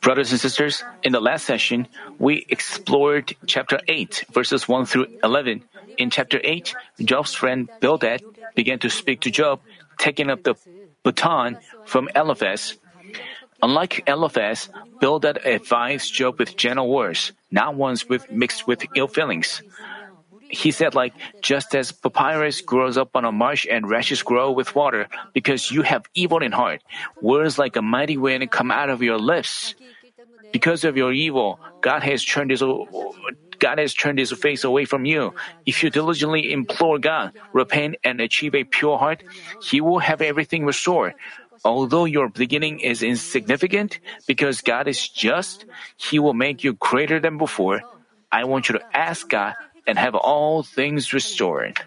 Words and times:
Brothers 0.00 0.32
and 0.32 0.40
sisters, 0.40 0.82
in 1.02 1.12
the 1.12 1.20
last 1.20 1.44
session, 1.44 1.88
we 2.18 2.46
explored 2.48 3.36
chapter 3.46 3.80
8, 3.86 4.24
verses 4.32 4.66
1 4.66 4.86
through 4.86 5.06
11. 5.22 5.62
In 5.98 6.08
chapter 6.08 6.40
8, 6.42 6.74
Job's 7.00 7.34
friend 7.34 7.68
Bildad 7.80 8.22
began 8.54 8.78
to 8.78 8.88
speak 8.88 9.20
to 9.22 9.30
Job, 9.30 9.60
taking 9.98 10.30
up 10.30 10.42
the 10.42 10.54
baton 11.02 11.58
from 11.84 12.08
Eliphaz. 12.14 12.78
Unlike 13.62 14.04
Eliphaz, 14.06 14.70
Bildad 15.00 15.44
advised 15.44 16.14
Job 16.14 16.38
with 16.38 16.56
gentle 16.56 16.88
words, 16.88 17.32
not 17.50 17.74
ones 17.74 18.08
with 18.08 18.30
mixed 18.30 18.66
with 18.66 18.84
ill 18.94 19.08
feelings. 19.08 19.62
He 20.54 20.70
said, 20.70 20.94
like, 20.94 21.12
just 21.42 21.74
as 21.74 21.92
papyrus 21.92 22.60
grows 22.62 22.96
up 22.96 23.16
on 23.16 23.24
a 23.24 23.32
marsh 23.32 23.66
and 23.68 23.88
rashes 23.88 24.22
grow 24.22 24.50
with 24.50 24.74
water, 24.74 25.08
because 25.34 25.70
you 25.70 25.82
have 25.82 26.06
evil 26.14 26.38
in 26.38 26.52
heart, 26.52 26.82
words 27.20 27.58
like 27.58 27.76
a 27.76 27.82
mighty 27.82 28.16
wind 28.16 28.50
come 28.50 28.70
out 28.70 28.88
of 28.88 29.02
your 29.02 29.18
lips. 29.18 29.74
Because 30.52 30.84
of 30.84 30.96
your 30.96 31.12
evil, 31.12 31.58
God 31.82 32.02
has 32.02 32.24
turned 32.24 32.50
his 32.50 32.62
God 33.58 33.78
has 33.78 33.94
turned 33.94 34.18
his 34.18 34.32
face 34.32 34.62
away 34.62 34.84
from 34.84 35.04
you. 35.04 35.32
If 35.64 35.82
you 35.82 35.90
diligently 35.90 36.52
implore 36.52 36.98
God, 36.98 37.32
repent 37.52 37.96
and 38.04 38.20
achieve 38.20 38.54
a 38.54 38.64
pure 38.64 38.98
heart, 38.98 39.22
he 39.62 39.80
will 39.80 40.00
have 40.00 40.20
everything 40.20 40.66
restored. 40.66 41.14
Although 41.64 42.04
your 42.04 42.28
beginning 42.28 42.80
is 42.80 43.02
insignificant, 43.02 43.98
because 44.26 44.60
God 44.60 44.86
is 44.86 45.08
just, 45.08 45.64
he 45.96 46.18
will 46.18 46.34
make 46.34 46.62
you 46.62 46.74
greater 46.74 47.18
than 47.18 47.38
before. 47.38 47.80
I 48.30 48.44
want 48.44 48.68
you 48.68 48.76
to 48.76 48.84
ask 48.92 49.28
God 49.28 49.54
and 49.86 49.98
have 49.98 50.14
all 50.14 50.62
things 50.62 51.12
restored. 51.12 51.80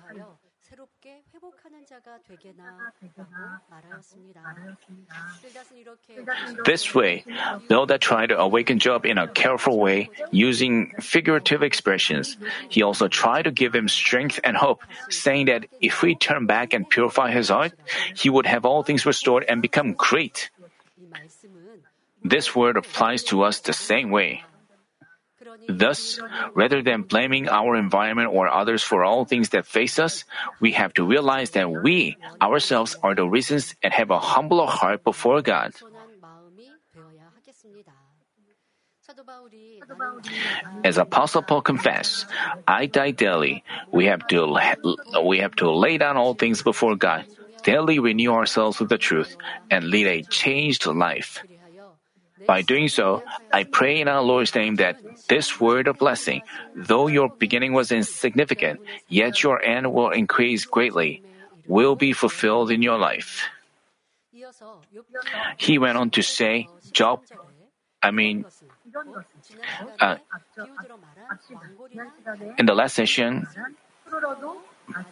This 6.65 6.93
way, 6.93 7.25
Noah 7.69 7.97
tried 7.97 8.29
to 8.29 8.39
awaken 8.39 8.79
Job 8.79 9.05
in 9.05 9.17
a 9.17 9.27
careful 9.27 9.77
way 9.79 10.09
using 10.31 10.93
figurative 10.99 11.63
expressions. 11.63 12.37
He 12.69 12.81
also 12.83 13.07
tried 13.07 13.43
to 13.43 13.51
give 13.51 13.73
him 13.73 13.87
strength 13.87 14.39
and 14.43 14.57
hope, 14.57 14.83
saying 15.09 15.47
that 15.47 15.65
if 15.81 16.01
we 16.01 16.15
turn 16.15 16.45
back 16.45 16.73
and 16.73 16.89
purify 16.89 17.31
his 17.31 17.49
heart, 17.49 17.73
he 18.15 18.29
would 18.29 18.45
have 18.45 18.65
all 18.65 18.83
things 18.83 19.05
restored 19.05 19.45
and 19.47 19.61
become 19.61 19.93
great. 19.93 20.49
This 22.23 22.55
word 22.55 22.77
applies 22.77 23.23
to 23.31 23.43
us 23.43 23.59
the 23.61 23.73
same 23.73 24.09
way. 24.11 24.43
Thus, 25.67 26.19
rather 26.53 26.81
than 26.81 27.03
blaming 27.03 27.49
our 27.49 27.75
environment 27.75 28.29
or 28.31 28.47
others 28.47 28.83
for 28.83 29.03
all 29.03 29.25
things 29.25 29.49
that 29.49 29.65
face 29.65 29.99
us, 29.99 30.23
we 30.61 30.73
have 30.73 30.93
to 30.95 31.05
realize 31.05 31.51
that 31.51 31.71
we 31.71 32.17
ourselves 32.41 32.95
are 33.03 33.15
the 33.15 33.27
reasons 33.27 33.75
and 33.81 33.93
have 33.93 34.11
a 34.11 34.19
humble 34.19 34.65
heart 34.67 35.03
before 35.03 35.41
God. 35.41 35.73
As 40.83 40.97
Apostle 40.97 41.41
Paul 41.43 41.61
confessed, 41.61 42.27
"I 42.67 42.87
die 42.87 43.11
daily. 43.11 43.63
We 43.91 44.05
have 44.07 44.27
to 44.27 44.43
we 45.23 45.39
have 45.39 45.55
to 45.63 45.71
lay 45.71 45.97
down 45.97 46.17
all 46.17 46.33
things 46.33 46.61
before 46.61 46.95
God, 46.95 47.25
daily 47.63 47.99
renew 47.99 48.31
ourselves 48.33 48.79
with 48.79 48.89
the 48.89 48.97
truth, 48.97 49.37
and 49.71 49.87
lead 49.87 50.07
a 50.07 50.23
changed 50.23 50.85
life." 50.87 51.43
By 52.47 52.61
doing 52.63 52.87
so, 52.87 53.23
I 53.51 53.65
pray 53.65 53.99
in 53.99 54.07
our 54.07 54.23
Lord's 54.23 54.55
name 54.55 54.75
that 54.77 54.95
this 55.27 55.59
word 55.59 55.87
of 55.87 55.99
blessing, 55.99 56.41
though 56.73 57.07
your 57.07 57.27
beginning 57.27 57.73
was 57.73 57.91
insignificant, 57.91 58.79
yet 59.09 59.43
your 59.43 59.61
end 59.61 59.93
will 59.93 60.11
increase 60.11 60.63
greatly, 60.65 61.21
will 61.67 61.95
be 61.95 62.13
fulfilled 62.13 62.71
in 62.71 62.81
your 62.81 62.97
life. 62.97 63.43
He 65.57 65.77
went 65.77 65.97
on 65.97 66.09
to 66.11 66.21
say, 66.23 66.69
Job, 66.93 67.21
I 68.01 68.11
mean, 68.11 68.45
uh, 69.99 70.15
in 72.57 72.65
the 72.65 72.73
last 72.73 72.95
session, 72.95 73.45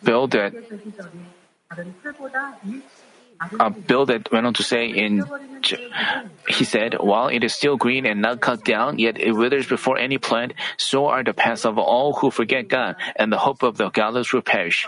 Bildad." 0.03 0.55
A 3.59 3.69
Bildad 3.69 4.29
went 4.31 4.45
on 4.45 4.53
to 4.55 4.63
say 4.63 4.87
in 4.87 5.23
he 6.47 6.63
said, 6.63 6.95
While 6.99 7.27
it 7.27 7.43
is 7.43 7.53
still 7.53 7.77
green 7.77 8.05
and 8.05 8.21
not 8.21 8.41
cut 8.41 8.63
down, 8.63 8.99
yet 8.99 9.19
it 9.19 9.31
withers 9.31 9.67
before 9.67 9.97
any 9.97 10.17
plant, 10.17 10.53
so 10.77 11.07
are 11.07 11.23
the 11.23 11.33
paths 11.33 11.65
of 11.65 11.77
all 11.77 12.13
who 12.13 12.29
forget 12.31 12.67
God, 12.67 12.95
and 13.15 13.31
the 13.31 13.37
hope 13.37 13.63
of 13.63 13.77
the 13.77 13.89
godless 13.89 14.31
will 14.31 14.41
perish. 14.41 14.87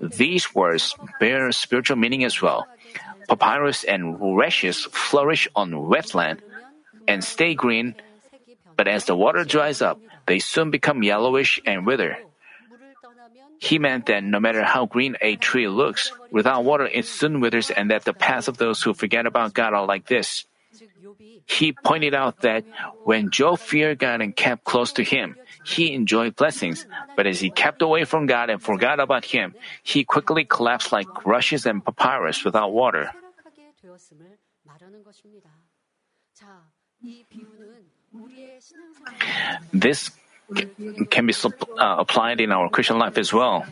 These 0.00 0.54
words 0.54 0.94
bear 1.20 1.50
spiritual 1.52 1.96
meaning 1.96 2.24
as 2.24 2.42
well. 2.42 2.66
Papyrus 3.28 3.84
and 3.84 4.18
rushes 4.36 4.84
flourish 4.90 5.48
on 5.54 5.70
wetland 5.70 6.40
and 7.06 7.22
stay 7.22 7.54
green, 7.54 7.94
but 8.76 8.88
as 8.88 9.04
the 9.04 9.16
water 9.16 9.44
dries 9.44 9.82
up, 9.82 10.00
they 10.26 10.38
soon 10.38 10.70
become 10.70 11.02
yellowish 11.02 11.60
and 11.64 11.86
wither. 11.86 12.18
He 13.62 13.78
meant 13.78 14.06
that 14.10 14.24
no 14.24 14.40
matter 14.40 14.66
how 14.66 14.86
green 14.86 15.14
a 15.22 15.36
tree 15.36 15.68
looks, 15.68 16.10
without 16.34 16.64
water 16.64 16.90
it 16.90 17.06
soon 17.06 17.38
withers 17.38 17.70
and 17.70 17.94
that 17.94 18.02
the 18.02 18.12
paths 18.12 18.48
of 18.48 18.58
those 18.58 18.82
who 18.82 18.92
forget 18.92 19.24
about 19.24 19.54
God 19.54 19.72
are 19.72 19.86
like 19.86 20.10
this. 20.10 20.44
He 21.46 21.70
pointed 21.70 22.12
out 22.12 22.42
that 22.42 22.64
when 23.04 23.30
Job 23.30 23.60
feared 23.60 24.00
God 24.00 24.20
and 24.20 24.34
kept 24.34 24.64
close 24.64 24.90
to 24.98 25.04
Him, 25.04 25.36
he 25.62 25.94
enjoyed 25.94 26.34
blessings, 26.34 26.86
but 27.14 27.28
as 27.28 27.38
he 27.38 27.50
kept 27.50 27.82
away 27.82 28.02
from 28.02 28.26
God 28.26 28.50
and 28.50 28.60
forgot 28.60 28.98
about 28.98 29.24
Him, 29.24 29.54
he 29.84 30.02
quickly 30.02 30.42
collapsed 30.44 30.90
like 30.90 31.24
rushes 31.24 31.64
and 31.64 31.84
papyrus 31.84 32.42
without 32.42 32.72
water. 32.72 33.14
This 39.72 40.10
can 41.10 41.26
be 41.26 41.34
uh, 41.44 41.96
applied 41.98 42.40
in 42.40 42.52
our 42.52 42.68
Christian 42.68 42.98
life 42.98 43.18
as 43.18 43.32
well. 43.32 43.64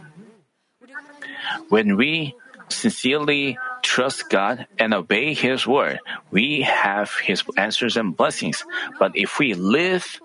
When 1.68 1.96
we 1.96 2.34
sincerely 2.68 3.58
trust 3.82 4.30
God 4.30 4.66
and 4.78 4.94
obey 4.94 5.34
His 5.34 5.66
word, 5.66 6.00
we 6.30 6.62
have 6.62 7.10
His 7.22 7.42
answers 7.56 7.96
and 7.96 8.16
blessings. 8.16 8.64
But 8.98 9.12
if 9.14 9.38
we 9.38 9.54
live 9.54 10.20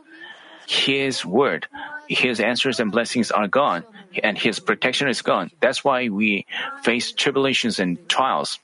His 0.68 1.26
word, 1.26 1.68
His 2.08 2.40
answers 2.40 2.80
and 2.80 2.92
blessings 2.92 3.32
are 3.32 3.48
gone, 3.48 3.84
and 4.24 4.38
His 4.38 4.60
protection 4.60 5.08
is 5.08 5.22
gone. 5.22 5.52
That's 5.60 5.84
why 5.84 6.10
we 6.10 6.46
face 6.84 7.12
tribulations 7.12 7.80
and 7.80 7.98
trials. 8.10 8.60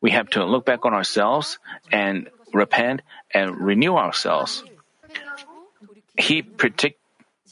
We 0.00 0.10
have 0.10 0.30
to 0.30 0.44
look 0.44 0.64
back 0.64 0.84
on 0.84 0.94
ourselves 0.94 1.58
and 1.90 2.28
repent 2.52 3.02
and 3.32 3.58
renew 3.60 3.96
ourselves. 3.96 4.64
He 6.18 6.42
predict 6.42 6.98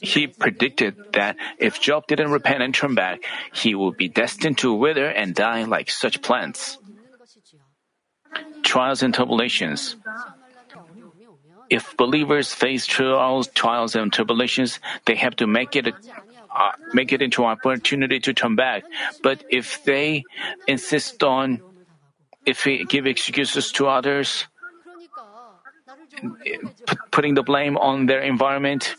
he 0.01 0.27
predicted 0.27 0.95
that 1.13 1.37
if 1.57 1.79
Job 1.79 2.07
didn't 2.07 2.31
repent 2.31 2.61
and 2.61 2.75
turn 2.75 2.95
back, 2.95 3.23
he 3.53 3.73
would 3.73 3.95
be 3.95 4.09
destined 4.09 4.57
to 4.59 4.73
wither 4.73 5.07
and 5.07 5.33
die 5.33 5.63
like 5.63 5.89
such 5.89 6.21
plants. 6.21 6.77
Trials 8.61 9.01
and 9.03 9.13
tribulations. 9.13 9.95
If 11.69 11.95
believers 11.97 12.53
face 12.53 12.85
trials, 12.85 13.47
trials 13.47 13.95
and 13.95 14.11
tribulations, 14.11 14.79
they 15.05 15.15
have 15.15 15.37
to 15.37 15.47
make 15.47 15.75
it 15.75 15.87
uh, 15.87 16.71
make 16.93 17.11
it 17.11 17.21
into 17.21 17.43
an 17.43 17.49
opportunity 17.49 18.19
to 18.19 18.33
turn 18.33 18.55
back. 18.55 18.83
But 19.23 19.43
if 19.49 19.83
they 19.83 20.23
insist 20.67 21.23
on, 21.23 21.61
if 22.45 22.63
they 22.63 22.83
give 22.83 23.07
excuses 23.07 23.71
to 23.73 23.87
others, 23.87 24.47
putting 27.11 27.33
the 27.33 27.43
blame 27.43 27.77
on 27.77 28.05
their 28.05 28.21
environment. 28.21 28.95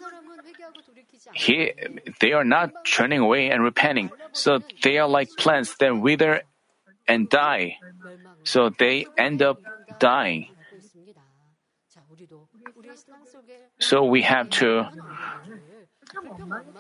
He, 1.33 1.73
they 2.21 2.33
are 2.33 2.45
not 2.45 2.73
turning 2.85 3.21
away 3.21 3.51
and 3.51 3.63
repenting. 3.63 4.11
So 4.33 4.61
they 4.83 4.99
are 4.99 5.09
like 5.09 5.31
plants 5.37 5.77
that 5.77 5.97
wither 5.97 6.43
and 7.07 7.29
die. 7.29 7.79
So 8.45 8.71
they 8.71 9.07
end 9.17 9.43
up 9.43 9.61
dying. 9.99 10.49
So 13.79 14.05
we 14.05 14.23
have 14.23 14.51
to, 14.63 14.89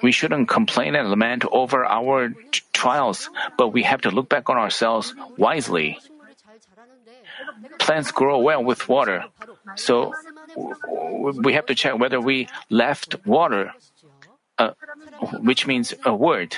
we 0.03 0.12
shouldn't 0.12 0.49
complain 0.49 0.94
and 0.94 1.11
lament 1.11 1.44
over 1.50 1.85
our 1.85 2.31
t- 2.31 2.62
trials, 2.73 3.29
but 3.59 3.69
we 3.69 3.82
have 3.82 4.00
to 4.03 4.11
look 4.11 4.29
back 4.29 4.49
on 4.49 4.56
ourselves 4.56 5.15
wisely. 5.37 5.99
Plants 7.79 8.11
grow 8.11 8.39
well 8.39 8.62
with 8.65 8.89
water. 8.89 9.25
So 9.77 10.15
we 10.56 11.55
have 11.55 11.67
to 11.67 11.75
check 11.75 11.99
whether 11.99 12.20
we 12.20 12.49
left 12.70 13.26
water, 13.26 13.73
uh, 14.58 14.73
which 15.41 15.67
means 15.67 15.94
a 16.05 16.14
word. 16.14 16.56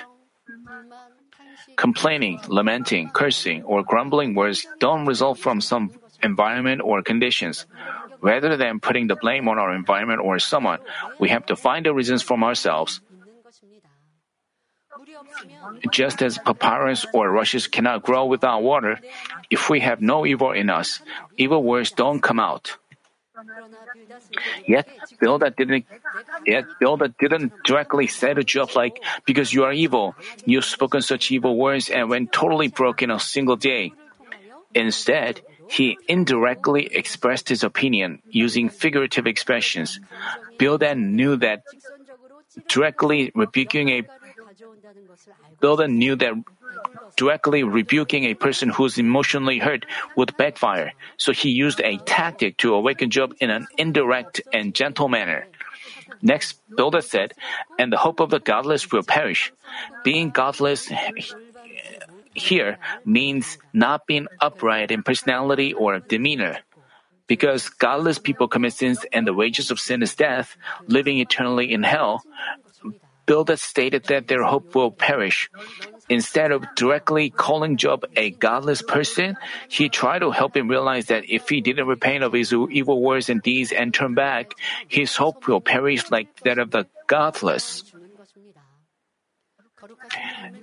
Complaining, 1.76 2.40
lamenting, 2.48 3.10
cursing, 3.10 3.62
or 3.62 3.82
grumbling 3.82 4.34
words 4.34 4.66
don't 4.80 5.06
result 5.06 5.38
from 5.38 5.60
some 5.60 5.92
environment 6.22 6.82
or 6.82 7.02
conditions. 7.02 7.66
Rather 8.20 8.56
than 8.56 8.80
putting 8.80 9.06
the 9.06 9.16
blame 9.16 9.48
on 9.48 9.58
our 9.58 9.74
environment 9.74 10.20
or 10.20 10.38
someone, 10.38 10.80
we 11.20 11.28
have 11.28 11.46
to 11.46 11.56
find 11.56 11.86
the 11.86 11.94
reasons 11.94 12.22
from 12.22 12.42
ourselves. 12.42 13.00
Just 15.92 16.22
as 16.22 16.38
papyrus 16.38 17.06
or 17.14 17.30
rushes 17.30 17.68
cannot 17.68 18.02
grow 18.02 18.26
without 18.26 18.62
water, 18.62 18.98
if 19.50 19.70
we 19.70 19.80
have 19.80 20.00
no 20.00 20.26
evil 20.26 20.50
in 20.50 20.70
us, 20.70 21.00
evil 21.36 21.62
words 21.62 21.92
don't 21.92 22.20
come 22.20 22.40
out. 22.40 22.76
Yet 24.66 24.88
Bildad 25.20 25.56
didn't 25.56 25.86
yet 26.46 26.64
Bildad 26.80 27.14
didn't 27.18 27.52
directly 27.64 28.06
say 28.06 28.34
to 28.34 28.44
Job 28.44 28.70
like, 28.74 29.00
because 29.24 29.52
you 29.52 29.64
are 29.64 29.72
evil, 29.72 30.14
you've 30.44 30.64
spoken 30.64 31.02
such 31.02 31.30
evil 31.30 31.56
words 31.56 31.88
and 31.88 32.08
went 32.08 32.32
totally 32.32 32.68
broke 32.68 33.02
in 33.02 33.10
a 33.10 33.20
single 33.20 33.56
day. 33.56 33.92
Instead, 34.74 35.40
he 35.68 35.98
indirectly 36.08 36.86
expressed 36.86 37.48
his 37.48 37.62
opinion 37.62 38.22
using 38.30 38.68
figurative 38.68 39.26
expressions. 39.26 40.00
Bildad 40.58 40.98
knew 40.98 41.36
that 41.36 41.62
directly 42.68 43.32
rebuking 43.34 43.88
a 43.90 44.02
Bildad 45.60 45.90
knew 45.90 46.16
that 46.16 46.34
directly 47.16 47.62
rebuking 47.62 48.24
a 48.24 48.34
person 48.34 48.68
who's 48.68 48.98
emotionally 48.98 49.58
hurt 49.58 49.86
would 50.16 50.36
backfire, 50.36 50.92
so 51.16 51.32
he 51.32 51.50
used 51.50 51.80
a 51.80 51.98
tactic 51.98 52.56
to 52.58 52.74
awaken 52.74 53.10
Job 53.10 53.34
in 53.40 53.50
an 53.50 53.66
indirect 53.76 54.40
and 54.52 54.74
gentle 54.74 55.08
manner. 55.08 55.46
Next, 56.22 56.60
Bildad 56.74 57.04
said, 57.04 57.34
And 57.78 57.92
the 57.92 57.96
hope 57.96 58.20
of 58.20 58.30
the 58.30 58.40
godless 58.40 58.90
will 58.90 59.02
perish. 59.02 59.52
Being 60.04 60.30
godless 60.30 60.90
here 62.34 62.78
means 63.04 63.58
not 63.72 64.06
being 64.06 64.26
upright 64.40 64.90
in 64.90 65.02
personality 65.02 65.72
or 65.74 65.98
demeanor. 66.00 66.58
Because 67.26 67.68
godless 67.68 68.18
people 68.18 68.48
commit 68.48 68.72
sins 68.72 69.04
and 69.12 69.26
the 69.26 69.34
wages 69.34 69.70
of 69.70 69.78
sin 69.78 70.02
is 70.02 70.14
death, 70.14 70.56
living 70.86 71.18
eternally 71.18 71.72
in 71.72 71.82
hell, 71.82 72.24
Bildad 73.28 73.60
stated 73.60 74.04
that 74.08 74.26
their 74.26 74.42
hope 74.42 74.74
will 74.74 74.90
perish. 74.90 75.50
Instead 76.08 76.50
of 76.50 76.64
directly 76.74 77.28
calling 77.28 77.76
Job 77.76 78.08
a 78.16 78.30
godless 78.30 78.80
person, 78.80 79.36
he 79.68 79.92
tried 79.92 80.24
to 80.24 80.32
help 80.32 80.56
him 80.56 80.66
realize 80.66 81.12
that 81.12 81.28
if 81.28 81.48
he 81.52 81.60
didn't 81.60 81.86
repent 81.86 82.24
of 82.24 82.32
his 82.32 82.52
evil 82.52 83.02
words 83.04 83.28
and 83.28 83.42
deeds 83.42 83.70
and 83.70 83.92
turn 83.92 84.14
back, 84.14 84.56
his 84.88 85.14
hope 85.14 85.46
will 85.46 85.60
perish 85.60 86.10
like 86.10 86.32
that 86.48 86.56
of 86.56 86.72
the 86.72 86.88
godless. 87.06 87.84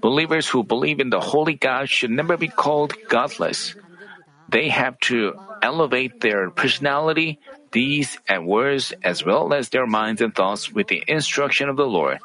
Believers 0.02 0.50
who 0.50 0.64
believe 0.64 1.00
in 1.00 1.10
the 1.14 1.22
holy 1.22 1.54
God 1.54 1.88
should 1.88 2.10
never 2.10 2.36
be 2.36 2.50
called 2.50 2.98
godless. 3.08 3.76
They 4.50 4.70
have 4.70 5.00
to 5.12 5.38
elevate 5.62 6.22
their 6.22 6.50
personality, 6.50 7.40
deeds, 7.72 8.18
and 8.28 8.46
words 8.46 8.94
as 9.04 9.24
well 9.24 9.54
as 9.54 9.70
their 9.70 9.86
minds 9.86 10.22
and 10.22 10.34
thoughts 10.34 10.72
with 10.72 10.88
the 10.88 11.04
instruction 11.08 11.70
of 11.70 11.78
the 11.78 11.86
Lord. 11.86 12.20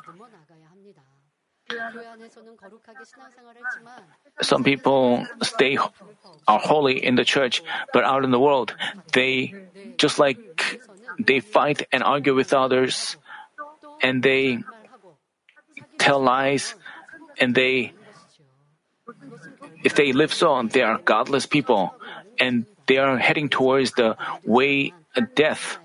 Some 4.43 4.65
people 4.65 5.27
stay 5.43 5.79
are 6.49 6.59
holy 6.59 7.05
in 7.05 7.15
the 7.15 7.25
church, 7.25 7.63
but 7.93 8.05
out 8.05 8.25
in 8.25 8.31
the 8.31 8.41
world, 8.41 8.75
they 9.13 9.55
just 9.99 10.19
like 10.19 10.39
they 11.19 11.41
fight 11.41 11.87
and 11.93 12.03
argue 12.03 12.35
with 12.35 12.53
others, 12.53 13.17
and 14.03 14.23
they 14.23 14.59
tell 15.99 16.21
lies, 16.21 16.75
and 17.39 17.55
they 17.55 17.93
if 19.85 19.95
they 19.95 20.13
live 20.13 20.33
so, 20.33 20.63
they 20.63 20.83
are 20.83 20.99
godless 20.99 21.47
people, 21.47 21.95
and 22.39 22.67
they 22.87 22.99
are 22.99 23.17
heading 23.19 23.49
towards 23.49 23.93
the 23.93 24.17
way 24.45 24.93
of 25.17 25.35
death. 25.35 25.79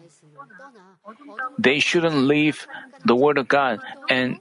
They 1.59 1.79
shouldn't 1.79 2.15
leave 2.15 2.67
the 3.05 3.15
word 3.15 3.37
of 3.37 3.47
God 3.47 3.79
and 4.09 4.39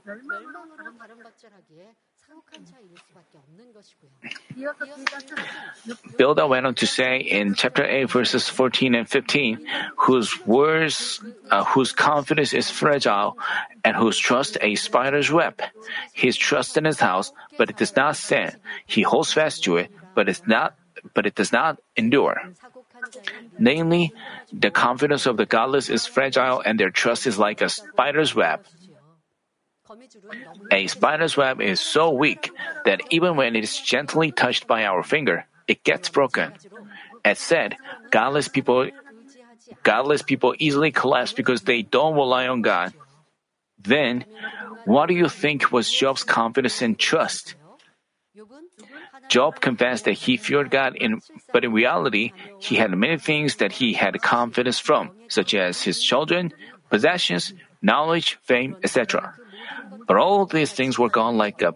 Bildad 6.17 6.49
went 6.49 6.65
on 6.65 6.75
to 6.75 6.87
say 6.87 7.17
in 7.19 7.53
chapter 7.53 7.85
8, 7.85 8.09
verses 8.09 8.49
14 8.49 8.95
and 8.95 9.07
15, 9.07 9.59
whose 9.97 10.33
words, 10.45 11.21
uh, 11.51 11.63
whose 11.65 11.91
confidence 11.91 12.53
is 12.53 12.71
fragile, 12.71 13.37
and 13.83 13.95
whose 13.95 14.17
trust 14.17 14.57
a 14.61 14.75
spider's 14.75 15.31
web. 15.31 15.61
His 16.13 16.35
trust 16.35 16.77
in 16.77 16.85
his 16.85 16.99
house, 16.99 17.31
but 17.57 17.69
it 17.69 17.77
does 17.77 17.95
not 17.95 18.15
stand. 18.15 18.57
He 18.85 19.03
holds 19.03 19.33
fast 19.33 19.63
to 19.65 19.77
it, 19.77 19.91
but 20.15 20.29
it's 20.29 20.45
not, 20.47 20.75
but 21.13 21.25
it 21.25 21.35
does 21.35 21.51
not 21.51 21.79
endure. 21.95 22.41
Namely, 23.59 24.13
the 24.51 24.71
confidence 24.71 25.25
of 25.25 25.37
the 25.37 25.45
godless 25.45 25.89
is 25.89 26.07
fragile, 26.07 26.61
and 26.65 26.79
their 26.79 26.89
trust 26.89 27.27
is 27.27 27.37
like 27.37 27.61
a 27.61 27.69
spider's 27.69 28.33
web. 28.33 28.65
A 30.71 30.87
spider's 30.87 31.37
web 31.37 31.61
is 31.61 31.79
so 31.79 32.09
weak 32.11 32.51
that 32.85 33.01
even 33.09 33.35
when 33.35 33.55
it 33.55 33.63
is 33.63 33.79
gently 33.79 34.31
touched 34.31 34.67
by 34.67 34.85
our 34.85 35.03
finger, 35.03 35.45
it 35.67 35.83
gets 35.83 36.09
broken. 36.09 36.53
As 37.23 37.39
said, 37.39 37.77
godless 38.11 38.47
people 38.47 38.89
godless 39.83 40.21
people 40.21 40.55
easily 40.59 40.91
collapse 40.91 41.33
because 41.33 41.63
they 41.63 41.81
don't 41.81 42.15
rely 42.15 42.47
on 42.47 42.61
God. 42.61 42.93
Then, 43.79 44.25
what 44.85 45.07
do 45.07 45.13
you 45.13 45.29
think 45.29 45.71
was 45.71 45.91
Job's 45.91 46.23
confidence 46.23 46.81
and 46.81 46.97
trust? 46.97 47.55
Job 49.27 49.59
confessed 49.59 50.05
that 50.05 50.13
he 50.13 50.37
feared 50.37 50.69
God, 50.69 50.95
in, 50.95 51.21
but 51.51 51.65
in 51.65 51.73
reality, 51.73 52.31
he 52.59 52.75
had 52.75 52.91
many 52.91 53.17
things 53.17 53.55
that 53.57 53.71
he 53.71 53.93
had 53.93 54.21
confidence 54.21 54.77
from, 54.77 55.11
such 55.29 55.53
as 55.53 55.81
his 55.81 56.01
children, 56.01 56.53
possessions, 56.89 57.53
knowledge, 57.81 58.37
fame, 58.43 58.75
etc. 58.83 59.33
But 60.07 60.17
all 60.17 60.45
these 60.45 60.71
things 60.71 60.97
were 60.97 61.09
gone 61.09 61.37
like 61.37 61.61
a 61.61 61.73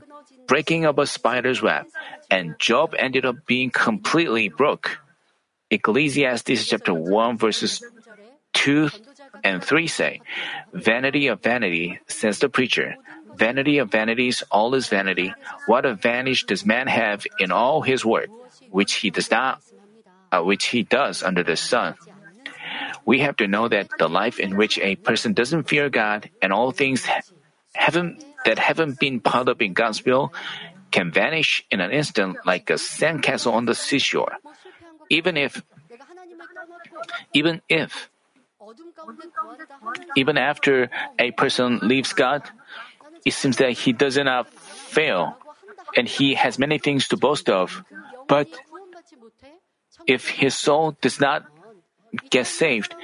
breaking 0.47 0.85
of 0.85 0.97
a 0.97 1.06
spider's 1.06 1.61
web, 1.61 1.85
and 2.29 2.57
Job 2.59 2.95
ended 2.97 3.25
up 3.25 3.45
being 3.45 3.69
completely 3.69 4.50
broke. 4.50 5.00
Ecclesiastes 5.69 6.67
chapter 6.67 6.94
1 6.94 7.38
verses 7.38 7.81
2 8.53 8.89
and 9.44 9.63
3 9.63 9.88
say, 9.88 10.21
Vanity 10.73 11.27
of 11.27 11.41
vanity, 11.41 12.00
says 12.07 12.39
the 12.39 12.50
preacher. 12.50 12.95
Vanity 13.35 13.77
of 13.77 13.91
vanities, 13.91 14.44
all 14.51 14.73
is 14.73 14.89
vanity. 14.89 15.33
What 15.67 15.85
advantage 15.85 16.45
does 16.45 16.65
man 16.65 16.88
have 16.88 17.25
in 17.39 17.51
all 17.51 17.81
his 17.81 18.03
work, 18.03 18.27
which 18.71 18.95
he 18.95 19.11
does 19.11 19.29
not, 19.29 19.61
uh, 20.31 20.41
which 20.41 20.65
he 20.65 20.83
does 20.83 21.23
under 21.23 21.44
the 21.44 21.56
sun? 21.56 21.95
We 23.06 23.19
have 23.19 23.38
to 23.38 23.47
know 23.47 23.67
that 23.67 23.89
the 23.97 24.09
life 24.09 24.39
in 24.39 24.57
which 24.57 24.77
a 24.79 24.95
person 24.95 25.33
doesn't 25.33 25.69
fear 25.69 25.89
God 25.89 26.29
and 26.41 26.51
all 26.51 26.71
things 26.71 27.06
that 27.75 28.60
haven't 28.60 29.00
been 29.00 29.19
piled 29.19 29.50
up 29.50 29.62
in 29.62 29.74
God's 29.74 30.04
will 30.06 30.33
can 30.92 31.12
vanish 31.12 31.63
in 31.69 31.81
an 31.81 31.92
instant 31.92 32.38
like 32.45 32.69
a 32.69 32.74
sandcastle 32.74 33.54
on 33.54 33.66
the 33.66 33.75
seashore. 33.75 34.38
Even 35.10 35.38
if 35.38 35.62
even 37.33 37.61
if 37.69 38.09
even 40.16 40.38
after 40.38 40.90
a 41.18 41.31
person 41.31 41.80
leaves 41.81 42.14
God, 42.14 42.44
it 43.26 43.33
seems 43.33 43.57
that 43.57 43.71
he 43.71 43.94
does 43.94 44.18
not 44.18 44.49
fail 44.49 45.38
and 45.95 46.07
he 46.07 46.35
has 46.35 46.59
many 46.59 46.78
things 46.78 47.07
to 47.09 47.18
boast 47.18 47.49
of. 47.49 47.83
But 48.28 48.47
if 50.06 50.30
his 50.30 50.56
soul 50.56 50.97
does 51.02 51.19
not 51.19 51.45
get 52.30 52.47
saved, 52.47 52.95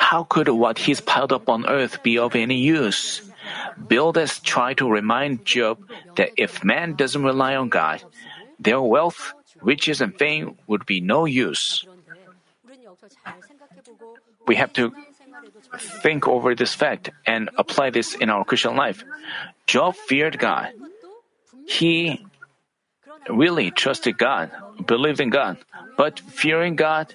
how 0.00 0.24
could 0.24 0.48
what 0.48 0.78
he's 0.78 0.98
piled 0.98 1.30
up 1.30 1.48
on 1.48 1.68
earth 1.68 2.02
be 2.02 2.16
of 2.16 2.34
any 2.34 2.56
use? 2.56 3.20
Builders 3.76 4.40
try 4.40 4.72
to 4.80 4.88
remind 4.88 5.44
Job 5.44 5.78
that 6.16 6.32
if 6.40 6.64
man 6.64 6.96
doesn't 6.96 7.22
rely 7.22 7.54
on 7.54 7.68
God, 7.68 8.02
their 8.58 8.80
wealth, 8.80 9.34
riches, 9.60 10.00
and 10.00 10.16
fame 10.16 10.56
would 10.66 10.86
be 10.86 11.00
no 11.04 11.26
use. 11.26 11.84
We 14.48 14.56
have 14.56 14.72
to 14.80 14.90
think 16.02 16.26
over 16.26 16.56
this 16.56 16.74
fact 16.74 17.10
and 17.26 17.50
apply 17.58 17.90
this 17.90 18.16
in 18.16 18.30
our 18.30 18.44
Christian 18.44 18.74
life. 18.74 19.04
Job 19.68 19.94
feared 19.94 20.40
God. 20.40 20.72
He 21.68 22.24
really 23.28 23.70
trusted 23.70 24.16
God, 24.16 24.50
believed 24.86 25.20
in 25.20 25.28
God, 25.30 25.58
but 25.96 26.18
fearing 26.18 26.74
God, 26.74 27.14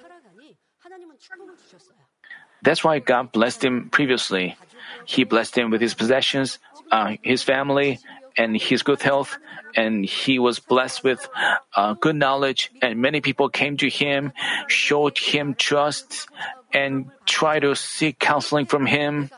that's 2.65 2.84
why 2.84 3.00
God 3.00 3.31
blessed 3.31 3.63
him 3.63 3.89
previously. 3.89 4.57
He 5.05 5.24
blessed 5.24 5.57
him 5.57 5.69
with 5.69 5.81
his 5.81 5.93
possessions, 5.93 6.60
uh, 6.91 7.15
his 7.22 7.43
family, 7.43 8.00
and 8.38 8.57
his 8.57 8.84
good 8.84 9.01
health, 9.01 9.38
and 9.75 10.03
he 10.03 10.39
was 10.39 10.60
blessed 10.60 11.03
with 11.03 11.29
uh, 11.75 11.93
good 11.93 12.15
knowledge. 12.15 12.72
And 12.81 13.00
many 13.00 13.22
people 13.22 13.50
came 13.50 13.77
to 13.77 13.89
him, 13.89 14.34
showed 14.67 15.17
him 15.17 15.53
trust, 15.55 16.27
and 16.74 17.07
tried 17.25 17.62
to 17.62 17.75
seek 17.75 18.19
counseling 18.19 18.65
from 18.65 18.86
him. 18.86 19.29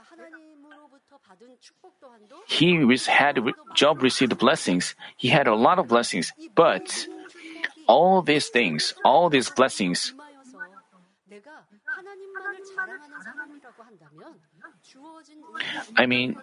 He 2.48 2.79
had 3.05 3.39
Job 3.75 4.01
received 4.01 4.38
blessings. 4.38 4.96
He 5.17 5.27
had 5.27 5.48
a 5.48 5.55
lot 5.55 5.79
of 5.79 5.88
blessings, 5.88 6.31
but 6.55 7.07
all 7.88 8.22
these 8.22 8.48
things, 8.48 8.93
all 9.03 9.29
these 9.29 9.50
blessings, 9.50 10.13
I 15.96 16.06
mean, 16.06 16.36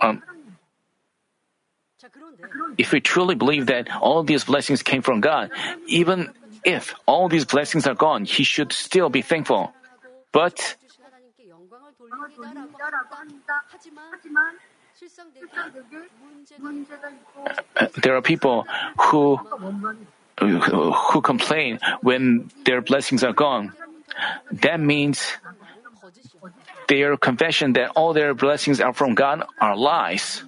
um, 0.00 0.22
if 2.78 2.92
we 2.92 3.00
truly 3.00 3.34
believe 3.34 3.66
that 3.66 3.88
all 4.00 4.22
these 4.22 4.44
blessings 4.44 4.82
came 4.82 5.02
from 5.02 5.20
God, 5.20 5.50
even 5.86 6.30
if 6.64 6.94
all 7.06 7.28
these 7.28 7.44
blessings 7.44 7.86
are 7.86 7.94
gone, 7.94 8.24
he 8.24 8.44
should 8.44 8.72
still 8.72 9.08
be 9.08 9.22
thankful. 9.22 9.72
But 10.32 10.76
uh, 17.76 17.86
there 18.02 18.16
are 18.16 18.22
people 18.22 18.66
who 18.98 19.38
who 20.40 21.20
complain 21.20 21.78
when 22.02 22.50
their 22.64 22.80
blessings 22.80 23.22
are 23.22 23.32
gone. 23.32 23.72
That 24.52 24.80
means 24.80 25.36
their 26.88 27.16
confession 27.16 27.74
that 27.74 27.92
all 27.94 28.12
their 28.12 28.34
blessings 28.34 28.80
are 28.80 28.92
from 28.92 29.14
God 29.14 29.44
are 29.60 29.76
lies. 29.76 30.42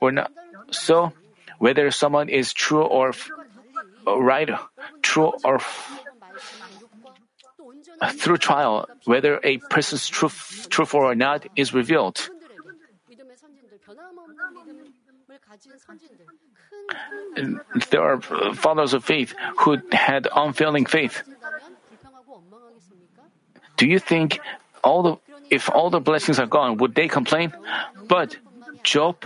We're 0.00 0.10
not, 0.12 0.30
so, 0.70 1.12
whether 1.58 1.90
someone 1.90 2.28
is 2.28 2.52
true 2.52 2.82
or 2.82 3.12
uh, 4.06 4.20
right, 4.20 4.50
true 5.02 5.32
or 5.42 5.58
through 8.12 8.38
trial, 8.38 8.86
whether 9.04 9.40
a 9.42 9.58
person's 9.70 10.06
truth, 10.06 10.68
truthful 10.70 11.00
or 11.00 11.14
not, 11.14 11.46
is 11.56 11.74
revealed. 11.74 12.30
There 17.90 18.02
are 18.02 18.20
uh, 18.30 18.54
fathers 18.54 18.94
of 18.94 19.04
faith 19.04 19.34
who 19.58 19.78
had 19.92 20.28
unfailing 20.34 20.86
faith. 20.86 21.22
Do 23.76 23.86
you 23.86 23.98
think 23.98 24.40
all 24.82 25.02
the 25.02 25.16
if 25.50 25.68
all 25.70 25.90
the 25.90 26.00
blessings 26.00 26.38
are 26.38 26.46
gone, 26.46 26.78
would 26.78 26.94
they 26.94 27.08
complain? 27.08 27.52
But 28.08 28.36
Job 28.82 29.24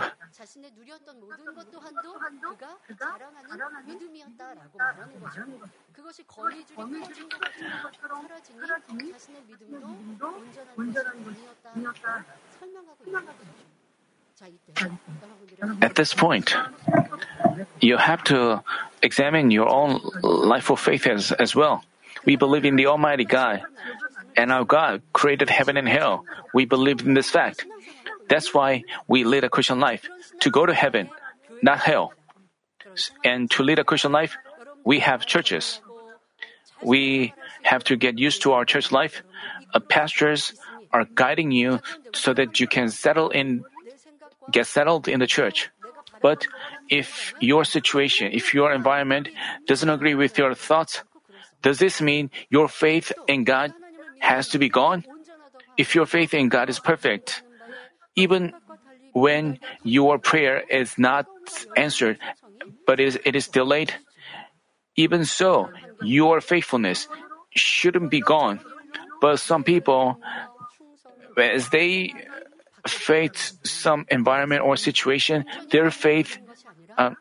at 15.81 15.95
this 15.95 16.13
point, 16.13 16.55
you 17.81 17.97
have 17.97 18.23
to 18.25 18.63
examine 19.01 19.51
your 19.51 19.67
own 19.67 19.99
life 20.21 20.69
of 20.69 20.79
faith 20.79 21.07
as, 21.07 21.31
as 21.31 21.55
well. 21.55 21.83
We 22.25 22.35
believe 22.35 22.65
in 22.65 22.75
the 22.75 22.87
Almighty 22.87 23.25
God, 23.25 23.63
and 24.35 24.51
our 24.51 24.63
God 24.63 25.01
created 25.13 25.49
heaven 25.49 25.77
and 25.77 25.87
hell. 25.87 26.25
We 26.53 26.65
believe 26.65 27.05
in 27.05 27.13
this 27.13 27.29
fact. 27.29 27.65
That's 28.29 28.53
why 28.53 28.83
we 29.07 29.23
lead 29.23 29.43
a 29.43 29.49
Christian 29.49 29.79
life 29.79 30.07
to 30.41 30.49
go 30.49 30.65
to 30.65 30.73
heaven, 30.73 31.09
not 31.61 31.79
hell. 31.79 32.13
And 33.23 33.49
to 33.51 33.63
lead 33.63 33.79
a 33.79 33.83
Christian 33.83 34.11
life, 34.11 34.37
we 34.85 34.99
have 34.99 35.25
churches. 35.25 35.81
We 36.81 37.33
have 37.63 37.83
to 37.85 37.95
get 37.95 38.17
used 38.17 38.43
to 38.43 38.53
our 38.53 38.65
church 38.65 38.91
life. 38.91 39.23
Uh, 39.73 39.79
pastors 39.79 40.53
are 40.91 41.05
guiding 41.05 41.51
you 41.51 41.79
so 42.13 42.33
that 42.33 42.59
you 42.59 42.67
can 42.67 42.89
settle 42.89 43.29
in 43.29 43.63
get 44.51 44.67
settled 44.67 45.07
in 45.07 45.19
the 45.19 45.27
church. 45.27 45.69
But 46.21 46.47
if 46.89 47.33
your 47.39 47.63
situation, 47.63 48.31
if 48.33 48.53
your 48.53 48.73
environment 48.73 49.29
doesn't 49.67 49.89
agree 49.89 50.15
with 50.15 50.37
your 50.37 50.53
thoughts, 50.53 51.03
does 51.61 51.79
this 51.79 52.01
mean 52.01 52.31
your 52.49 52.67
faith 52.67 53.11
in 53.27 53.43
God 53.43 53.73
has 54.19 54.49
to 54.49 54.59
be 54.59 54.69
gone? 54.69 55.05
If 55.77 55.95
your 55.95 56.05
faith 56.05 56.33
in 56.33 56.49
God 56.49 56.69
is 56.69 56.79
perfect, 56.79 57.43
even 58.15 58.53
when 59.13 59.59
your 59.83 60.19
prayer 60.19 60.59
is 60.59 60.97
not 60.97 61.27
answered, 61.75 62.19
but 62.85 62.99
is, 62.99 63.19
it 63.23 63.35
is 63.35 63.47
delayed, 63.47 63.93
even 64.95 65.23
so, 65.25 65.69
your 66.01 66.41
faithfulness 66.41 67.07
shouldn't 67.55 68.11
be 68.11 68.19
gone. 68.19 68.59
But 69.21 69.39
some 69.39 69.63
people, 69.63 70.19
as 71.37 71.69
they 71.69 72.13
Faith, 72.87 73.53
some 73.63 74.05
environment 74.09 74.61
or 74.61 74.75
situation, 74.75 75.45
their 75.71 75.91
faith, 75.91 76.37
uh, 76.97 77.11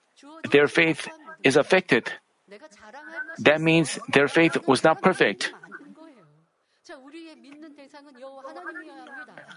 their 0.50 0.68
faith 0.68 1.08
is 1.42 1.56
affected. 1.56 2.10
That 3.38 3.60
means 3.60 3.98
their 4.08 4.28
faith 4.28 4.56
was 4.66 4.84
not 4.84 5.02
perfect. 5.02 5.52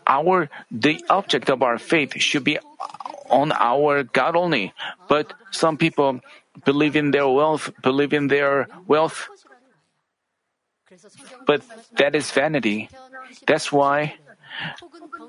Our 0.08 0.50
the 0.70 1.03
object 1.10 1.50
of 1.50 1.63
our 1.63 1.77
faith 1.77 2.20
should 2.20 2.43
be 2.43 2.60
on 3.29 3.51
our 3.51 4.03
God 4.03 4.36
only. 4.36 4.74
But 5.08 5.34
some 5.51 5.77
people 5.77 6.20
believe 6.65 6.96
in 6.96 7.12
their 7.12 7.27
wealth, 7.27 7.72
believe 7.81 8.13
in 8.13 8.27
their 8.27 8.67
wealth. 8.88 9.29
But 11.48 11.63
that 11.96 12.15
is 12.15 12.31
vanity. 12.31 12.89
That's 13.48 13.72
why 13.72 14.15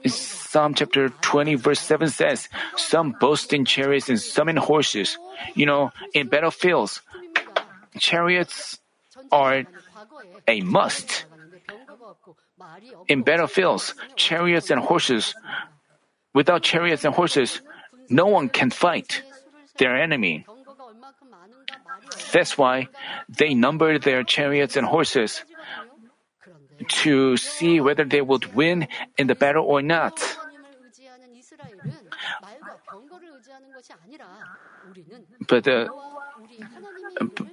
Psalm 0.07 0.75
chapter 0.75 1.09
20, 1.09 1.55
verse 1.57 1.81
7 1.81 2.09
says, 2.09 2.49
Some 2.77 3.13
boast 3.13 3.53
in 3.53 3.65
chariots 3.65 4.09
and 4.09 4.21
some 4.21 4.49
in 4.49 4.57
horses. 4.57 5.19
You 5.55 5.67
know, 5.67 5.93
in 6.15 6.29
battlefields, 6.29 7.01
chariots 7.99 8.79
are 9.31 9.65
a 10.47 10.61
must. 10.61 11.25
In 13.09 13.23
battlefields, 13.23 13.95
chariots 14.17 14.71
and 14.71 14.81
horses, 14.81 15.35
without 16.35 16.63
chariots 16.63 17.05
and 17.05 17.15
horses, 17.15 17.61
no 18.09 18.27
one 18.27 18.49
can 18.49 18.71
fight 18.71 19.23
their 19.79 19.97
enemy. 19.97 20.47
That's 22.33 22.57
why 22.57 22.89
they 23.29 23.55
numbered 23.55 24.03
their 24.03 24.23
chariots 24.23 24.77
and 24.77 24.87
horses 24.87 25.45
to 27.05 27.37
see 27.37 27.81
whether 27.81 28.05
they 28.05 28.21
would 28.21 28.55
win 28.55 28.89
in 29.19 29.27
the 29.27 29.35
battle 29.35 29.65
or 29.65 29.83
not. 29.83 30.21
But, 35.49 35.65
the 35.65 35.89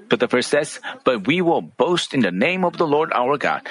but 0.09 0.19
the 0.19 0.27
verse 0.27 0.48
says, 0.48 0.79
But 1.03 1.27
we 1.27 1.41
will 1.41 1.62
boast 1.62 2.13
in 2.13 2.21
the 2.21 2.31
name 2.31 2.63
of 2.63 2.77
the 2.77 2.88
Lord 2.88 3.12
our 3.13 3.38
God. 3.38 3.67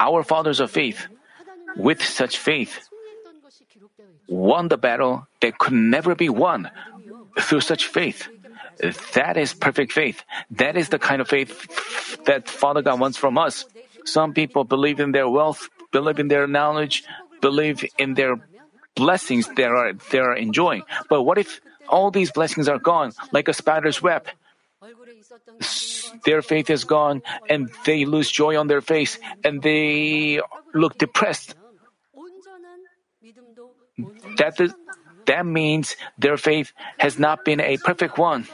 Our 0.00 0.22
fathers 0.22 0.60
of 0.60 0.70
faith, 0.70 1.06
with 1.76 2.02
such 2.02 2.38
faith, 2.38 2.88
won 4.28 4.68
the 4.68 4.76
battle 4.76 5.26
that 5.40 5.58
could 5.58 5.72
never 5.72 6.14
be 6.14 6.28
won 6.28 6.70
through 7.40 7.60
such 7.60 7.86
faith. 7.86 8.28
That 9.14 9.36
is 9.36 9.54
perfect 9.54 9.92
faith. 9.92 10.22
That 10.50 10.76
is 10.76 10.88
the 10.88 10.98
kind 10.98 11.20
of 11.20 11.28
faith 11.28 11.50
that 12.24 12.48
Father 12.48 12.82
God 12.82 13.00
wants 13.00 13.16
from 13.16 13.38
us. 13.38 13.64
Some 14.04 14.34
people 14.34 14.64
believe 14.64 15.00
in 15.00 15.12
their 15.12 15.28
wealth, 15.28 15.68
believe 15.92 16.18
in 16.18 16.28
their 16.28 16.46
knowledge, 16.46 17.04
believe 17.40 17.84
in 17.98 18.14
their 18.14 18.36
blessings 18.94 19.48
they 19.54 19.64
are, 19.64 19.92
they 20.10 20.18
are 20.18 20.34
enjoying. 20.34 20.82
But 21.08 21.22
what 21.22 21.38
if 21.38 21.60
all 21.88 22.10
these 22.10 22.30
blessings 22.32 22.68
are 22.68 22.78
gone, 22.78 23.12
like 23.32 23.48
a 23.48 23.52
spider's 23.54 24.02
web? 24.02 24.26
Their 26.24 26.42
faith 26.42 26.70
is 26.70 26.84
gone, 26.84 27.22
and 27.48 27.70
they 27.84 28.04
lose 28.04 28.30
joy 28.30 28.56
on 28.56 28.66
their 28.66 28.80
face, 28.80 29.18
and 29.42 29.62
they 29.62 30.40
look 30.72 30.98
depressed. 30.98 31.54
That, 34.36 34.60
is, 34.60 34.74
that 35.26 35.46
means 35.46 35.96
their 36.18 36.36
faith 36.36 36.72
has 36.98 37.18
not 37.18 37.44
been 37.44 37.60
a 37.60 37.78
perfect 37.78 38.18
one. 38.18 38.46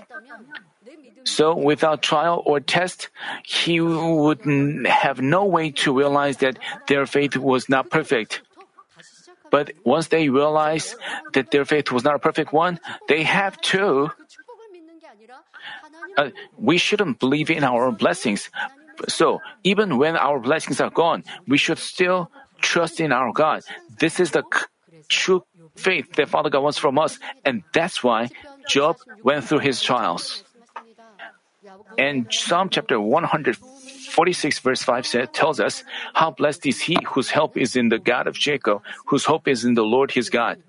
So, 1.24 1.54
without 1.54 2.02
trial 2.02 2.42
or 2.46 2.60
test, 2.60 3.08
he 3.44 3.80
would 3.80 4.40
have 4.86 5.20
no 5.20 5.44
way 5.44 5.70
to 5.84 5.96
realize 5.96 6.38
that 6.38 6.58
their 6.88 7.06
faith 7.06 7.36
was 7.36 7.68
not 7.68 7.90
perfect. 7.90 8.42
But 9.50 9.72
once 9.84 10.08
they 10.08 10.28
realize 10.28 10.96
that 11.34 11.50
their 11.50 11.64
faith 11.64 11.90
was 11.90 12.04
not 12.04 12.14
a 12.14 12.18
perfect 12.18 12.52
one, 12.52 12.80
they 13.08 13.22
have 13.24 13.60
to. 13.74 14.10
Uh, 16.16 16.30
we 16.56 16.78
shouldn't 16.78 17.18
believe 17.18 17.50
in 17.50 17.64
our 17.64 17.90
blessings. 17.90 18.48
So, 19.08 19.40
even 19.64 19.98
when 19.98 20.16
our 20.16 20.38
blessings 20.38 20.80
are 20.80 20.90
gone, 20.90 21.24
we 21.46 21.58
should 21.58 21.78
still 21.78 22.30
trust 22.60 23.00
in 23.00 23.12
our 23.12 23.32
God. 23.32 23.62
This 23.98 24.20
is 24.20 24.30
the 24.30 24.44
true 25.08 25.44
faith 25.76 26.12
that 26.14 26.28
Father 26.28 26.50
God 26.50 26.60
wants 26.60 26.78
from 26.78 26.98
us. 26.98 27.18
And 27.44 27.62
that's 27.72 28.04
why 28.04 28.30
Job 28.70 28.96
went 29.22 29.44
through 29.44 29.66
his 29.66 29.82
trials. 29.82 30.44
And 31.98 32.26
Psalm 32.30 32.70
chapter 32.70 33.00
146 33.00 34.58
verse 34.60 34.82
5 34.82 35.06
says, 35.06 35.28
tells 35.32 35.58
us, 35.60 35.84
How 36.14 36.30
blessed 36.30 36.66
is 36.66 36.80
he 36.80 36.96
whose 37.12 37.30
help 37.30 37.56
is 37.58 37.76
in 37.76 37.90
the 37.90 37.98
God 37.98 38.26
of 38.26 38.34
Jacob, 38.38 38.82
whose 39.06 39.26
hope 39.26 39.46
is 39.46 39.64
in 39.64 39.74
the 39.74 39.84
Lord 39.84 40.10
his 40.10 40.30
God. 40.30 40.62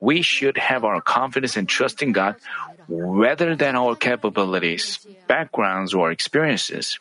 we 0.00 0.22
should 0.22 0.56
have 0.58 0.84
our 0.84 1.00
confidence 1.00 1.56
and 1.56 1.68
trust 1.68 2.02
in 2.02 2.12
God 2.12 2.36
rather 2.88 3.56
than 3.56 3.74
our 3.76 3.96
capabilities, 3.96 5.04
backgrounds, 5.26 5.94
or 5.94 6.10
experiences. 6.10 7.00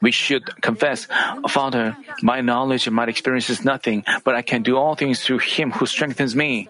We 0.00 0.10
should 0.10 0.44
confess, 0.60 1.06
Father, 1.48 1.96
my 2.22 2.40
knowledge 2.40 2.86
and 2.86 2.94
my 2.94 3.06
experience 3.06 3.48
is 3.50 3.64
nothing, 3.64 4.04
but 4.24 4.34
I 4.34 4.42
can 4.42 4.62
do 4.62 4.76
all 4.76 4.94
things 4.94 5.22
through 5.22 5.38
Him 5.38 5.72
who 5.72 5.86
strengthens 5.86 6.36
me. 6.36 6.68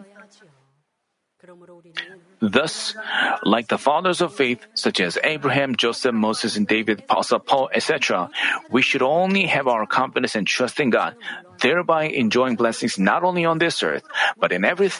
Thus, 2.40 2.94
like 3.42 3.68
the 3.68 3.78
fathers 3.78 4.20
of 4.20 4.34
faith, 4.34 4.66
such 4.74 5.00
as 5.00 5.18
Abraham, 5.24 5.74
Joseph, 5.76 6.14
Moses, 6.14 6.56
and 6.56 6.66
David, 6.66 7.00
Apostle 7.00 7.38
Paul, 7.40 7.70
etc., 7.72 8.30
we 8.70 8.82
should 8.82 9.02
only 9.02 9.46
have 9.46 9.66
our 9.66 9.86
confidence 9.86 10.34
and 10.34 10.46
trust 10.46 10.78
in 10.80 10.90
God, 10.90 11.16
thereby 11.60 12.04
enjoying 12.04 12.56
blessings 12.56 12.98
not 12.98 13.24
only 13.24 13.44
on 13.44 13.58
this 13.58 13.82
earth, 13.82 14.04
but 14.38 14.52
in 14.52 14.64
every, 14.64 14.90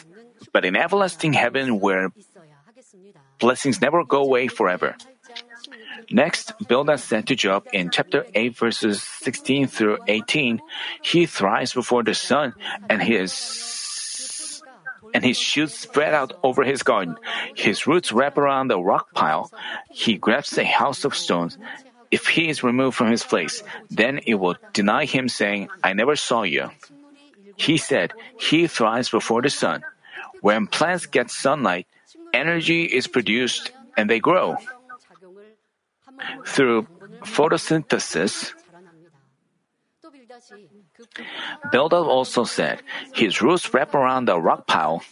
but 0.51 0.65
in 0.65 0.75
everlasting 0.75 1.33
heaven 1.33 1.79
where 1.79 2.11
blessings 3.39 3.81
never 3.81 4.03
go 4.03 4.23
away 4.23 4.47
forever. 4.47 4.95
8장 6.09 6.13
16절 6.13 6.13
Next, 6.13 6.53
Bildad 6.67 6.99
said 6.99 7.27
to 7.27 7.35
Job 7.35 7.65
in 7.73 7.89
chapter 7.89 8.25
8 8.33 8.55
verses 8.55 9.03
16 9.03 9.67
through 9.67 9.97
18, 10.07 10.61
He 11.01 11.25
thrives 11.25 11.73
before 11.73 12.03
the 12.03 12.13
sun 12.13 12.53
and 12.89 13.01
his 13.01 14.63
and 15.13 15.23
his 15.23 15.37
shoots 15.37 15.79
spread 15.79 16.13
out 16.13 16.33
over 16.43 16.63
his 16.63 16.83
garden. 16.83 17.17
His 17.55 17.87
roots 17.87 18.11
wrap 18.11 18.37
around 18.37 18.67
the 18.67 18.79
rock 18.79 19.13
pile. 19.13 19.51
He 19.89 20.15
grabs 20.17 20.57
a 20.57 20.65
house 20.65 21.05
of 21.05 21.15
stones. 21.15 21.57
If 22.11 22.27
he 22.27 22.49
is 22.49 22.63
removed 22.63 22.95
from 22.95 23.11
his 23.11 23.23
place, 23.23 23.63
then 23.89 24.19
it 24.25 24.35
will 24.35 24.55
deny 24.73 25.05
him 25.05 25.27
saying, 25.27 25.69
I 25.83 25.93
never 25.93 26.15
saw 26.15 26.43
you. 26.43 26.69
He 27.55 27.77
said, 27.77 28.13
He 28.37 28.67
thrives 28.67 29.09
before 29.09 29.41
the 29.41 29.49
sun. 29.49 29.83
When 30.41 30.67
plants 30.67 31.05
get 31.05 31.31
sunlight, 31.31 31.87
energy 32.33 32.83
is 32.85 33.07
produced 33.07 33.71
and 33.97 34.09
they 34.09 34.19
grow 34.19 34.57
through 36.45 36.87
photosynthesis. 37.23 38.53
Bildad 41.71 42.05
also 42.05 42.43
said 42.43 42.81
his 43.13 43.41
roots 43.41 43.73
wrap 43.73 43.95
around 43.95 44.25
the 44.25 44.39
rock 44.39 44.67
pile. 44.67 45.03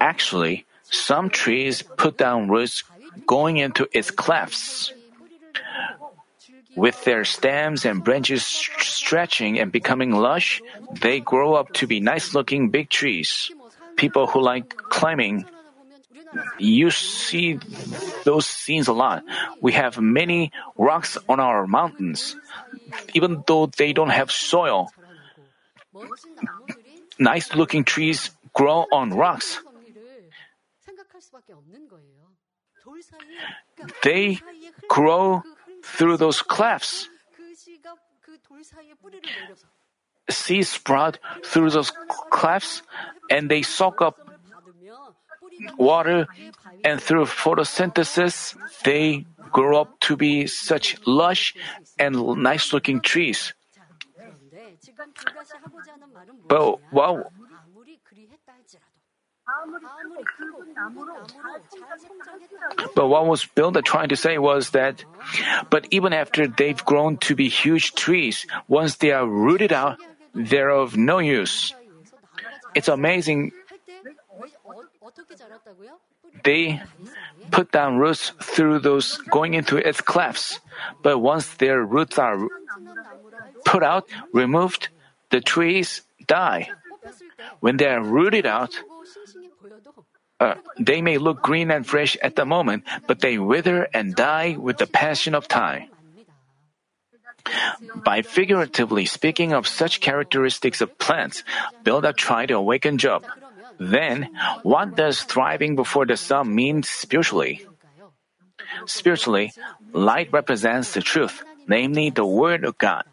Actually, 0.00 0.64
some 0.84 1.30
trees 1.30 1.82
put 1.82 2.16
down 2.16 2.48
roots 2.48 2.84
going 3.26 3.58
into 3.58 3.88
its 3.92 4.10
clefts. 4.10 4.92
With 6.76 7.02
their 7.04 7.24
stems 7.24 7.84
and 7.84 8.04
branches 8.04 8.46
stretching 8.46 9.58
and 9.58 9.72
becoming 9.72 10.12
lush, 10.12 10.62
they 11.00 11.18
grow 11.18 11.54
up 11.54 11.72
to 11.74 11.86
be 11.86 12.00
nice 12.00 12.34
looking 12.34 12.70
big 12.70 12.88
trees. 12.88 13.50
People 13.96 14.26
who 14.28 14.40
like 14.40 14.76
climbing 14.76 15.44
you 16.58 16.90
see 16.90 17.58
those 18.24 18.46
scenes 18.46 18.88
a 18.88 18.92
lot. 18.92 19.24
We 19.60 19.72
have 19.72 20.00
many 20.00 20.52
rocks 20.76 21.18
on 21.28 21.40
our 21.40 21.66
mountains, 21.66 22.36
even 23.14 23.42
though 23.46 23.66
they 23.66 23.92
don't 23.92 24.10
have 24.10 24.30
soil. 24.30 24.90
Nice 27.18 27.54
looking 27.54 27.84
trees 27.84 28.30
grow 28.54 28.86
on 28.92 29.10
rocks. 29.10 29.58
They 34.02 34.38
grow 34.88 35.42
through 35.84 36.16
those 36.16 36.42
clefts. 36.42 37.08
Seeds 40.28 40.68
sprout 40.68 41.18
through 41.44 41.70
those 41.70 41.92
clefts 42.30 42.82
and 43.28 43.50
they 43.50 43.62
soak 43.62 44.00
up 44.00 44.29
water, 45.76 46.26
and 46.84 47.00
through 47.00 47.26
photosynthesis, 47.26 48.56
they 48.84 49.26
grow 49.50 49.80
up 49.80 49.98
to 50.00 50.16
be 50.16 50.46
such 50.46 50.96
lush 51.06 51.54
and 51.98 52.14
nice 52.38 52.72
looking 52.72 53.00
trees. 53.00 53.54
But 56.48 56.78
wow. 56.92 57.24
But 62.94 63.08
what 63.08 63.26
was 63.26 63.44
Bildad 63.44 63.84
trying 63.84 64.10
to 64.10 64.16
say 64.16 64.38
was 64.38 64.70
that, 64.70 65.04
but 65.70 65.86
even 65.90 66.12
after 66.12 66.46
they've 66.46 66.84
grown 66.84 67.16
to 67.18 67.34
be 67.34 67.48
huge 67.48 67.94
trees, 67.94 68.46
once 68.68 68.96
they 68.96 69.10
are 69.10 69.26
rooted 69.26 69.72
out, 69.72 69.98
they're 70.34 70.70
of 70.70 70.96
no 70.96 71.18
use. 71.18 71.74
It's 72.74 72.88
amazing 72.88 73.50
they 76.44 76.80
put 77.50 77.72
down 77.72 77.98
roots 77.98 78.32
through 78.42 78.80
those 78.80 79.18
going 79.30 79.54
into 79.54 79.76
its 79.76 80.00
clefts. 80.00 80.60
But 81.02 81.18
once 81.18 81.48
their 81.54 81.82
roots 81.82 82.18
are 82.18 82.38
put 83.64 83.82
out, 83.82 84.08
removed, 84.32 84.88
the 85.30 85.40
trees 85.40 86.02
die. 86.26 86.70
When 87.60 87.76
they 87.76 87.86
are 87.86 88.02
rooted 88.02 88.46
out, 88.46 88.78
uh, 90.38 90.54
they 90.78 91.02
may 91.02 91.18
look 91.18 91.42
green 91.42 91.70
and 91.70 91.86
fresh 91.86 92.16
at 92.22 92.36
the 92.36 92.46
moment, 92.46 92.84
but 93.06 93.20
they 93.20 93.38
wither 93.38 93.88
and 93.92 94.14
die 94.14 94.56
with 94.56 94.78
the 94.78 94.86
passion 94.86 95.34
of 95.34 95.48
time. 95.48 95.90
By 97.94 98.22
figuratively 98.22 99.06
speaking 99.06 99.52
of 99.52 99.66
such 99.66 100.00
characteristics 100.00 100.80
of 100.80 100.98
plants, 100.98 101.42
Bildad 101.84 102.16
tried 102.16 102.46
to 102.46 102.54
awaken 102.54 102.98
Job. 102.98 103.24
Then, 103.80 104.28
what 104.62 104.94
does 104.94 105.22
thriving 105.24 105.74
before 105.74 106.04
the 106.04 106.16
sun 106.16 106.54
mean 106.54 106.82
spiritually? 106.82 107.64
Spiritually, 108.84 109.52
light 109.92 110.28
represents 110.32 110.92
the 110.92 111.00
truth, 111.00 111.42
namely 111.66 112.10
the 112.10 112.26
Word 112.26 112.64
of 112.64 112.76
God. 112.76 113.04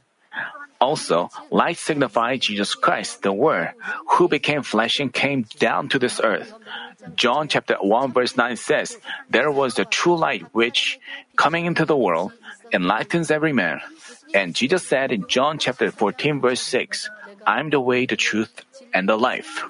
Also, 0.80 1.30
light 1.50 1.78
signifies 1.78 2.42
Jesus 2.42 2.76
Christ, 2.76 3.24
the 3.24 3.32
Word, 3.32 3.72
who 4.20 4.28
became 4.28 4.62
flesh 4.62 5.00
and 5.00 5.12
came 5.12 5.44
down 5.58 5.90
to 5.90 6.00
this 6.00 6.20
earth. 6.22 6.54
John 7.16 7.48
chapter 7.48 7.78
1 7.80 8.12
verse 8.12 8.36
9 8.36 8.58
says, 8.58 8.98
There 9.30 9.50
was 9.50 9.76
the 9.76 9.86
true 9.86 10.18
light 10.18 10.46
which, 10.54 11.00
coming 11.38 11.66
into 11.66 11.86
the 11.86 11.98
world, 11.98 12.34
enlightens 12.74 13.32
every 13.32 13.54
man. 13.54 13.80
And 14.36 14.54
Jesus 14.54 14.86
said 14.86 15.12
in 15.12 15.28
John 15.28 15.58
chapter 15.58 15.90
14 15.90 16.42
verse 16.42 16.62
6, 16.62 17.10
I'm 17.48 17.70
the 17.70 17.80
way, 17.80 18.06
the 18.06 18.18
truth, 18.18 18.52
and 18.94 19.08
the 19.08 19.16
life 19.18 19.64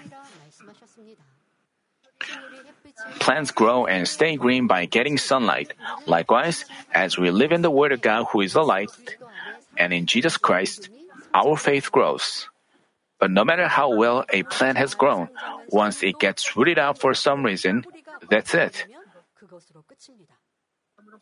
plants 3.19 3.51
grow 3.51 3.85
and 3.85 4.07
stay 4.07 4.35
green 4.37 4.67
by 4.67 4.85
getting 4.85 5.17
sunlight. 5.17 5.73
Likewise, 6.05 6.65
as 6.93 7.17
we 7.17 7.31
live 7.31 7.51
in 7.51 7.61
the 7.61 7.71
Word 7.71 7.91
of 7.91 8.01
God 8.01 8.25
who 8.31 8.41
is 8.41 8.53
the 8.53 8.63
light, 8.63 8.89
and 9.77 9.93
in 9.93 10.05
Jesus 10.05 10.37
Christ, 10.37 10.89
our 11.33 11.57
faith 11.57 11.91
grows. 11.91 12.49
But 13.19 13.31
no 13.31 13.43
matter 13.43 13.67
how 13.67 13.95
well 13.95 14.25
a 14.29 14.43
plant 14.43 14.77
has 14.77 14.93
grown, 14.93 15.29
once 15.69 16.03
it 16.03 16.19
gets 16.19 16.55
rooted 16.55 16.77
out 16.77 16.99
for 16.99 17.13
some 17.13 17.43
reason, 17.43 17.85
that's 18.29 18.53
it. 18.53 18.85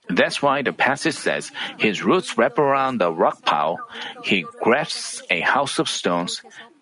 That's 0.09 0.41
why 0.41 0.61
the 0.61 0.73
passage 0.73 1.15
says 1.15 1.51
his 1.77 2.03
roots 2.03 2.37
wrap 2.37 2.59
around 2.59 2.99
the 2.99 3.11
rock 3.11 3.41
pile, 3.43 3.79
he 4.23 4.45
grasps 4.61 5.21
a 5.29 5.39
house 5.41 5.79
of 5.79 5.89
stones. 5.89 6.41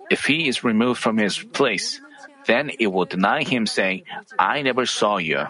If 0.10 0.26
he 0.26 0.48
is 0.48 0.64
removed 0.64 1.00
from 1.00 1.18
his 1.18 1.38
place, 1.38 2.02
then 2.46 2.72
it 2.80 2.88
will 2.88 3.06
deny 3.06 3.44
him, 3.44 3.66
saying, 3.66 4.04
I 4.38 4.62
never 4.62 4.86
saw 4.86 5.18
you. 5.18 5.48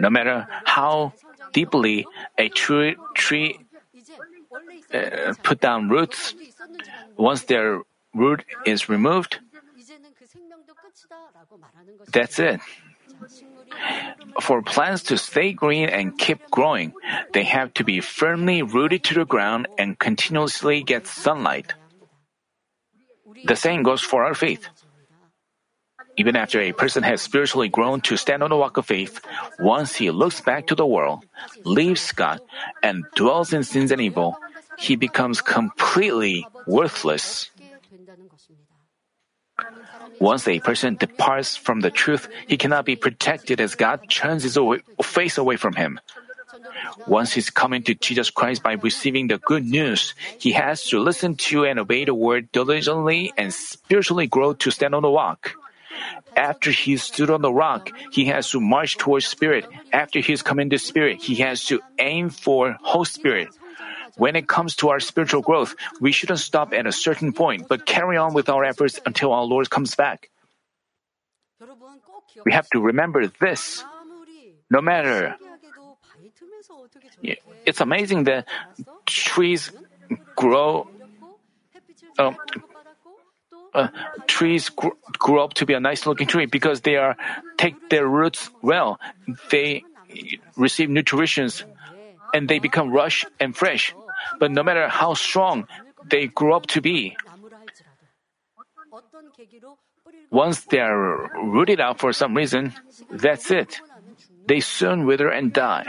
No 0.00 0.10
matter 0.10 0.46
how 0.64 1.12
deeply 1.52 2.06
a 2.36 2.48
tree, 2.48 2.96
tree 3.14 3.58
uh, 4.92 5.34
put 5.42 5.60
down 5.60 5.88
roots, 5.88 6.34
once 7.16 7.44
their 7.44 7.82
root 8.14 8.44
is 8.66 8.88
removed, 8.88 9.38
that's 12.12 12.38
it. 12.38 12.60
For 14.40 14.62
plants 14.62 15.04
to 15.04 15.18
stay 15.18 15.52
green 15.52 15.88
and 15.88 16.18
keep 16.18 16.50
growing, 16.50 16.94
they 17.32 17.44
have 17.44 17.72
to 17.74 17.84
be 17.84 18.00
firmly 18.00 18.62
rooted 18.62 19.04
to 19.04 19.14
the 19.14 19.24
ground 19.24 19.68
and 19.78 19.98
continuously 19.98 20.82
get 20.82 21.06
sunlight. 21.06 21.74
The 23.44 23.56
same 23.56 23.82
goes 23.82 24.00
for 24.00 24.24
our 24.24 24.34
faith. 24.34 24.68
Even 26.16 26.36
after 26.36 26.60
a 26.60 26.72
person 26.72 27.02
has 27.02 27.22
spiritually 27.22 27.68
grown 27.68 28.00
to 28.02 28.16
stand 28.16 28.42
on 28.42 28.50
the 28.50 28.56
walk 28.56 28.76
of 28.76 28.86
faith, 28.86 29.20
once 29.58 29.96
he 29.96 30.10
looks 30.10 30.40
back 30.40 30.66
to 30.68 30.74
the 30.74 30.86
world, 30.86 31.26
leaves 31.64 32.12
God, 32.12 32.40
and 32.82 33.04
dwells 33.16 33.52
in 33.52 33.64
sins 33.64 33.90
and 33.90 34.00
evil, 34.00 34.38
he 34.78 34.94
becomes 34.94 35.40
completely 35.40 36.46
worthless. 36.66 37.50
Once 40.20 40.46
a 40.46 40.60
person 40.60 40.96
departs 40.96 41.56
from 41.56 41.80
the 41.80 41.90
truth, 41.90 42.28
he 42.46 42.56
cannot 42.56 42.84
be 42.84 42.96
protected 42.96 43.60
as 43.60 43.74
God 43.74 44.08
turns 44.08 44.42
his 44.42 44.58
face 45.02 45.38
away 45.38 45.56
from 45.56 45.74
him. 45.74 45.98
Once 47.06 47.32
he's 47.32 47.50
coming 47.50 47.82
to 47.82 47.94
Jesus 47.94 48.30
Christ 48.30 48.62
by 48.62 48.72
receiving 48.72 49.28
the 49.28 49.38
good 49.38 49.64
news, 49.64 50.14
he 50.38 50.52
has 50.52 50.84
to 50.90 50.98
listen 50.98 51.36
to 51.48 51.64
and 51.64 51.78
obey 51.78 52.04
the 52.04 52.14
word 52.14 52.50
diligently 52.52 53.32
and 53.36 53.52
spiritually 53.52 54.26
grow 54.26 54.54
to 54.54 54.70
stand 54.70 54.94
on 54.94 55.02
the 55.02 55.10
rock. 55.10 55.56
After 56.36 56.70
he 56.70 56.96
stood 56.96 57.30
on 57.30 57.42
the 57.42 57.52
rock, 57.52 57.92
he 58.10 58.26
has 58.26 58.50
to 58.50 58.60
march 58.60 58.96
towards 58.98 59.26
spirit. 59.26 59.66
After 59.92 60.18
he's 60.18 60.42
come 60.42 60.58
into 60.58 60.78
spirit, 60.78 61.22
he 61.22 61.36
has 61.36 61.64
to 61.66 61.80
aim 61.98 62.30
for 62.30 62.76
whole 62.82 63.04
spirit. 63.04 63.48
When 64.16 64.36
it 64.36 64.48
comes 64.48 64.76
to 64.76 64.90
our 64.90 65.00
spiritual 65.00 65.42
growth, 65.42 65.74
we 66.00 66.12
shouldn't 66.12 66.38
stop 66.40 66.72
at 66.72 66.86
a 66.86 66.92
certain 66.92 67.32
point, 67.32 67.68
but 67.68 67.86
carry 67.86 68.16
on 68.16 68.34
with 68.34 68.48
our 68.48 68.64
efforts 68.64 69.00
until 69.06 69.32
our 69.32 69.44
Lord 69.44 69.70
comes 69.70 69.94
back. 69.94 70.30
We 72.44 72.52
have 72.52 72.68
to 72.70 72.80
remember 72.80 73.26
this. 73.40 73.84
No 74.70 74.80
matter 74.80 75.36
it's 77.66 77.80
amazing 77.80 78.24
that 78.24 78.46
trees 79.06 79.72
grow. 80.36 80.88
Um, 82.18 82.36
uh, 83.72 83.88
trees 84.26 84.68
gr- 84.68 84.94
grow 85.18 85.44
up 85.44 85.54
to 85.54 85.66
be 85.66 85.74
a 85.74 85.80
nice 85.80 86.06
looking 86.06 86.28
tree 86.28 86.46
because 86.46 86.82
they 86.82 86.96
are 86.96 87.16
take 87.56 87.90
their 87.90 88.06
roots 88.06 88.50
well. 88.62 89.00
They 89.50 89.82
receive 90.56 90.88
nutrients 90.90 91.64
and 92.32 92.48
they 92.48 92.58
become 92.60 92.92
lush 92.92 93.24
and 93.40 93.56
fresh. 93.56 93.94
But 94.38 94.52
no 94.52 94.62
matter 94.62 94.88
how 94.88 95.14
strong 95.14 95.66
they 96.08 96.28
grow 96.28 96.54
up 96.56 96.66
to 96.68 96.80
be, 96.80 97.16
once 100.30 100.60
they 100.66 100.80
are 100.80 101.30
rooted 101.42 101.80
out 101.80 101.98
for 101.98 102.12
some 102.12 102.34
reason, 102.34 102.72
that's 103.10 103.50
it. 103.50 103.80
They 104.46 104.60
soon 104.60 105.06
wither 105.06 105.28
and 105.28 105.52
die. 105.52 105.86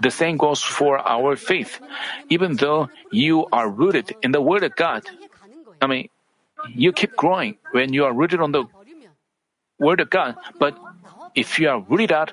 The 0.00 0.10
same 0.10 0.36
goes 0.36 0.62
for 0.62 0.98
our 0.98 1.36
faith. 1.36 1.80
Even 2.28 2.56
though 2.56 2.88
you 3.10 3.46
are 3.52 3.68
rooted 3.68 4.16
in 4.22 4.32
the 4.32 4.40
Word 4.40 4.62
of 4.62 4.74
God, 4.76 5.04
I 5.80 5.86
mean, 5.86 6.08
you 6.68 6.92
keep 6.92 7.16
growing 7.16 7.56
when 7.72 7.92
you 7.92 8.04
are 8.04 8.12
rooted 8.12 8.40
on 8.40 8.52
the 8.52 8.64
Word 9.78 10.00
of 10.00 10.10
God. 10.10 10.36
But 10.58 10.76
if 11.34 11.58
you 11.58 11.68
are 11.68 11.80
rooted 11.80 12.12
out 12.12 12.32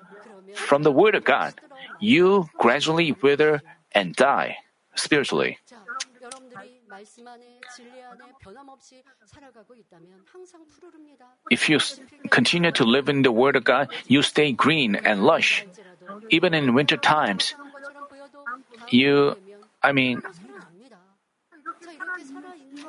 from 0.53 0.83
the 0.83 0.91
Word 0.91 1.15
of 1.15 1.23
God, 1.23 1.53
you 1.99 2.49
gradually 2.57 3.11
wither 3.21 3.61
and 3.91 4.15
die 4.15 4.57
spiritually. 4.95 5.57
If 11.49 11.69
you 11.69 11.79
continue 12.29 12.71
to 12.71 12.83
live 12.83 13.09
in 13.09 13.21
the 13.21 13.31
Word 13.31 13.55
of 13.55 13.63
God, 13.63 13.89
you 14.07 14.21
stay 14.21 14.51
green 14.51 14.95
and 14.95 15.23
lush. 15.23 15.65
Even 16.29 16.53
in 16.53 16.73
winter 16.73 16.97
times, 16.97 17.53
you, 18.89 19.35
I 19.83 19.91
mean, 19.91 20.21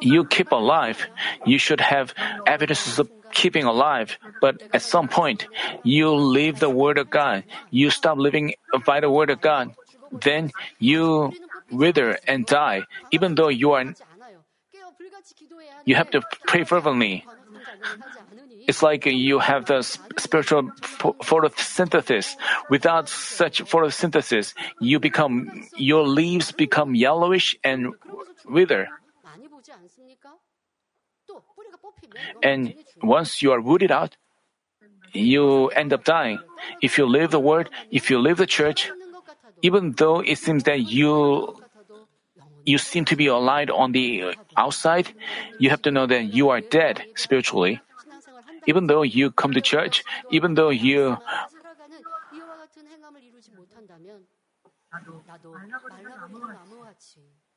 you 0.00 0.24
keep 0.24 0.52
alive. 0.52 1.06
You 1.44 1.58
should 1.58 1.80
have 1.80 2.14
evidences 2.46 2.98
of 2.98 3.10
keeping 3.32 3.64
alive, 3.64 4.18
but 4.40 4.62
at 4.72 4.82
some 4.82 5.08
point, 5.08 5.46
you 5.82 6.10
leave 6.14 6.60
the 6.60 6.70
Word 6.70 6.98
of 6.98 7.10
God. 7.10 7.44
You 7.70 7.90
stop 7.90 8.18
living 8.18 8.54
by 8.86 9.00
the 9.00 9.10
Word 9.10 9.30
of 9.30 9.40
God. 9.40 9.74
Then 10.10 10.52
you 10.78 11.32
wither 11.70 12.18
and 12.26 12.46
die, 12.46 12.84
even 13.10 13.34
though 13.34 13.48
you 13.48 13.72
are 13.72 13.84
you 15.84 15.94
have 15.94 16.10
to 16.10 16.22
pray 16.46 16.64
fervently. 16.64 17.24
It's 18.66 18.82
like 18.82 19.06
you 19.06 19.38
have 19.38 19.66
the 19.66 19.82
spiritual 19.82 20.70
photosynthesis. 21.24 22.36
Without 22.68 23.08
such 23.08 23.64
photosynthesis, 23.64 24.54
you 24.80 25.00
become 25.00 25.66
your 25.76 26.06
leaves 26.06 26.52
become 26.52 26.94
yellowish 26.94 27.56
and 27.64 27.94
wither. 28.44 28.88
And 32.42 32.74
once 33.02 33.42
you 33.42 33.52
are 33.52 33.60
rooted 33.60 33.90
out, 33.90 34.16
you 35.12 35.68
end 35.68 35.92
up 35.92 36.04
dying. 36.04 36.38
If 36.82 36.98
you 36.98 37.06
leave 37.06 37.30
the 37.30 37.40
word, 37.40 37.70
if 37.90 38.10
you 38.10 38.18
leave 38.18 38.36
the 38.36 38.46
church, 38.46 38.90
even 39.62 39.92
though 39.92 40.20
it 40.20 40.38
seems 40.38 40.64
that 40.64 40.80
you 40.80 41.56
you 42.64 42.78
seem 42.78 43.04
to 43.06 43.16
be 43.16 43.26
alive 43.26 43.70
on 43.72 43.92
the 43.92 44.34
outside, 44.56 45.08
you 45.58 45.70
have 45.70 45.80
to 45.82 45.90
know 45.90 46.06
that 46.06 46.34
you 46.34 46.50
are 46.50 46.60
dead 46.60 47.02
spiritually. 47.16 47.80
Even 48.66 48.86
though 48.86 49.02
you 49.02 49.30
come 49.30 49.52
to 49.52 49.60
church, 49.60 50.04
even 50.30 50.54
though 50.54 50.68
you 50.68 51.16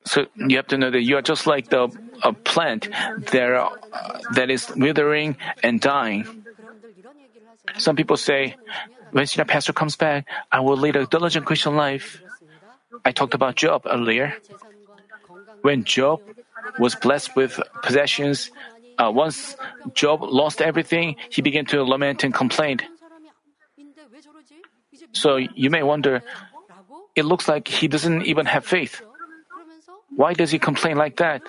so 0.05 0.25
you 0.35 0.55
have 0.57 0.67
to 0.67 0.77
know 0.77 0.89
that 0.89 1.01
you 1.01 1.17
are 1.17 1.21
just 1.21 1.47
like 1.47 1.69
the 1.69 1.87
a 2.23 2.33
plant 2.33 2.89
that, 3.31 3.53
uh, 3.53 3.69
that 4.35 4.49
is 4.49 4.71
withering 4.75 5.37
and 5.63 5.79
dying. 5.79 6.25
Some 7.77 7.95
people 7.95 8.17
say, 8.17 8.55
when 9.11 9.25
the 9.25 9.45
Pastor 9.45 9.73
comes 9.73 9.95
back, 9.95 10.27
I 10.51 10.59
will 10.59 10.77
lead 10.77 10.95
a 10.95 11.05
diligent 11.05 11.45
Christian 11.45 11.75
life. 11.75 12.21
I 13.05 13.11
talked 13.11 13.33
about 13.33 13.55
Job 13.55 13.83
earlier. 13.85 14.33
When 15.61 15.83
Job 15.83 16.21
was 16.79 16.95
blessed 16.95 17.35
with 17.35 17.59
possessions, 17.83 18.51
uh, 18.97 19.11
once 19.13 19.55
Job 19.93 20.21
lost 20.21 20.61
everything, 20.61 21.15
he 21.29 21.41
began 21.41 21.65
to 21.67 21.83
lament 21.83 22.23
and 22.23 22.33
complain. 22.33 22.79
So 25.13 25.37
you 25.37 25.69
may 25.69 25.83
wonder, 25.83 26.23
it 27.15 27.25
looks 27.25 27.47
like 27.47 27.67
he 27.67 27.87
doesn't 27.87 28.25
even 28.25 28.45
have 28.45 28.65
faith. 28.65 29.01
Why 30.15 30.33
does 30.33 30.51
he 30.51 30.59
complain 30.59 30.97
like 30.97 31.17
that? 31.17 31.41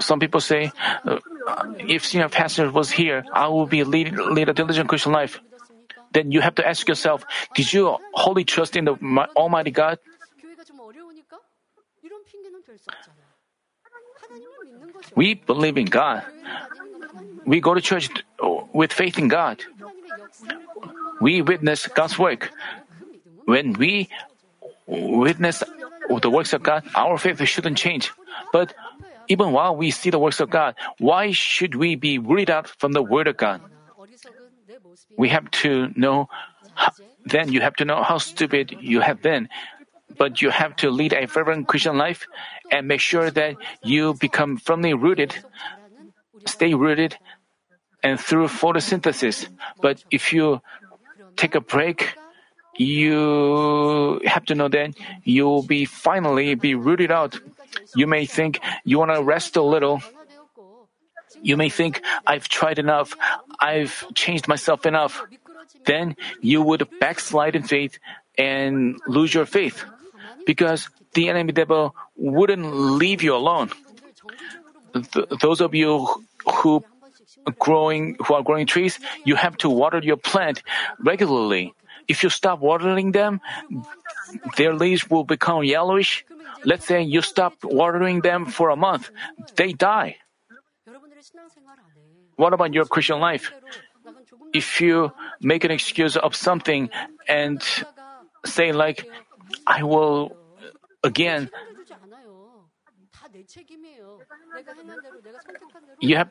Some 0.00 0.18
people 0.20 0.40
say, 0.40 0.72
uh, 1.04 1.18
if 1.78 2.06
senior 2.06 2.28
pastor 2.28 2.70
was 2.70 2.90
here, 2.90 3.24
I 3.32 3.48
would 3.48 3.70
be 3.70 3.84
lead, 3.84 4.14
lead 4.16 4.48
a 4.48 4.54
diligent 4.54 4.88
Christian 4.88 5.12
life. 5.12 5.40
Then 6.12 6.30
you 6.30 6.40
have 6.40 6.54
to 6.56 6.66
ask 6.66 6.86
yourself, 6.88 7.24
did 7.54 7.72
you 7.72 7.96
wholly 8.14 8.44
trust 8.44 8.76
in 8.76 8.84
the 8.84 8.96
my, 9.00 9.26
Almighty 9.36 9.70
God? 9.70 9.98
We 15.14 15.34
believe 15.34 15.76
in 15.76 15.86
God. 15.86 16.22
We 17.46 17.60
go 17.60 17.74
to 17.74 17.80
church 17.80 18.10
with 18.72 18.92
faith 18.92 19.18
in 19.18 19.28
God. 19.28 19.62
We 21.20 21.42
witness 21.42 21.86
God's 21.88 22.18
work. 22.18 22.50
When 23.44 23.74
we 23.74 24.08
witness 24.86 25.62
the 26.08 26.30
works 26.30 26.52
of 26.52 26.62
God, 26.62 26.84
our 26.94 27.18
faith 27.18 27.42
shouldn't 27.44 27.78
change. 27.78 28.12
But 28.52 28.74
even 29.28 29.52
while 29.52 29.76
we 29.76 29.90
see 29.90 30.10
the 30.10 30.18
works 30.18 30.40
of 30.40 30.50
God, 30.50 30.74
why 30.98 31.32
should 31.32 31.74
we 31.74 31.94
be 31.96 32.18
worried 32.18 32.50
out 32.50 32.68
from 32.68 32.92
the 32.92 33.02
Word 33.02 33.26
of 33.28 33.36
God? 33.36 33.60
We 35.16 35.28
have 35.30 35.50
to 35.64 35.88
know, 35.96 36.28
then 37.24 37.52
you 37.52 37.60
have 37.60 37.76
to 37.76 37.84
know 37.84 38.02
how 38.02 38.18
stupid 38.18 38.76
you 38.80 39.00
have 39.00 39.22
been. 39.22 39.48
But 40.16 40.42
you 40.42 40.50
have 40.50 40.76
to 40.76 40.90
lead 40.90 41.12
a 41.12 41.26
fervent 41.26 41.66
Christian 41.66 41.96
life 41.98 42.26
and 42.70 42.86
make 42.86 43.00
sure 43.00 43.30
that 43.30 43.56
you 43.82 44.14
become 44.14 44.58
firmly 44.58 44.94
rooted, 44.94 45.34
stay 46.46 46.74
rooted, 46.74 47.18
and 48.02 48.20
through 48.20 48.48
photosynthesis. 48.48 49.48
But 49.80 50.04
if 50.10 50.32
you 50.32 50.60
take 51.36 51.54
a 51.54 51.60
break, 51.60 52.14
you 52.76 54.20
have 54.24 54.44
to 54.46 54.54
know 54.54 54.68
that 54.68 54.94
you'll 55.22 55.62
be 55.62 55.84
finally 55.84 56.54
be 56.54 56.74
rooted 56.74 57.10
out. 57.10 57.38
You 57.94 58.06
may 58.06 58.26
think 58.26 58.60
you 58.84 58.98
want 58.98 59.14
to 59.14 59.22
rest 59.22 59.56
a 59.56 59.62
little. 59.62 60.02
You 61.42 61.56
may 61.56 61.68
think 61.68 62.02
I've 62.26 62.48
tried 62.48 62.78
enough. 62.78 63.14
I've 63.60 64.04
changed 64.14 64.48
myself 64.48 64.86
enough. 64.86 65.22
Then 65.84 66.16
you 66.40 66.62
would 66.62 66.88
backslide 67.00 67.56
in 67.56 67.62
faith 67.62 67.98
and 68.38 68.98
lose 69.06 69.34
your 69.34 69.46
faith 69.46 69.84
because 70.46 70.88
the 71.12 71.28
enemy 71.28 71.52
devil 71.52 71.94
wouldn't 72.16 72.74
leave 72.74 73.22
you 73.22 73.34
alone. 73.34 73.70
Th- 74.94 75.26
those 75.40 75.60
of 75.60 75.74
you 75.74 76.06
who 76.46 76.84
growing 77.58 78.16
who 78.24 78.34
are 78.34 78.42
growing 78.42 78.66
trees, 78.66 78.98
you 79.24 79.36
have 79.36 79.56
to 79.58 79.68
water 79.68 80.00
your 80.02 80.16
plant 80.16 80.62
regularly 80.98 81.74
if 82.08 82.22
you 82.22 82.30
stop 82.30 82.60
watering 82.60 83.12
them, 83.12 83.40
their 84.56 84.74
leaves 84.74 85.08
will 85.08 85.24
become 85.24 85.64
yellowish. 85.64 86.24
Let's 86.64 86.86
say 86.86 87.02
you 87.02 87.22
stop 87.22 87.54
watering 87.62 88.20
them 88.20 88.46
for 88.46 88.70
a 88.70 88.76
month, 88.76 89.10
they 89.56 89.72
die. 89.72 90.16
What 92.36 92.52
about 92.52 92.74
your 92.74 92.84
Christian 92.84 93.20
life? 93.20 93.52
If 94.52 94.80
you 94.80 95.12
make 95.40 95.64
an 95.64 95.70
excuse 95.70 96.16
of 96.16 96.34
something 96.34 96.90
and 97.28 97.62
say, 98.44 98.72
like, 98.72 99.08
I 99.66 99.82
will 99.82 100.36
again, 101.02 101.50
you 106.00 106.16
have 106.16 106.30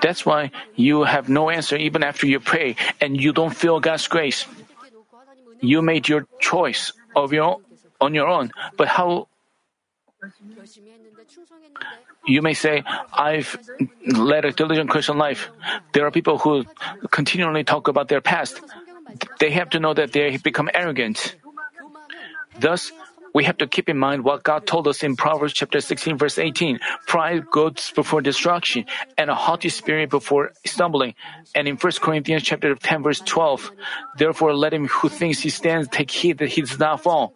that's 0.00 0.24
why 0.26 0.50
you 0.74 1.04
have 1.04 1.28
no 1.28 1.50
answer 1.50 1.76
even 1.76 2.02
after 2.02 2.26
you 2.26 2.40
pray 2.40 2.76
and 3.00 3.20
you 3.20 3.32
don't 3.32 3.54
feel 3.54 3.80
God's 3.80 4.08
grace. 4.08 4.46
You 5.60 5.82
made 5.82 6.08
your 6.08 6.26
choice 6.40 6.92
of 7.14 7.32
your 7.32 7.60
on 8.00 8.14
your 8.14 8.28
own, 8.28 8.50
but 8.76 8.88
how 8.88 9.28
you 12.26 12.42
may 12.42 12.54
say, 12.54 12.82
I've 13.12 13.58
led 14.06 14.44
a 14.44 14.52
diligent 14.52 14.90
Christian 14.90 15.18
life. 15.18 15.50
There 15.92 16.06
are 16.06 16.10
people 16.10 16.38
who 16.38 16.64
continually 17.10 17.64
talk 17.64 17.88
about 17.88 18.08
their 18.08 18.20
past. 18.20 18.60
They 19.38 19.50
have 19.50 19.70
to 19.70 19.80
know 19.80 19.94
that 19.94 20.12
they 20.12 20.36
become 20.38 20.70
arrogant. 20.72 21.36
Thus, 22.58 22.92
we 23.34 23.44
have 23.44 23.58
to 23.58 23.66
keep 23.66 23.88
in 23.88 23.98
mind 23.98 24.24
what 24.24 24.44
God 24.44 24.64
told 24.64 24.86
us 24.86 25.02
in 25.02 25.16
Proverbs 25.16 25.52
chapter 25.52 25.80
16 25.80 26.16
verse 26.16 26.38
18. 26.38 26.78
Pride 27.06 27.50
goes 27.50 27.90
before 27.90 28.22
destruction 28.22 28.86
and 29.18 29.28
a 29.28 29.34
haughty 29.34 29.68
spirit 29.68 30.08
before 30.08 30.52
stumbling. 30.64 31.14
And 31.54 31.66
in 31.66 31.76
1 31.76 31.92
Corinthians 32.00 32.44
chapter 32.44 32.74
10 32.74 33.02
verse 33.02 33.20
12, 33.20 33.72
therefore 34.16 34.54
let 34.54 34.72
him 34.72 34.86
who 34.86 35.08
thinks 35.08 35.40
he 35.40 35.50
stands 35.50 35.88
take 35.88 36.10
heed 36.10 36.38
that 36.38 36.48
he 36.48 36.60
does 36.62 36.78
not 36.78 37.02
fall. 37.02 37.34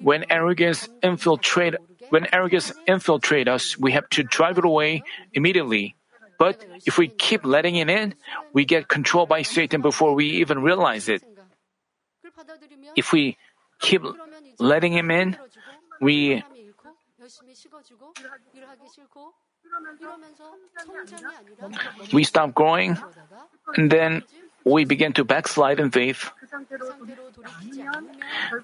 When 0.00 0.24
arrogance 0.28 0.88
infiltrate 1.02 1.76
when 2.10 2.26
arrogance 2.34 2.72
infiltrate 2.86 3.48
us, 3.48 3.78
we 3.78 3.92
have 3.92 4.08
to 4.10 4.22
drive 4.22 4.58
it 4.58 4.66
away 4.66 5.02
immediately. 5.32 5.96
But 6.38 6.62
if 6.84 6.98
we 6.98 7.08
keep 7.08 7.46
letting 7.46 7.76
it 7.76 7.88
in, 7.88 8.14
we 8.52 8.66
get 8.66 8.88
controlled 8.88 9.30
by 9.30 9.42
Satan 9.42 9.80
before 9.80 10.12
we 10.14 10.42
even 10.42 10.60
realize 10.60 11.08
it. 11.08 11.22
If 12.96 13.12
we 13.12 13.38
keep 13.82 14.02
letting 14.58 14.94
him 14.94 15.10
in, 15.10 15.36
we 16.00 16.42
we 22.12 22.24
stop 22.24 22.54
growing 22.54 22.96
and 23.76 23.90
then 23.90 24.22
we 24.64 24.84
begin 24.84 25.12
to 25.14 25.24
backslide 25.24 25.80
in 25.80 25.90
faith. 25.90 26.30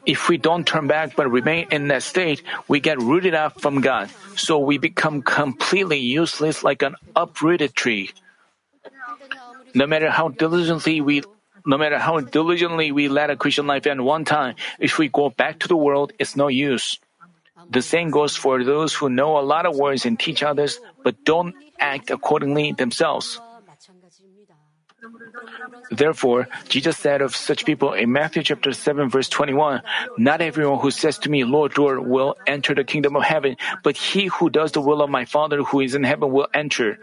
If 0.06 0.28
we 0.28 0.38
don't 0.38 0.66
turn 0.66 0.86
back 0.86 1.16
but 1.16 1.30
remain 1.30 1.66
in 1.70 1.88
that 1.88 2.02
state, 2.02 2.42
we 2.68 2.78
get 2.78 3.02
rooted 3.02 3.34
out 3.34 3.60
from 3.60 3.80
God. 3.80 4.10
So 4.36 4.58
we 4.58 4.78
become 4.78 5.22
completely 5.22 5.98
useless 5.98 6.62
like 6.62 6.82
an 6.82 6.94
uprooted 7.16 7.74
tree. 7.74 8.10
No 9.74 9.86
matter 9.86 10.10
how 10.10 10.28
diligently 10.28 11.00
we 11.00 11.22
no 11.66 11.78
matter 11.78 11.98
how 11.98 12.20
diligently 12.20 12.92
we 12.92 13.08
led 13.08 13.30
a 13.30 13.36
Christian 13.36 13.66
life 13.66 13.86
at 13.86 14.00
one 14.00 14.24
time, 14.24 14.56
if 14.78 14.98
we 14.98 15.08
go 15.08 15.30
back 15.30 15.60
to 15.60 15.68
the 15.68 15.76
world, 15.76 16.12
it's 16.18 16.36
no 16.36 16.48
use. 16.48 16.98
The 17.70 17.82
same 17.82 18.10
goes 18.10 18.36
for 18.36 18.64
those 18.64 18.94
who 18.94 19.10
know 19.10 19.38
a 19.38 19.44
lot 19.44 19.66
of 19.66 19.76
words 19.76 20.06
and 20.06 20.18
teach 20.18 20.42
others, 20.42 20.80
but 21.04 21.24
don't 21.24 21.54
act 21.78 22.10
accordingly 22.10 22.72
themselves. 22.72 23.40
Therefore, 25.90 26.48
Jesus 26.68 26.96
said 26.96 27.22
of 27.22 27.36
such 27.36 27.64
people 27.64 27.92
in 27.92 28.10
Matthew 28.10 28.42
chapter 28.42 28.72
7 28.72 29.08
verse 29.08 29.28
21, 29.28 29.82
Not 30.18 30.40
everyone 30.40 30.80
who 30.80 30.90
says 30.90 31.18
to 31.18 31.30
me, 31.30 31.44
Lord, 31.44 31.78
Lord, 31.78 32.06
will 32.06 32.36
enter 32.46 32.74
the 32.74 32.84
kingdom 32.84 33.16
of 33.16 33.22
heaven, 33.22 33.56
but 33.82 33.96
he 33.96 34.26
who 34.26 34.50
does 34.50 34.72
the 34.72 34.80
will 34.80 35.02
of 35.02 35.10
my 35.10 35.24
Father 35.24 35.62
who 35.62 35.80
is 35.80 35.94
in 35.94 36.04
heaven 36.04 36.32
will 36.32 36.48
enter. 36.52 36.98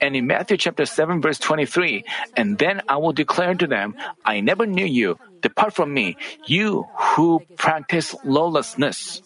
And 0.00 0.16
in 0.16 0.26
Matthew 0.26 0.56
chapter 0.56 0.86
7 0.86 1.20
verse 1.20 1.38
23, 1.38 2.04
and 2.36 2.58
then 2.58 2.82
I 2.88 2.96
will 2.96 3.12
declare 3.12 3.54
to 3.54 3.66
them, 3.66 3.94
I 4.24 4.40
never 4.40 4.66
knew 4.66 4.86
you. 4.86 5.18
Depart 5.40 5.74
from 5.74 5.92
me, 5.92 6.16
you 6.46 6.86
who 7.14 7.42
practice 7.56 8.14
lawlessness. 8.24 9.22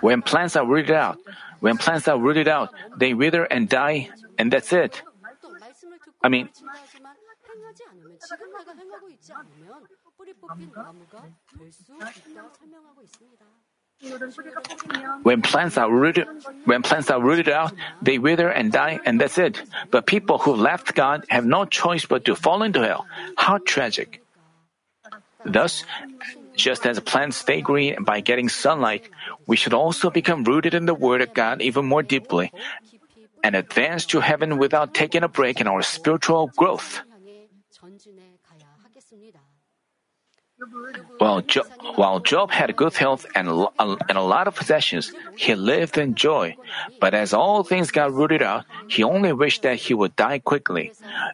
When 0.00 0.22
plants 0.22 0.56
are 0.56 0.66
rooted 0.66 0.94
out, 0.94 1.18
when 1.60 1.78
plants 1.78 2.08
are 2.08 2.18
rooted 2.18 2.48
out, 2.48 2.70
they 2.96 3.14
wither 3.14 3.44
and 3.44 3.68
die, 3.68 4.10
and 4.38 4.52
that's 4.52 4.72
it. 4.72 5.02
I 6.22 6.28
mean, 6.28 6.48
when 15.22 15.42
plants 15.42 15.76
are 15.78 15.90
rooted, 15.90 16.26
when 16.64 16.82
plants 16.82 17.10
are 17.10 17.20
rooted 17.20 17.48
out, 17.48 17.72
they 18.02 18.18
wither 18.18 18.48
and 18.48 18.72
die, 18.72 19.00
and 19.04 19.20
that's 19.20 19.38
it. 19.38 19.62
But 19.90 20.06
people 20.06 20.38
who 20.38 20.54
left 20.54 20.94
God 20.94 21.24
have 21.28 21.44
no 21.44 21.64
choice 21.64 22.04
but 22.04 22.24
to 22.26 22.34
fall 22.34 22.62
into 22.62 22.82
hell. 22.82 23.06
How 23.36 23.58
tragic! 23.58 24.20
Thus, 25.44 25.84
just 26.56 26.86
as 26.86 27.00
plants 27.00 27.36
stay 27.36 27.60
green 27.60 28.04
by 28.04 28.20
getting 28.20 28.48
sunlight, 28.48 29.08
we 29.46 29.56
should 29.56 29.74
also 29.74 30.10
become 30.10 30.44
rooted 30.44 30.74
in 30.74 30.86
the 30.86 30.94
Word 30.94 31.20
of 31.20 31.34
God 31.34 31.60
even 31.60 31.84
more 31.84 32.02
deeply 32.02 32.52
and 33.42 33.54
advance 33.54 34.06
to 34.06 34.20
heaven 34.20 34.56
without 34.56 34.94
taking 34.94 35.22
a 35.22 35.28
break 35.28 35.60
in 35.60 35.68
our 35.68 35.82
spiritual 35.82 36.50
growth. 36.56 37.02
While 41.18 41.42
Job, 41.42 41.66
while 41.94 42.20
Job 42.20 42.50
had 42.50 42.74
good 42.76 42.94
health 42.94 43.26
and, 43.34 43.48
and 43.78 44.18
a 44.18 44.22
lot 44.22 44.48
of 44.48 44.54
possessions, 44.56 45.12
he 45.36 45.54
lived 45.54 45.96
in 45.96 46.14
joy. 46.14 46.56
But 47.00 47.14
as 47.14 47.32
all 47.32 47.62
things 47.62 47.90
got 47.90 48.12
rooted 48.12 48.42
out, 48.42 48.64
he 48.88 49.02
only 49.04 49.32
wished 49.32 49.62
that 49.62 49.76
he 49.76 49.94
would 49.94 50.16
die 50.16 50.38
quickly. 50.38 50.92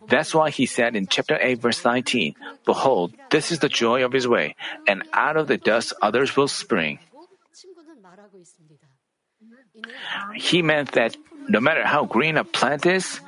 That's 0.08 0.34
why 0.34 0.50
he 0.50 0.66
said 0.66 0.96
in 0.96 1.06
chapter 1.06 1.38
8 1.40 1.60
verse 1.60 1.84
19, 1.84 2.34
Behold, 2.64 3.14
this 3.30 3.50
is 3.52 3.58
the 3.60 3.68
joy 3.68 4.04
of 4.04 4.12
his 4.12 4.28
way, 4.28 4.56
and 4.86 5.02
out 5.12 5.36
of 5.36 5.48
the 5.48 5.56
dust 5.58 5.92
others 6.02 6.36
will 6.36 6.48
spring. 6.48 6.98
He 10.34 10.62
meant 10.62 10.92
that 10.92 11.16
no 11.48 11.60
matter 11.60 11.86
how 11.86 12.04
green 12.04 12.36
a 12.36 12.44
plant 12.44 12.86
is, 12.86 13.20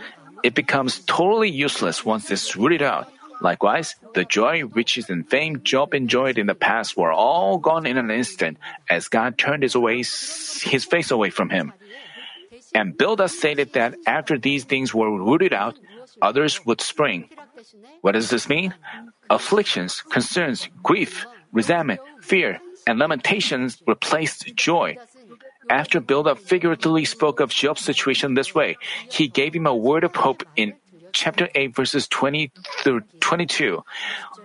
it 0.42 0.54
becomes 0.54 1.00
totally 1.00 1.50
useless 1.50 2.04
once 2.04 2.30
it's 2.30 2.56
rooted 2.56 2.82
out. 2.82 3.11
Likewise, 3.42 3.96
the 4.14 4.24
joy, 4.24 4.64
riches, 4.66 5.10
and 5.10 5.28
fame 5.28 5.62
Job 5.64 5.94
enjoyed 5.94 6.38
in 6.38 6.46
the 6.46 6.54
past 6.54 6.96
were 6.96 7.12
all 7.12 7.58
gone 7.58 7.86
in 7.86 7.98
an 7.98 8.10
instant 8.10 8.56
as 8.88 9.08
God 9.08 9.36
turned 9.36 9.64
his, 9.64 9.74
away, 9.74 9.98
his 9.98 10.84
face 10.86 11.10
away 11.10 11.30
from 11.30 11.50
him. 11.50 11.72
And 12.74 12.96
Bildad 12.96 13.30
stated 13.30 13.74
that 13.74 13.96
after 14.06 14.38
these 14.38 14.64
things 14.64 14.94
were 14.94 15.10
rooted 15.10 15.52
out, 15.52 15.76
others 16.22 16.64
would 16.64 16.80
spring. 16.80 17.28
What 18.00 18.12
does 18.12 18.30
this 18.30 18.48
mean? 18.48 18.74
Afflictions, 19.28 20.00
concerns, 20.02 20.68
grief, 20.82 21.26
resentment, 21.52 22.00
fear, 22.20 22.60
and 22.86 22.98
lamentations 22.98 23.82
replaced 23.86 24.54
joy. 24.54 24.96
After 25.68 26.00
Bildad 26.00 26.38
figuratively 26.38 27.04
spoke 27.04 27.40
of 27.40 27.50
Job's 27.50 27.82
situation 27.82 28.34
this 28.34 28.54
way, 28.54 28.76
he 29.10 29.28
gave 29.28 29.54
him 29.54 29.66
a 29.66 29.74
word 29.74 30.04
of 30.04 30.14
hope 30.14 30.42
in 30.56 30.74
chapter 31.12 31.48
8, 31.54 31.74
verses 31.74 32.08
20 32.08 32.50
through 32.82 33.02
22. 33.20 33.84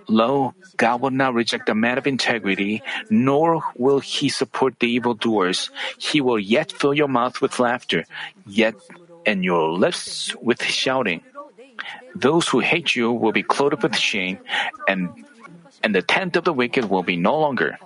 Lo, 0.08 0.54
God 0.76 1.00
will 1.00 1.10
not 1.10 1.34
reject 1.34 1.68
a 1.68 1.74
man 1.74 1.98
of 1.98 2.06
integrity, 2.06 2.82
nor 3.10 3.62
will 3.76 4.00
he 4.00 4.28
support 4.28 4.78
the 4.78 4.88
evildoers. 4.88 5.70
He 5.98 6.20
will 6.20 6.38
yet 6.38 6.72
fill 6.72 6.94
your 6.94 7.08
mouth 7.08 7.40
with 7.40 7.60
laughter, 7.60 8.04
yet 8.46 8.74
and 9.26 9.44
your 9.44 9.68
lips 9.70 10.34
with 10.40 10.62
shouting. 10.64 11.20
Those 12.14 12.48
who 12.48 12.60
hate 12.60 12.96
you 12.96 13.12
will 13.12 13.32
be 13.32 13.42
clothed 13.42 13.82
with 13.82 13.96
shame, 13.96 14.38
and 14.88 15.10
and 15.82 15.94
the 15.94 16.02
tent 16.02 16.36
of 16.36 16.44
the 16.44 16.52
wicked 16.52 16.88
will 16.88 17.02
be 17.04 17.16
no 17.16 17.38
longer. 17.38 17.78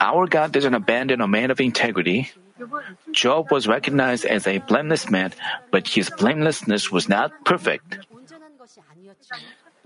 Our 0.00 0.26
God 0.26 0.52
doesn't 0.52 0.74
abandon 0.74 1.20
a 1.20 1.28
man 1.28 1.50
of 1.50 1.60
integrity. 1.60 2.30
Job 3.12 3.50
was 3.50 3.66
recognized 3.66 4.24
as 4.24 4.46
a 4.46 4.58
blameless 4.58 5.10
man, 5.10 5.32
but 5.70 5.88
his 5.88 6.10
blamelessness 6.10 6.90
was 6.90 7.08
not 7.08 7.32
perfect. 7.44 7.98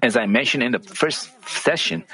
As 0.03 0.17
I 0.17 0.27
mentioned 0.27 0.63
in 0.63 0.73
the 0.73 0.79
first 0.79 1.31
session 1.49 2.05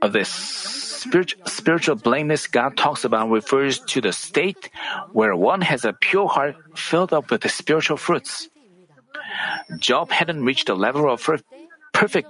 of 0.00 0.12
this 0.12 0.28
spiritual, 0.28 1.96
blameless 1.96 2.46
God 2.46 2.76
talks 2.76 3.04
about 3.04 3.30
refers 3.30 3.78
to 3.94 4.00
the 4.00 4.12
state 4.12 4.70
where 5.12 5.34
one 5.34 5.60
has 5.62 5.84
a 5.84 5.92
pure 5.92 6.28
heart 6.28 6.56
filled 6.76 7.12
up 7.12 7.30
with 7.30 7.42
the 7.42 7.48
spiritual 7.48 7.96
fruits. 7.96 8.48
Job 9.78 10.10
hadn't 10.10 10.44
reached 10.44 10.66
the 10.66 10.76
level 10.76 11.10
of 11.10 11.28
perfect 11.92 12.28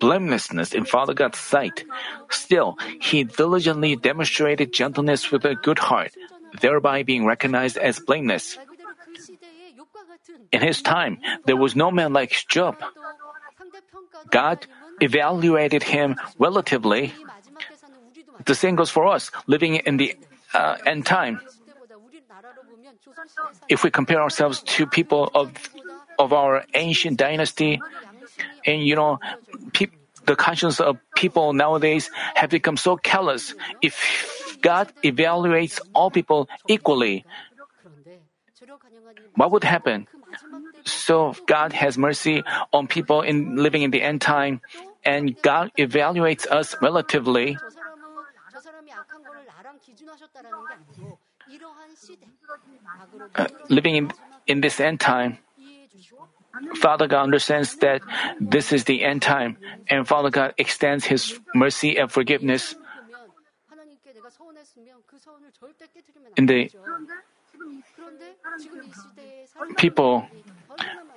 blamelessness 0.00 0.72
in 0.72 0.84
Father 0.84 1.12
God's 1.12 1.38
sight. 1.38 1.84
Still, 2.30 2.78
he 3.00 3.24
diligently 3.24 3.96
demonstrated 3.96 4.72
gentleness 4.72 5.30
with 5.30 5.44
a 5.44 5.54
good 5.54 5.78
heart, 5.78 6.12
thereby 6.58 7.02
being 7.02 7.24
recognized 7.24 7.76
as 7.76 7.98
blameless. 8.00 8.58
In 10.52 10.60
his 10.62 10.82
time, 10.82 11.18
there 11.46 11.56
was 11.56 11.76
no 11.76 11.90
man 11.90 12.12
like 12.12 12.32
Job. 12.48 12.76
God 14.30 14.66
evaluated 15.00 15.82
him 15.82 16.16
relatively. 16.38 17.14
The 18.44 18.54
same 18.54 18.76
goes 18.76 18.90
for 18.90 19.06
us, 19.06 19.30
living 19.46 19.76
in 19.76 19.96
the 19.96 20.16
uh, 20.54 20.76
end 20.86 21.06
time. 21.06 21.40
If 23.68 23.84
we 23.84 23.90
compare 23.90 24.20
ourselves 24.20 24.62
to 24.76 24.86
people 24.86 25.30
of 25.34 25.52
of 26.18 26.32
our 26.32 26.64
ancient 26.74 27.16
dynasty, 27.16 27.80
and 28.66 28.84
you 28.84 28.94
know, 28.94 29.18
pe- 29.72 29.94
the 30.26 30.36
conscience 30.36 30.80
of 30.80 30.98
people 31.14 31.52
nowadays 31.52 32.10
have 32.34 32.50
become 32.50 32.76
so 32.76 32.96
callous. 32.96 33.54
If 33.80 33.96
God 34.62 34.92
evaluates 35.02 35.80
all 35.94 36.10
people 36.10 36.48
equally. 36.68 37.24
What 39.34 39.50
would 39.52 39.64
happen? 39.64 40.06
So 40.84 41.34
God 41.46 41.72
has 41.72 41.96
mercy 41.96 42.42
on 42.72 42.86
people 42.86 43.22
in 43.22 43.56
living 43.56 43.82
in 43.82 43.90
the 43.90 44.02
end 44.02 44.20
time, 44.20 44.60
and 45.04 45.40
God 45.42 45.72
evaluates 45.78 46.46
us 46.46 46.74
relatively. 46.80 47.56
Uh, 53.34 53.46
living 53.68 53.96
in, 53.96 54.12
in 54.46 54.60
this 54.60 54.80
end 54.80 55.00
time, 55.00 55.38
Father 56.76 57.06
God 57.06 57.22
understands 57.24 57.76
that 57.76 58.02
this 58.40 58.72
is 58.72 58.84
the 58.84 59.02
end 59.02 59.22
time, 59.22 59.56
and 59.88 60.06
Father 60.06 60.30
God 60.30 60.54
extends 60.58 61.04
His 61.04 61.38
mercy 61.54 61.96
and 61.98 62.10
forgiveness. 62.10 62.74
in 66.36 66.46
the 66.46 66.70
people 69.76 70.26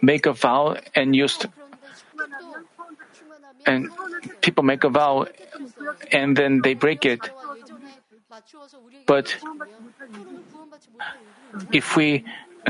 make 0.01 0.25
a 0.25 0.33
vow 0.33 0.75
and 0.95 1.15
used 1.15 1.47
and 3.65 3.89
people 4.41 4.63
make 4.63 4.83
a 4.83 4.89
vow 4.89 5.25
and 6.11 6.35
then 6.35 6.61
they 6.61 6.73
break 6.73 7.05
it. 7.05 7.19
But 9.05 9.35
if 11.71 11.95
we 11.95 12.25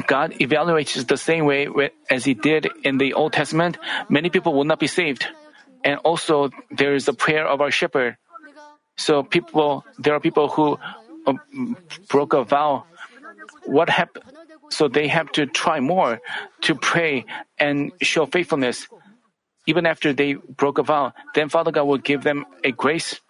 God 0.08 0.32
evaluates 0.42 1.08
the 1.08 1.18
same 1.18 1.46
way 1.46 1.70
as 2.10 2.26
He 2.26 2.34
did 2.34 2.68
in 2.84 2.98
the 2.98 3.14
Old 3.14 3.34
Testament, 3.34 3.78
many 4.10 4.30
people 4.30 4.54
will 4.54 4.64
not 4.66 4.80
be 4.80 4.88
saved. 4.88 5.28
And 5.84 6.00
also, 6.04 6.50
there 6.72 6.96
is 6.96 7.08
a 7.08 7.14
prayer 7.14 7.46
of 7.46 7.62
our 7.62 7.70
shepherd. 7.70 8.18
So 8.98 9.22
people, 9.24 9.86
there 10.00 10.14
are 10.14 10.20
people 10.20 10.50
who 10.50 10.78
uh, 11.26 11.34
broke 12.10 12.34
a 12.34 12.44
vow, 12.44 12.86
what 13.66 13.90
happened? 13.90 14.26
So 14.70 14.88
they 14.88 15.08
have 15.08 15.32
to 15.34 15.46
try 15.46 15.80
more 15.80 16.20
to 16.62 16.76
pray 16.76 17.26
and 17.58 17.92
show 18.02 18.26
faithfulness. 18.26 18.88
Even 19.66 19.86
after 19.86 20.12
they 20.12 20.34
broke 20.34 20.78
a 20.78 20.84
vow, 20.84 21.14
then 21.36 21.48
Father 21.50 21.72
God 21.72 21.84
will 21.84 21.98
give 21.98 22.24
them 22.24 22.46
a 22.64 22.72
grace. 22.72 23.22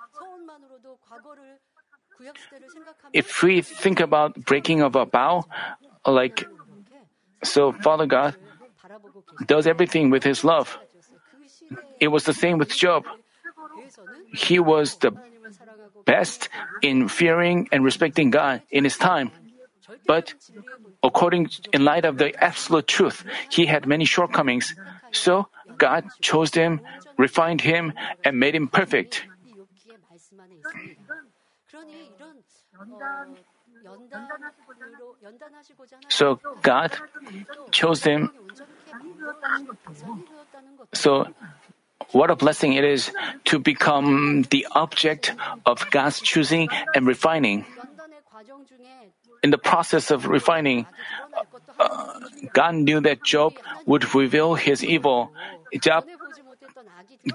If 3.13 3.43
we 3.43 3.61
think 3.61 3.99
about 3.99 4.33
breaking 4.45 4.81
of 4.81 4.95
a 4.95 5.05
vow, 5.05 5.45
like, 6.05 6.47
so 7.43 7.71
Father 7.71 8.07
God 8.07 8.35
does 9.45 9.67
everything 9.67 10.09
with 10.09 10.23
His 10.23 10.43
love. 10.43 10.77
It 11.99 12.07
was 12.07 12.23
the 12.23 12.33
same 12.33 12.57
with 12.57 12.69
Job. 12.69 13.05
He 14.33 14.59
was 14.59 14.95
the 14.97 15.11
best 16.05 16.49
in 16.81 17.07
fearing 17.07 17.67
and 17.71 17.83
respecting 17.83 18.29
God 18.29 18.61
in 18.71 18.83
his 18.83 18.97
time. 18.97 19.31
But 20.05 20.33
according 21.03 21.49
in 21.71 21.83
light 21.83 22.05
of 22.05 22.17
the 22.17 22.35
absolute 22.43 22.87
truth, 22.87 23.25
he 23.49 23.65
had 23.65 23.85
many 23.87 24.05
shortcomings. 24.05 24.75
So 25.11 25.47
God 25.77 26.05
chose 26.21 26.53
him, 26.53 26.81
refined 27.17 27.61
him, 27.61 27.93
and 28.23 28.39
made 28.39 28.55
him 28.55 28.67
perfect. 28.67 29.25
So 36.09 36.39
God 36.61 36.91
chose 37.71 38.03
him. 38.03 38.29
So 40.93 41.27
what 42.11 42.29
a 42.29 42.35
blessing 42.35 42.73
it 42.73 42.83
is 42.83 43.11
to 43.45 43.59
become 43.59 44.43
the 44.49 44.67
object 44.71 45.33
of 45.65 45.89
God's 45.91 46.21
choosing 46.21 46.69
and 46.95 47.07
refining. 47.07 47.65
In 49.43 49.51
the 49.51 49.57
process 49.57 50.11
of 50.11 50.27
refining, 50.27 50.85
uh, 51.79 52.19
God 52.53 52.75
knew 52.75 53.01
that 53.01 53.23
Job 53.23 53.55
would 53.85 54.13
reveal 54.15 54.55
his 54.55 54.83
evil. 54.83 55.31
Job, 55.81 56.05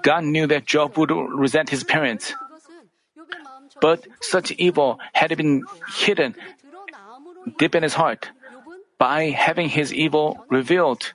God 0.03 0.25
knew 0.25 0.47
that 0.47 0.65
Job 0.65 0.97
would 0.97 1.11
resent 1.11 1.69
his 1.71 1.85
parents. 1.85 2.35
But 3.81 4.07
such 4.21 4.53
evil 4.53 4.99
had 5.13 5.37
been 5.37 5.65
hidden 5.95 6.35
deep 7.59 7.75
in 7.75 7.83
his 7.83 7.95
heart. 7.95 8.31
By 8.99 9.31
having 9.31 9.69
his 9.69 9.95
evil 9.95 10.45
revealed, 10.51 11.13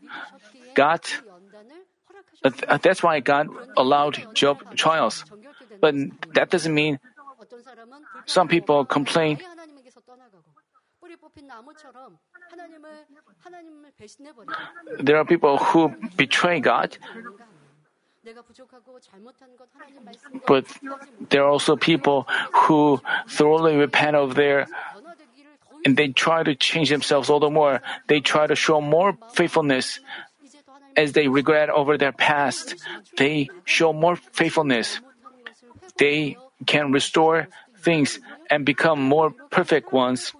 God 0.73 1.01
uh, 2.43 2.77
that's 2.77 3.01
why 3.01 3.19
God 3.19 3.47
allowed 3.77 4.19
Job 4.33 4.59
trials. 4.75 5.23
But 5.79 5.95
that 6.33 6.49
doesn't 6.49 6.73
mean 6.73 6.99
some 8.25 8.47
people 8.47 8.85
complain. 8.85 9.39
There 14.99 15.17
are 15.17 15.25
people 15.25 15.57
who 15.57 15.93
betray 16.17 16.59
God. 16.59 16.97
But 20.47 20.65
there 21.29 21.43
are 21.43 21.49
also 21.49 21.75
people 21.75 22.25
who 22.53 23.01
thoroughly 23.27 23.75
repent 23.75 24.15
of 24.15 24.35
their 24.35 24.67
and 25.85 25.97
they 25.97 26.07
try 26.07 26.43
to 26.43 26.55
change 26.55 26.89
themselves 26.89 27.29
all 27.29 27.39
the 27.39 27.49
more. 27.49 27.81
They 28.07 28.21
try 28.21 28.47
to 28.47 28.55
show 28.55 28.79
more 28.79 29.17
faithfulness 29.33 29.99
as 30.95 31.13
they 31.13 31.27
regret 31.27 31.69
over 31.69 31.97
their 31.97 32.11
past, 32.11 32.75
they 33.17 33.49
show 33.65 33.93
more 33.93 34.15
faithfulness. 34.15 34.99
They 35.97 36.37
can 36.65 36.91
restore 36.91 37.47
things 37.81 38.19
and 38.49 38.65
become 38.65 39.01
more 39.01 39.31
perfect 39.51 39.91
ones. 39.91 40.33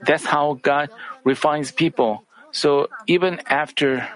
That's 0.00 0.24
how 0.24 0.58
God 0.62 0.90
refines 1.24 1.70
people. 1.72 2.24
So 2.52 2.88
even 3.06 3.40
after 3.46 4.08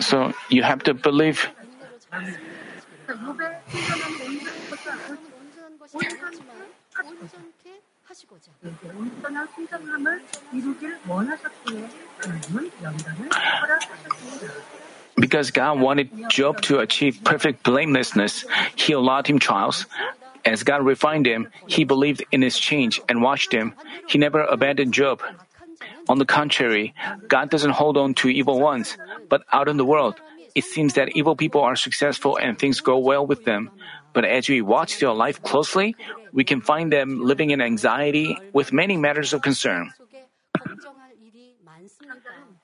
so 0.00 0.32
you 0.48 0.62
have 0.62 0.82
to 0.82 0.94
believe 0.94 1.48
은혜로 5.79 5.79
잘 5.79 5.79
욥의 5.79 5.79
신선한 5.79 5.79
온전한 5.79 5.79
것도 5.79 5.79
아니고 5.79 5.79
하나님은 5.79 5.79
온전한 5.79 5.79
것이 5.79 5.97
아니지만 5.97 6.67
온전케 7.05 7.81
하시고자 8.05 8.51
이제 8.63 8.89
온전한 8.89 9.47
신선함을 9.55 10.25
이루길 10.53 10.99
원하셨기에 11.07 11.89
하나님은 12.19 12.71
연단을 12.83 13.29
허락하셨습니다. 13.61 14.53
because 15.17 15.49
God 15.49 15.79
wanted 15.79 16.09
Job 16.29 16.61
to 16.63 16.79
achieve 16.79 17.23
perfect 17.23 17.63
blamelessness, 17.63 18.43
he 18.75 18.91
allowed 18.91 19.25
him 19.27 19.39
trials. 19.39 19.85
As 20.45 20.61
God 20.63 20.85
refined 20.85 21.25
him, 21.25 21.47
he 21.67 21.85
believed 21.85 22.23
in 22.31 22.41
his 22.41 22.59
change 22.59 22.99
and 23.07 23.21
watched 23.23 23.51
him. 23.53 23.73
He 24.07 24.19
never 24.19 24.41
abandoned 24.43 24.93
Job. 24.93 25.21
악한 25.23 25.77
자는 25.79 26.09
On 26.09 26.19
the 26.19 26.25
contrary, 26.25 26.93
God 27.29 27.49
doesn't 27.49 27.71
hold 27.71 27.97
on 27.97 28.13
to 28.15 28.27
evil 28.29 28.59
ones, 28.59 28.97
but 29.29 29.43
out 29.53 29.67
in 29.69 29.77
the 29.77 29.85
world, 29.85 30.15
it 30.53 30.65
seems 30.65 30.93
that 30.95 31.15
evil 31.15 31.35
people 31.35 31.61
are 31.61 31.75
successful 31.75 32.37
and 32.37 32.59
things 32.59 32.81
go 32.81 32.97
well 32.99 33.25
with 33.25 33.45
them. 33.45 33.71
But 34.12 34.24
as 34.24 34.48
we 34.48 34.60
watch 34.60 34.98
their 34.98 35.12
life 35.12 35.42
closely, 35.42 35.96
we 36.32 36.44
can 36.44 36.60
find 36.60 36.92
them 36.92 37.22
living 37.22 37.50
in 37.50 37.60
anxiety 37.60 38.36
with 38.52 38.72
many 38.72 38.96
matters 38.96 39.32
of 39.32 39.42
concern. 39.42 39.92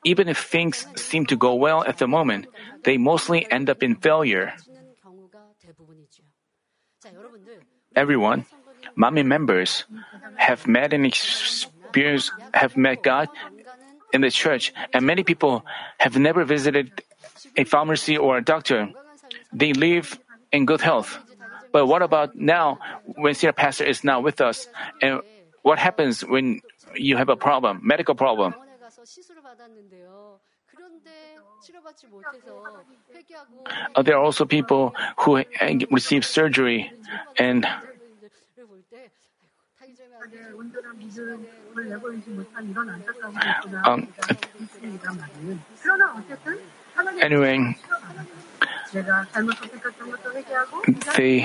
Even 0.05 0.29
if 0.29 0.39
things 0.39 0.87
seem 0.97 1.27
to 1.27 1.37
go 1.37 1.55
well 1.55 1.85
at 1.85 1.99
the 1.99 2.07
moment, 2.07 2.47
they 2.85 2.97
mostly 2.97 3.47
end 3.51 3.71
up 3.71 3.83
in 3.83 3.97
failure. 3.97 4.55
Everyone, 7.95 8.47
Manmin 8.97 9.27
members, 9.27 9.85
have 10.37 10.67
met 10.67 10.93
and 10.93 11.07
experienced, 11.07 12.33
have 12.55 12.77
met 12.77 13.03
God 13.03 13.29
in 14.13 14.21
the 14.21 14.31
church, 14.31 14.73
and 14.93 15.07
many 15.07 15.25
people 15.25 15.65
have 15.99 16.19
never 16.19 16.45
visited 16.45 17.03
a 17.57 17.65
pharmacy 17.65 18.17
or 18.17 18.37
a 18.37 18.45
doctor. 18.45 18.91
They 19.53 19.73
live 19.73 20.19
in 20.53 20.67
good 20.67 20.81
health. 20.81 21.19
But 21.77 21.89
what 21.89 22.01
about 22.01 22.35
now 22.35 22.79
when 23.05 23.35
senior 23.35 23.53
pastor 23.53 23.85
is 23.85 24.03
not 24.03 24.23
with 24.23 24.41
us? 24.41 24.67
And 25.03 25.21
what 25.61 25.79
happens 25.79 26.25
when 26.25 26.63
you 26.95 27.19
have 27.19 27.29
a 27.29 27.37
problem, 27.37 27.85
medical 27.85 28.15
problem? 28.15 28.55
Uh, 33.95 34.01
there 34.01 34.17
are 34.17 34.25
also 34.25 34.47
people 34.47 34.95
who 35.21 35.45
receive 35.91 36.25
surgery 36.25 36.91
and 37.37 37.69
um, 43.85 44.09
anyway, 47.21 47.77
they 51.17 51.45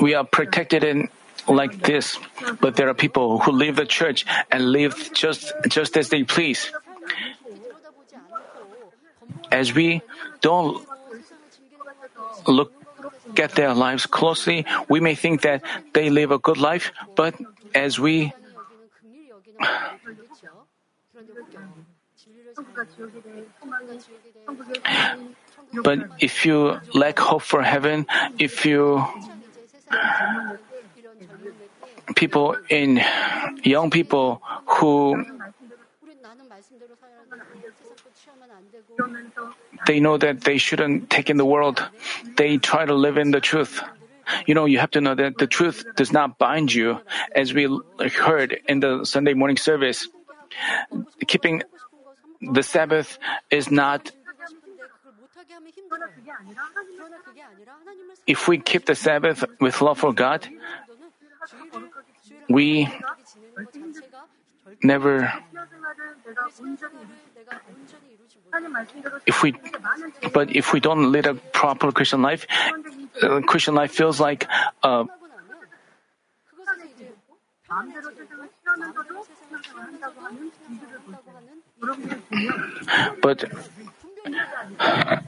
we 0.00 0.14
are 0.14 0.24
protected 0.24 0.84
in 0.84 1.08
like 1.48 1.80
this, 1.80 2.18
but 2.60 2.76
there 2.76 2.88
are 2.88 2.94
people 2.94 3.40
who 3.40 3.52
leave 3.52 3.76
the 3.76 3.86
church 3.86 4.26
and 4.50 4.70
live 4.70 5.10
just 5.14 5.52
just 5.68 5.96
as 5.96 6.08
they 6.08 6.24
please. 6.24 6.70
As 9.50 9.72
we 9.72 10.02
don't 10.40 10.86
look 12.46 12.72
at 13.38 13.52
their 13.52 13.74
lives 13.74 14.06
closely, 14.06 14.66
we 14.88 15.00
may 15.00 15.14
think 15.14 15.42
that 15.42 15.62
they 15.94 16.10
live 16.10 16.30
a 16.30 16.38
good 16.38 16.58
life, 16.58 16.92
but 17.16 17.34
as 17.74 17.98
we 17.98 18.32
But 25.84 25.98
if 26.18 26.46
you 26.46 26.80
lack 26.94 27.18
hope 27.18 27.42
for 27.42 27.62
heaven, 27.62 28.06
if 28.38 28.64
you 28.64 29.04
people 32.16 32.56
in 32.68 33.00
young 33.62 33.90
people 33.90 34.42
who 34.66 35.24
they 39.86 40.00
know 40.00 40.16
that 40.16 40.42
they 40.42 40.58
shouldn't 40.58 41.10
take 41.10 41.30
in 41.30 41.36
the 41.36 41.44
world. 41.44 41.84
They 42.36 42.58
try 42.58 42.84
to 42.84 42.94
live 42.94 43.18
in 43.18 43.30
the 43.30 43.40
truth. 43.40 43.80
You 44.46 44.54
know, 44.54 44.66
you 44.66 44.78
have 44.78 44.90
to 44.92 45.00
know 45.00 45.14
that 45.14 45.38
the 45.38 45.46
truth 45.46 45.84
does 45.96 46.12
not 46.12 46.38
bind 46.38 46.72
you, 46.72 47.00
as 47.34 47.54
we 47.54 47.68
heard 48.12 48.60
in 48.68 48.80
the 48.80 49.04
Sunday 49.04 49.34
morning 49.34 49.56
service. 49.56 50.08
Keeping 51.26 51.62
the 52.40 52.62
Sabbath 52.62 53.18
is 53.50 53.70
not 53.70 54.12
if 58.26 58.48
we 58.48 58.58
keep 58.58 58.84
the 58.86 58.94
Sabbath 58.94 59.44
with 59.60 59.80
love 59.80 59.98
for 59.98 60.12
God, 60.12 60.46
we 62.48 62.88
never 64.82 65.32
if 69.26 69.42
we 69.42 69.54
but 70.32 70.54
if 70.54 70.72
we 70.72 70.80
don't 70.80 71.10
lead 71.10 71.26
a 71.26 71.34
proper 71.34 71.90
christian 71.90 72.22
life 72.22 72.46
uh, 73.22 73.40
christian 73.40 73.74
life 73.74 73.92
feels 73.92 74.20
like 74.20 74.46
uh, 74.82 75.04
but 83.22 83.44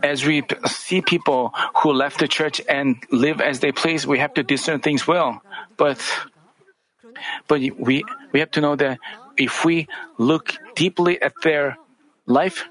as 0.02 0.24
we 0.24 0.42
see 0.66 1.00
people 1.00 1.52
who 1.82 1.92
left 1.92 2.18
the 2.18 2.28
church 2.28 2.60
and 2.68 2.96
live 3.10 3.40
as 3.40 3.60
they 3.60 3.72
please, 3.72 4.06
we 4.06 4.18
have 4.18 4.34
to 4.34 4.42
discern 4.42 4.80
things 4.80 5.06
well. 5.06 5.42
But 5.76 5.98
but 7.48 7.60
we 7.60 8.04
we 8.32 8.40
have 8.40 8.50
to 8.52 8.60
know 8.60 8.76
that 8.76 8.98
if 9.36 9.64
we 9.64 9.88
look 10.18 10.56
deeply 10.74 11.20
at 11.20 11.32
their 11.42 11.76
life, 12.26 12.68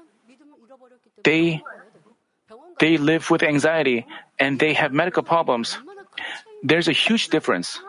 they 1.24 1.62
they 2.78 2.96
live 2.96 3.30
with 3.30 3.42
anxiety 3.42 4.06
and 4.38 4.58
they 4.58 4.72
have 4.74 4.92
medical 4.92 5.22
problems. 5.22 5.78
There's 6.62 6.88
a 6.88 6.96
huge 6.96 7.28
difference. 7.28 7.80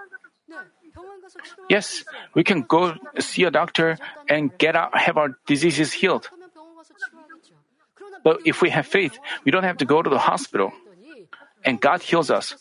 Yes, 1.70 2.04
we 2.34 2.44
can 2.44 2.64
go 2.64 2.94
see 3.20 3.44
a 3.44 3.52
doctor 3.52 3.98
and 4.28 4.52
get 4.58 4.76
out, 4.76 4.98
have 4.98 5.18
our 5.18 5.38
diseases 5.48 5.94
healed. 5.94 6.30
But 8.24 8.42
if 8.46 8.62
we 8.62 8.70
have 8.70 8.86
faith, 8.86 9.18
we 9.46 9.52
don't 9.52 9.64
have 9.64 9.78
to 9.78 9.86
go 9.86 10.02
to 10.02 10.10
the 10.10 10.20
hospital, 10.20 10.72
and 11.64 11.80
God 11.80 12.02
heals 12.02 12.30
us. 12.30 12.56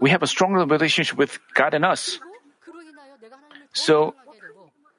We 0.00 0.10
have 0.10 0.22
a 0.22 0.26
stronger 0.26 0.64
relationship 0.64 1.18
with 1.18 1.38
God 1.54 1.74
and 1.74 1.84
us. 1.84 2.18
So 3.72 4.14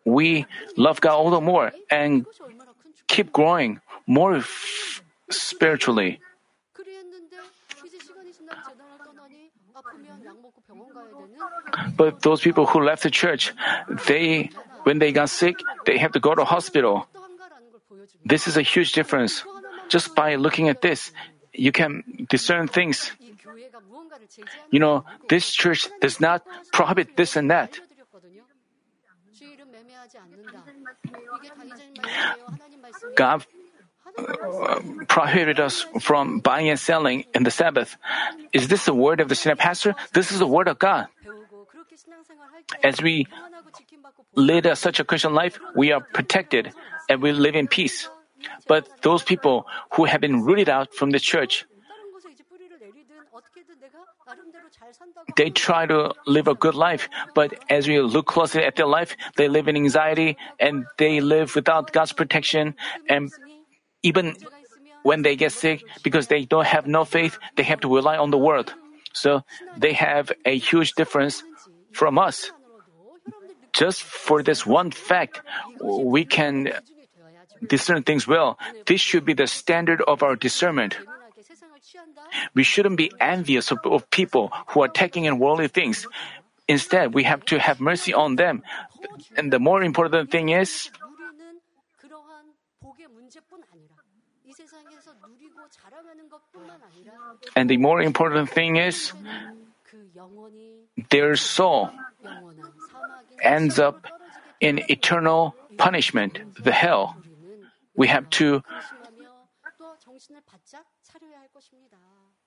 we 0.05 0.45
love 0.78 1.01
God 1.01 1.15
all 1.15 1.30
the 1.30 1.41
more 1.41 1.71
and 1.89 2.26
keep 3.07 3.32
growing 3.32 3.82
more 4.05 4.38
f- 4.38 5.01
spiritually. 5.30 6.19
But 11.95 12.21
those 12.21 12.41
people 12.41 12.65
who 12.65 12.82
left 12.82 13.03
the 13.03 13.09
church, 13.09 13.53
they, 14.07 14.49
when 14.84 14.99
they 14.99 15.11
got 15.11 15.30
sick, 15.30 15.57
they 15.86 15.97
have 15.97 16.13
to 16.13 16.19
go 16.19 16.36
to 16.36 16.45
hospital. 16.45 17.07
This 18.23 18.47
is 18.47 18.57
a 18.57 18.61
huge 18.61 18.93
difference. 18.93 19.43
Just 19.89 20.15
by 20.15 20.36
looking 20.36 20.69
at 20.69 20.82
this, 20.82 21.11
you 21.53 21.71
can 21.71 22.03
discern 22.30 22.67
things. 22.67 23.11
You 24.71 24.80
know, 24.80 25.05
this 25.30 25.53
church 25.53 25.88
does 26.01 26.19
not 26.19 26.43
prohibit 26.71 27.15
this 27.15 27.36
and 27.36 27.51
that. 27.51 27.80
God 33.15 33.45
prohibited 35.07 35.59
us 35.59 35.86
from 36.01 36.39
buying 36.39 36.70
and 36.70 36.80
selling 36.80 37.26
in 37.34 37.43
the 37.43 37.51
Sabbath. 37.51 37.97
Is 38.53 38.68
this 38.68 38.86
the 38.86 38.93
word 38.93 39.20
of 39.20 39.30
the 39.30 39.36
senior 39.36 39.55
pastor? 39.55 39.95
This 40.13 40.32
is 40.32 40.39
the 40.39 40.47
word 40.47 40.68
of 40.68 40.80
God. 40.80 41.07
As 42.84 43.01
we 43.01 43.28
lead 44.36 44.66
a, 44.66 44.76
such 44.76 44.99
a 44.99 45.03
Christian 45.03 45.34
life, 45.34 45.59
we 45.76 45.91
are 45.91 46.01
protected 46.01 46.72
and 47.09 47.22
we 47.22 47.32
live 47.32 47.55
in 47.55 47.68
peace. 47.68 48.09
But 48.68 49.01
those 49.01 49.24
people 49.24 49.66
who 49.93 50.05
have 50.05 50.22
been 50.22 50.43
rooted 50.43 50.70
out 50.70 50.93
from 50.93 51.11
the 51.11 51.20
church, 51.20 51.66
they 55.36 55.49
try 55.49 55.86
to 55.86 56.13
live 56.26 56.47
a 56.47 56.55
good 56.55 56.76
life, 56.76 57.09
but 57.34 57.53
as 57.70 57.88
we 57.88 57.99
look 57.99 58.26
closely 58.28 58.63
at 58.63 58.76
their 58.76 58.88
life, 58.88 59.18
they 59.36 59.47
live 59.47 59.68
in 59.68 59.76
anxiety 59.76 60.38
and 60.59 60.86
they 60.97 61.22
live 61.22 61.55
without 61.55 61.91
God's 61.91 62.13
protection 62.13 62.76
and 63.09 63.32
even 64.05 64.37
when 65.01 65.25
they 65.25 65.35
get 65.35 65.51
sick 65.51 65.81
because 66.05 66.27
they 66.29 66.45
don't 66.45 66.69
have 66.69 66.85
no 66.85 67.03
faith, 67.05 67.37
they 67.57 67.63
have 67.65 67.81
to 67.81 67.89
rely 67.89 68.17
on 68.17 68.29
the 68.29 68.37
world. 68.37 68.73
So 69.13 69.41
they 69.77 69.93
have 69.93 70.31
a 70.45 70.57
huge 70.57 70.93
difference 70.93 71.41
from 71.91 72.19
us. 72.21 72.51
Just 73.73 74.03
for 74.03 74.43
this 74.43 74.65
one 74.65 74.91
fact, 74.91 75.41
we 75.81 76.23
can 76.23 76.71
discern 77.65 78.03
things 78.03 78.27
well. 78.27 78.57
This 78.85 79.01
should 79.01 79.25
be 79.25 79.33
the 79.33 79.47
standard 79.47 80.01
of 80.05 80.21
our 80.21 80.35
discernment. 80.35 80.97
We 82.53 82.63
shouldn't 82.63 82.97
be 82.97 83.11
envious 83.19 83.71
of, 83.71 83.79
of 83.85 84.09
people 84.11 84.51
who 84.69 84.83
are 84.83 84.87
taking 84.87 85.25
in 85.25 85.39
worldly 85.39 85.67
things. 85.67 86.05
Instead, 86.67 87.13
we 87.13 87.23
have 87.23 87.43
to 87.45 87.59
have 87.59 87.79
mercy 87.79 88.13
on 88.13 88.35
them. 88.35 88.63
And 89.35 89.51
the 89.51 89.59
more 89.59 89.83
important 89.83 90.31
thing 90.31 90.49
is, 90.49 90.89
And 97.55 97.70
the 97.70 97.78
more 97.78 98.01
important 98.01 98.49
thing 98.49 98.78
is 98.78 99.13
their 101.09 101.36
soul 101.36 101.89
ends 103.41 103.80
up 103.80 104.07
in 104.59 104.84
eternal 104.89 105.55
punishment, 105.78 106.39
the 106.63 106.72
hell. 106.72 107.16
We 107.95 108.07
have 108.07 108.30
to 108.41 108.61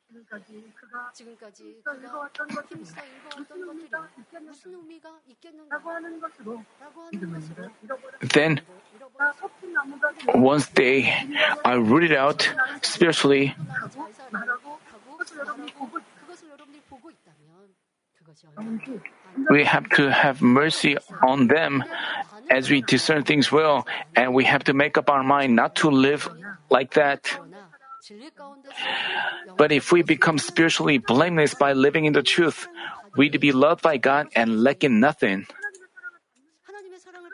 근심하며 0.08 0.14
또 0.14 0.24
정신을 0.26 0.64
바짝 0.64 0.64
차려야 0.64 0.64
할 0.64 0.64
것입니다. 0.64 0.64
지금까지 0.64 0.74
그가 0.76 1.12
지금까지 1.14 1.64
힘써 1.64 1.92
그가 1.92 2.08
읽어왔던 2.08 2.48
것들이 2.48 2.80
힘써 2.80 3.02
읽어왔던 3.04 3.40
무슨 3.40 3.66
것들이 3.66 3.70
의미가 3.70 4.10
있겠는가 4.18 4.52
무슨 4.52 4.74
의미가 4.74 5.20
있겠는가 5.28 5.76
라고 5.76 5.90
하는 5.92 6.20
것으로 6.22 6.64
라고 6.80 7.02
하는 7.02 7.12
믿음을 7.12 7.40
것으로 7.40 7.70
잃어버렸다. 7.82 8.28
then 8.28 8.58
잃어버렸다. 8.96 9.50
나무가 9.74 10.12
once 10.36 10.70
they 10.74 11.10
are 11.66 11.80
rooted 11.82 12.14
out 12.16 12.46
spiritually, 12.84 13.56
잘 13.56 14.14
살아가고 14.14 14.30
말하고 14.32 14.80
가고 14.92 15.12
그것을 15.18 15.38
여러분이 15.40 15.72
말하고 15.72 15.74
보고 15.74 16.00
그것을 16.20 16.50
여러분들이 16.50 16.82
보고 16.90 17.10
있다면 17.10 17.74
그것이 18.18 18.48
얼마나 18.48 18.68
영원히 18.70 19.02
we 19.52 19.64
have 19.66 19.90
to 19.90 20.10
have 20.12 20.42
mercy 20.46 20.96
on 21.26 21.48
them 21.48 21.84
as 22.52 22.70
we 22.70 22.82
discern 22.82 23.24
things 23.24 23.52
well, 23.52 23.86
and 24.16 24.36
we 24.36 24.46
have 24.46 24.64
to 24.64 24.74
make 24.74 24.98
up 24.98 25.10
our 25.10 25.24
mind 25.24 25.56
not 25.56 25.74
to 25.76 25.90
live 25.90 26.30
like 26.70 26.94
that. 26.94 27.26
But 29.57 29.73
if 29.73 29.93
we 29.93 30.03
become 30.03 30.39
spiritually 30.39 30.99
blameless 30.99 31.55
by 31.55 31.73
living 31.73 32.05
in 32.05 32.13
the 32.13 32.23
truth, 32.23 32.69
we'd 33.17 33.39
be 33.41 33.53
loved 33.53 33.83
by 33.83 33.97
God 33.97 34.29
and 34.35 34.63
lacking 34.63 35.01
nothing. 35.01 35.47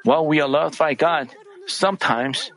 While 0.04 0.26
we 0.26 0.40
are 0.40 0.48
loved 0.48 0.78
by 0.78 0.94
God, 0.94 1.28
sometimes 1.66 2.50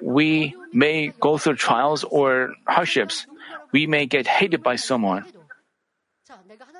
we 0.00 0.54
may 0.72 1.08
go 1.20 1.38
through 1.38 1.56
trials 1.56 2.04
or 2.04 2.54
hardships. 2.66 3.26
We 3.72 3.86
may 3.86 4.06
get 4.06 4.26
hated 4.26 4.62
by 4.62 4.76
someone. 4.76 5.24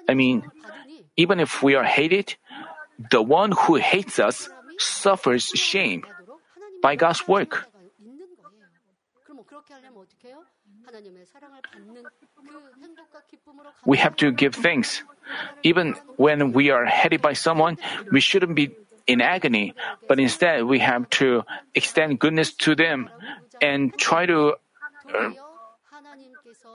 I 0.08 0.14
mean, 0.14 0.44
even 1.16 1.40
if 1.40 1.62
we 1.62 1.74
are 1.74 1.84
hated, 1.84 2.36
the 3.10 3.22
one 3.22 3.52
who 3.52 3.76
hates 3.76 4.18
us 4.18 4.48
suffers 4.78 5.44
shame 5.54 6.04
by 6.82 6.96
God's 6.96 7.26
work. 7.26 7.66
We 13.84 13.98
have 13.98 14.16
to 14.16 14.32
give 14.32 14.54
thanks. 14.54 15.02
Even 15.62 15.94
when 16.16 16.52
we 16.52 16.70
are 16.70 16.84
hated 16.86 17.20
by 17.22 17.32
someone, 17.32 17.78
we 18.10 18.20
shouldn't 18.20 18.54
be 18.54 18.76
in 19.06 19.20
agony, 19.20 19.74
but 20.08 20.18
instead 20.18 20.64
we 20.64 20.78
have 20.80 21.08
to 21.10 21.42
extend 21.74 22.18
goodness 22.18 22.52
to 22.66 22.74
them 22.74 23.10
and 23.60 23.96
try 23.96 24.26
to 24.26 24.54
uh, 25.14 25.30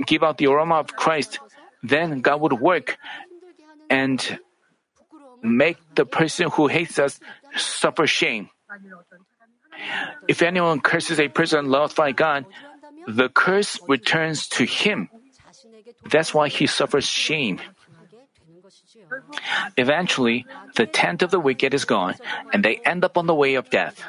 give 0.06 0.24
out 0.24 0.38
the 0.38 0.48
aroma 0.48 0.76
of 0.76 0.96
Christ. 0.96 1.40
Then 1.84 2.22
God 2.22 2.42
would 2.42 2.54
work 2.54 2.98
and 3.90 4.40
make 5.42 5.78
the 5.96 6.06
person 6.06 6.50
who 6.52 6.68
hates 6.68 7.00
us 7.00 7.20
suffer 7.56 8.08
shame. 8.08 8.50
If 10.28 10.42
anyone 10.42 10.80
curses 10.80 11.20
a 11.20 11.28
person 11.28 11.68
loved 11.70 11.96
by 11.96 12.12
God, 12.12 12.46
the 13.08 13.30
curse 13.30 13.80
returns 13.88 14.48
to 14.60 14.66
him. 14.66 15.10
That's 16.10 16.34
why 16.34 16.50
he 16.50 16.68
suffers 16.68 17.06
shame. 17.06 17.60
Eventually, 19.78 20.46
the 20.76 20.86
tent 20.86 21.22
of 21.22 21.32
the 21.32 21.40
wicked 21.40 21.74
is 21.74 21.86
gone, 21.86 22.16
and 22.54 22.64
they 22.64 22.78
end 22.86 23.04
up 23.04 23.18
on 23.18 23.28
the 23.28 23.36
way 23.36 23.56
of 23.56 23.70
death. 23.70 24.04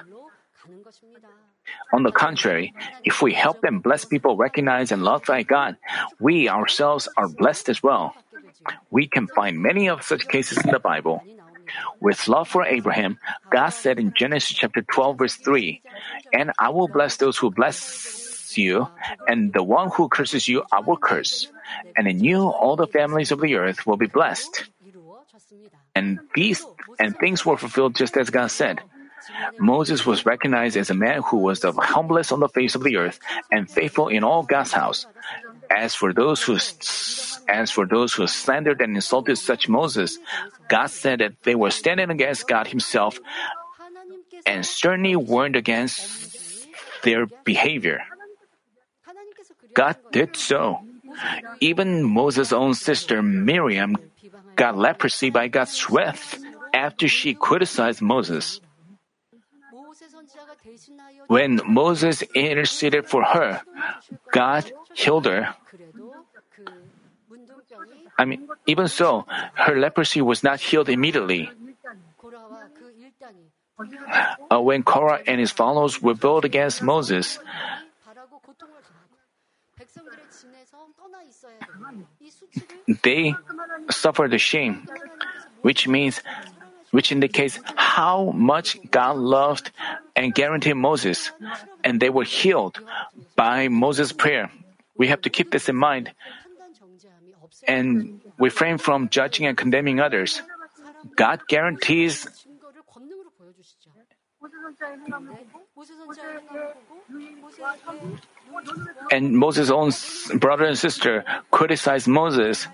On 1.93 2.03
the 2.03 2.12
contrary, 2.12 2.74
if 3.05 3.20
we 3.22 3.34
help 3.34 3.64
and 3.64 3.82
bless 3.82 4.05
people 4.05 4.36
recognize 4.36 4.93
and 4.93 5.03
love 5.03 5.26
thy 5.26 5.43
God, 5.43 5.76
we 6.18 6.49
ourselves 6.49 7.09
are 7.16 7.28
blessed 7.28 7.68
as 7.68 7.82
well. 7.82 8.14
We 8.90 9.07
can 9.07 9.26
find 9.28 9.61
many 9.61 9.88
of 9.88 10.03
such 10.03 10.28
cases 10.28 10.59
in 10.59 10.70
the 10.70 10.78
Bible. 10.78 11.22
With 12.01 12.28
love 12.28 12.49
for 12.49 12.64
Abraham, 12.64 13.18
God 13.51 13.70
said 13.70 13.99
in 13.99 14.12
Genesis 14.14 14.57
chapter 14.57 14.82
12, 14.82 15.18
verse 15.18 15.36
3, 15.36 15.82
And 16.32 16.53
I 16.59 16.70
will 16.70 16.88
bless 16.88 17.16
those 17.16 17.38
who 17.38 17.51
bless 17.51 18.22
curse 18.53 18.59
you, 18.59 18.88
and 19.26 19.53
the 19.53 19.62
one 19.62 19.90
who 19.90 20.09
curses 20.09 20.48
you 20.48 20.64
I 20.72 20.80
will 20.80 20.96
curse. 20.96 21.48
And 21.96 22.07
in 22.07 22.22
you 22.22 22.48
all 22.48 22.76
the 22.76 22.86
families 22.86 23.32
of 23.32 23.40
the 23.40 23.57
earth 23.57 23.86
will 23.86 23.96
be 23.96 24.07
blessed. 24.07 24.68
And 25.94 26.20
these 26.34 26.64
and 26.98 27.16
things 27.16 27.44
were 27.44 27.57
fulfilled 27.57 27.96
just 27.96 28.16
as 28.16 28.30
God 28.30 28.48
said. 28.48 28.80
Moses 29.59 30.05
was 30.05 30.26
recognized 30.26 30.76
as 30.76 30.90
a 30.90 30.98
man 30.98 31.22
who 31.22 31.38
was 31.38 31.61
the 31.61 31.72
humblest 31.72 32.32
on 32.32 32.40
the 32.40 32.48
face 32.48 32.74
of 32.74 32.82
the 32.82 32.96
earth 32.96 33.20
and 33.50 33.70
faithful 33.70 34.09
in 34.09 34.24
all 34.24 34.42
God's 34.42 34.72
house. 34.72 35.07
As 35.70 35.94
for 35.94 36.12
those 36.12 36.42
who 36.42 36.59
as 37.48 37.70
for 37.70 37.86
those 37.86 38.12
who 38.12 38.26
slandered 38.26 38.82
and 38.82 38.96
insulted 38.96 39.36
such 39.36 39.68
Moses, 39.68 40.18
God 40.68 40.90
said 40.90 41.20
that 41.20 41.38
they 41.44 41.55
were 41.55 41.70
standing 41.70 42.11
against 42.11 42.48
God 42.48 42.66
Himself 42.66 43.20
and 44.44 44.66
sternly 44.66 45.16
warned 45.16 45.57
against 45.57 46.32
their 47.03 47.26
behavior. 47.44 48.03
God 49.75 49.97
did 50.12 50.37
so. 50.37 50.81
Even 51.61 52.03
Moses' 52.03 52.53
own 52.53 52.75
sister 52.75 53.23
Miriam 53.23 53.97
got 54.57 54.77
leprosy 54.77 55.31
by 55.31 55.49
God's 55.49 55.91
wrath 55.91 56.39
after 56.73 57.09
she 57.09 57.35
criticized 57.35 58.01
Moses. 58.01 58.61
When 61.27 61.61
Moses 61.66 62.23
interceded 62.35 63.07
for 63.07 63.25
her, 63.25 63.62
God 64.33 64.70
healed 64.95 65.27
her. 65.27 65.55
I 68.18 68.25
mean, 68.25 68.49
even 68.66 68.89
so, 68.89 69.25
her 69.55 69.79
leprosy 69.79 70.20
was 70.20 70.43
not 70.43 70.61
healed 70.61 70.89
immediately. 70.89 71.51
Uh, 74.51 74.61
when 74.61 74.83
Korah 74.83 75.23
and 75.27 75.41
his 75.41 75.51
followers 75.51 76.03
rebelled 76.03 76.45
against 76.45 76.83
Moses, 76.83 77.39
they 83.03 83.34
suffer 83.90 84.28
the 84.28 84.38
shame, 84.38 84.86
which 85.62 85.88
means, 85.88 86.20
which 86.90 87.12
indicates 87.12 87.59
how 87.76 88.30
much 88.32 88.78
God 88.90 89.16
loved 89.16 89.70
and 90.16 90.34
guaranteed 90.34 90.76
Moses, 90.76 91.30
and 91.84 92.00
they 92.00 92.11
were 92.11 92.24
healed 92.24 92.80
by 93.36 93.68
Moses' 93.68 94.12
prayer. 94.12 94.50
We 94.96 95.09
have 95.09 95.22
to 95.22 95.30
keep 95.30 95.50
this 95.50 95.68
in 95.68 95.76
mind 95.76 96.12
and 97.66 98.20
refrain 98.38 98.78
from 98.78 99.09
judging 99.09 99.46
and 99.46 99.57
condemning 99.57 100.00
others. 100.00 100.42
God 101.16 101.40
guarantees 101.48 102.26
and 109.11 109.36
Moses' 109.36 109.70
own 109.70 109.92
brother 110.38 110.64
and 110.64 110.78
sister 110.78 111.24
criticized 111.50 112.09
Moses. 112.09 112.66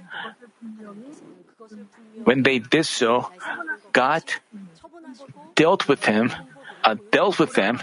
When 2.25 2.43
they 2.43 2.59
did 2.59 2.87
so, 2.87 3.31
God 3.93 4.23
dealt 5.55 5.89
with 5.89 6.05
him, 6.05 6.33
uh, 6.85 6.97
dealt 7.11 7.39
with 7.39 7.55
them. 7.55 7.81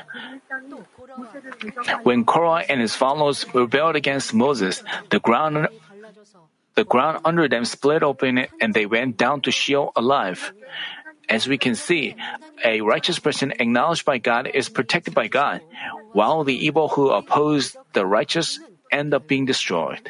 When 2.03 2.23
Korah 2.25 2.63
and 2.69 2.79
his 2.79 2.95
followers 2.95 3.45
rebelled 3.53 3.95
against 3.95 4.33
Moses, 4.33 4.83
the 5.09 5.19
ground 5.19 5.67
the 6.75 6.83
ground 6.83 7.19
under 7.23 7.47
them 7.47 7.63
split 7.63 8.03
open 8.03 8.47
and 8.59 8.73
they 8.73 8.85
went 8.85 9.17
down 9.17 9.41
to 9.41 9.51
Sheol 9.51 9.91
alive. 9.95 10.51
As 11.30 11.47
we 11.47 11.57
can 11.57 11.76
see, 11.76 12.15
a 12.63 12.82
righteous 12.82 13.19
person 13.19 13.53
acknowledged 13.59 14.05
by 14.05 14.17
God 14.17 14.47
is 14.53 14.69
protected 14.69 15.13
by 15.13 15.28
God, 15.28 15.61
while 16.11 16.43
the 16.43 16.55
evil 16.55 16.89
who 16.89 17.09
oppose 17.09 17.76
the 17.93 18.05
righteous 18.05 18.59
end 18.91 19.13
up 19.13 19.28
being 19.28 19.45
destroyed. 19.45 20.01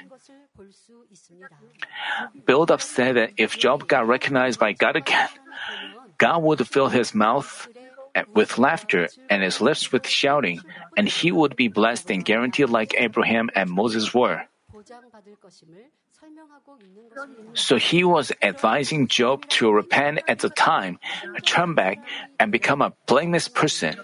Bildad 2.45 2.81
said 2.81 3.15
that 3.15 3.31
if 3.37 3.57
Job 3.57 3.87
got 3.87 4.07
recognized 4.07 4.59
by 4.59 4.73
God 4.73 4.95
again, 4.95 5.29
God 6.17 6.43
would 6.43 6.67
fill 6.67 6.89
his 6.89 7.13
mouth 7.13 7.67
with 8.33 8.57
laughter 8.57 9.09
and 9.29 9.43
his 9.43 9.59
lips 9.59 9.91
with 9.91 10.07
shouting, 10.07 10.61
and 10.95 11.07
he 11.07 11.31
would 11.31 11.55
be 11.55 11.67
blessed 11.67 12.11
and 12.11 12.23
guaranteed 12.23 12.69
like 12.69 12.95
Abraham 12.97 13.49
and 13.55 13.69
Moses 13.69 14.13
were. 14.13 14.47
So 17.53 17.77
he 17.77 18.03
was 18.03 18.31
advising 18.41 19.07
Job 19.07 19.47
to 19.59 19.71
repent 19.71 20.19
at 20.27 20.39
the 20.39 20.49
time, 20.49 20.99
turn 21.43 21.73
back, 21.73 21.99
and 22.39 22.51
become 22.51 22.81
a 22.81 22.93
blameless 23.07 23.47
person. 23.47 23.95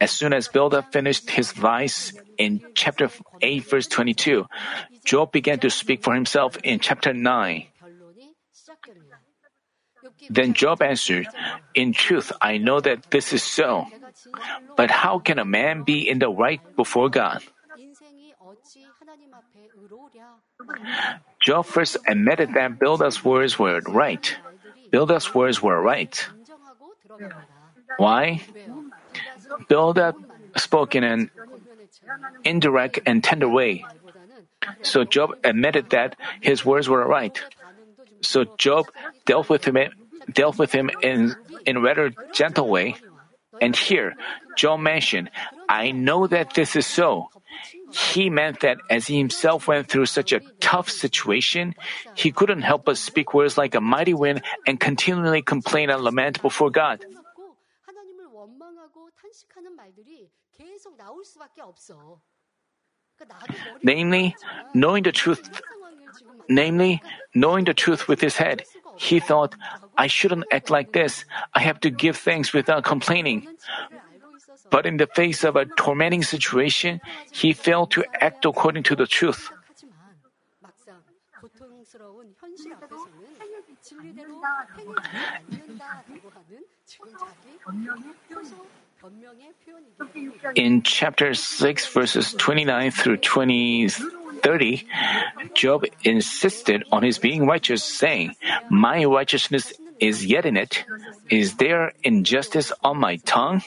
As 0.00 0.10
soon 0.10 0.32
as 0.32 0.48
Bildad 0.48 0.90
finished 0.90 1.30
his 1.30 1.52
vice 1.52 2.12
in 2.36 2.60
chapter 2.74 3.08
8, 3.40 3.64
verse 3.64 3.86
22, 3.86 4.46
Job 5.04 5.30
began 5.30 5.60
to 5.60 5.70
speak 5.70 6.02
for 6.02 6.14
himself 6.14 6.56
in 6.64 6.80
chapter 6.80 7.14
9. 7.14 7.66
Then 10.30 10.54
Job 10.54 10.82
answered, 10.82 11.28
In 11.74 11.92
truth, 11.92 12.32
I 12.40 12.58
know 12.58 12.80
that 12.80 13.10
this 13.10 13.32
is 13.32 13.42
so. 13.42 13.86
But 14.76 14.90
how 14.90 15.18
can 15.18 15.38
a 15.38 15.44
man 15.44 15.84
be 15.84 16.08
in 16.08 16.18
the 16.18 16.28
right 16.28 16.60
before 16.76 17.08
God? 17.08 17.42
Job 21.40 21.66
first 21.66 21.96
admitted 22.06 22.54
that 22.54 22.78
Bildad's 22.78 23.24
words 23.24 23.58
were 23.58 23.80
right. 23.80 24.36
Bildad's 24.90 25.34
words 25.34 25.62
were 25.62 25.80
right. 25.80 26.14
Why? 27.96 28.42
Bildad 29.68 30.14
spoke 30.56 30.94
in 30.94 31.04
an 31.04 31.30
indirect 32.44 33.00
and 33.06 33.22
tender 33.22 33.48
way. 33.48 33.84
So 34.82 35.04
Job 35.04 35.34
admitted 35.42 35.90
that 35.90 36.16
his 36.40 36.64
words 36.64 36.88
were 36.88 37.06
right. 37.06 37.40
So 38.20 38.44
Job 38.58 38.86
dealt 39.26 39.48
with 39.48 39.64
him 39.64 39.76
dealt 40.32 40.58
with 40.58 40.72
him 40.72 40.90
in 41.02 41.34
in 41.66 41.82
rather 41.82 42.12
gentle 42.32 42.68
way. 42.68 42.96
And 43.60 43.74
here, 43.74 44.14
Job 44.56 44.80
mentioned, 44.80 45.30
"I 45.68 45.90
know 45.90 46.26
that 46.26 46.54
this 46.54 46.76
is 46.76 46.86
so." 46.86 47.30
He 47.92 48.30
meant 48.30 48.60
that 48.60 48.78
as 48.90 49.06
he 49.06 49.18
himself 49.18 49.68
went 49.68 49.88
through 49.88 50.06
such 50.06 50.32
a 50.32 50.40
tough 50.60 50.88
situation, 50.90 51.74
he 52.16 52.32
couldn't 52.32 52.62
help 52.62 52.84
but 52.84 52.96
speak 52.96 53.34
words 53.34 53.58
like 53.58 53.74
a 53.74 53.80
mighty 53.80 54.14
wind 54.14 54.42
and 54.66 54.80
continually 54.80 55.42
complain 55.42 55.90
and 55.90 56.02
lament 56.02 56.40
before 56.42 56.70
God. 56.70 57.04
Namely, 63.82 64.36
knowing 64.74 65.02
the 65.04 65.12
truth, 65.12 65.60
namely, 66.48 67.02
knowing 67.34 67.64
the 67.64 67.74
truth 67.74 68.08
with 68.08 68.20
his 68.20 68.36
head, 68.36 68.64
he 68.96 69.20
thought, 69.20 69.54
I 69.96 70.06
shouldn't 70.06 70.44
act 70.50 70.70
like 70.70 70.92
this. 70.92 71.24
I 71.54 71.60
have 71.60 71.80
to 71.80 71.90
give 71.90 72.16
thanks 72.16 72.52
without 72.52 72.84
complaining. 72.84 73.46
But 74.72 74.86
in 74.86 74.96
the 74.96 75.06
face 75.06 75.44
of 75.44 75.54
a 75.54 75.66
tormenting 75.66 76.24
situation, 76.24 77.00
he 77.30 77.52
failed 77.52 77.92
to 77.92 78.04
act 78.20 78.46
according 78.46 78.84
to 78.84 78.96
the 78.96 79.06
truth. 79.06 79.52
In 90.54 90.82
chapter 90.82 91.34
6, 91.34 91.86
verses 91.92 92.32
29 92.34 92.90
through 92.92 93.16
20, 93.18 93.88
30, 93.88 94.86
Job 95.54 95.84
insisted 96.04 96.84
on 96.90 97.02
his 97.02 97.18
being 97.18 97.46
righteous, 97.46 97.84
saying, 97.84 98.34
My 98.70 99.04
righteousness 99.04 99.72
is 100.00 100.24
yet 100.24 100.46
in 100.46 100.56
it. 100.56 100.84
Is 101.28 101.56
there 101.56 101.92
injustice 102.02 102.72
on 102.82 102.98
my 102.98 103.16
tongue? 103.16 103.62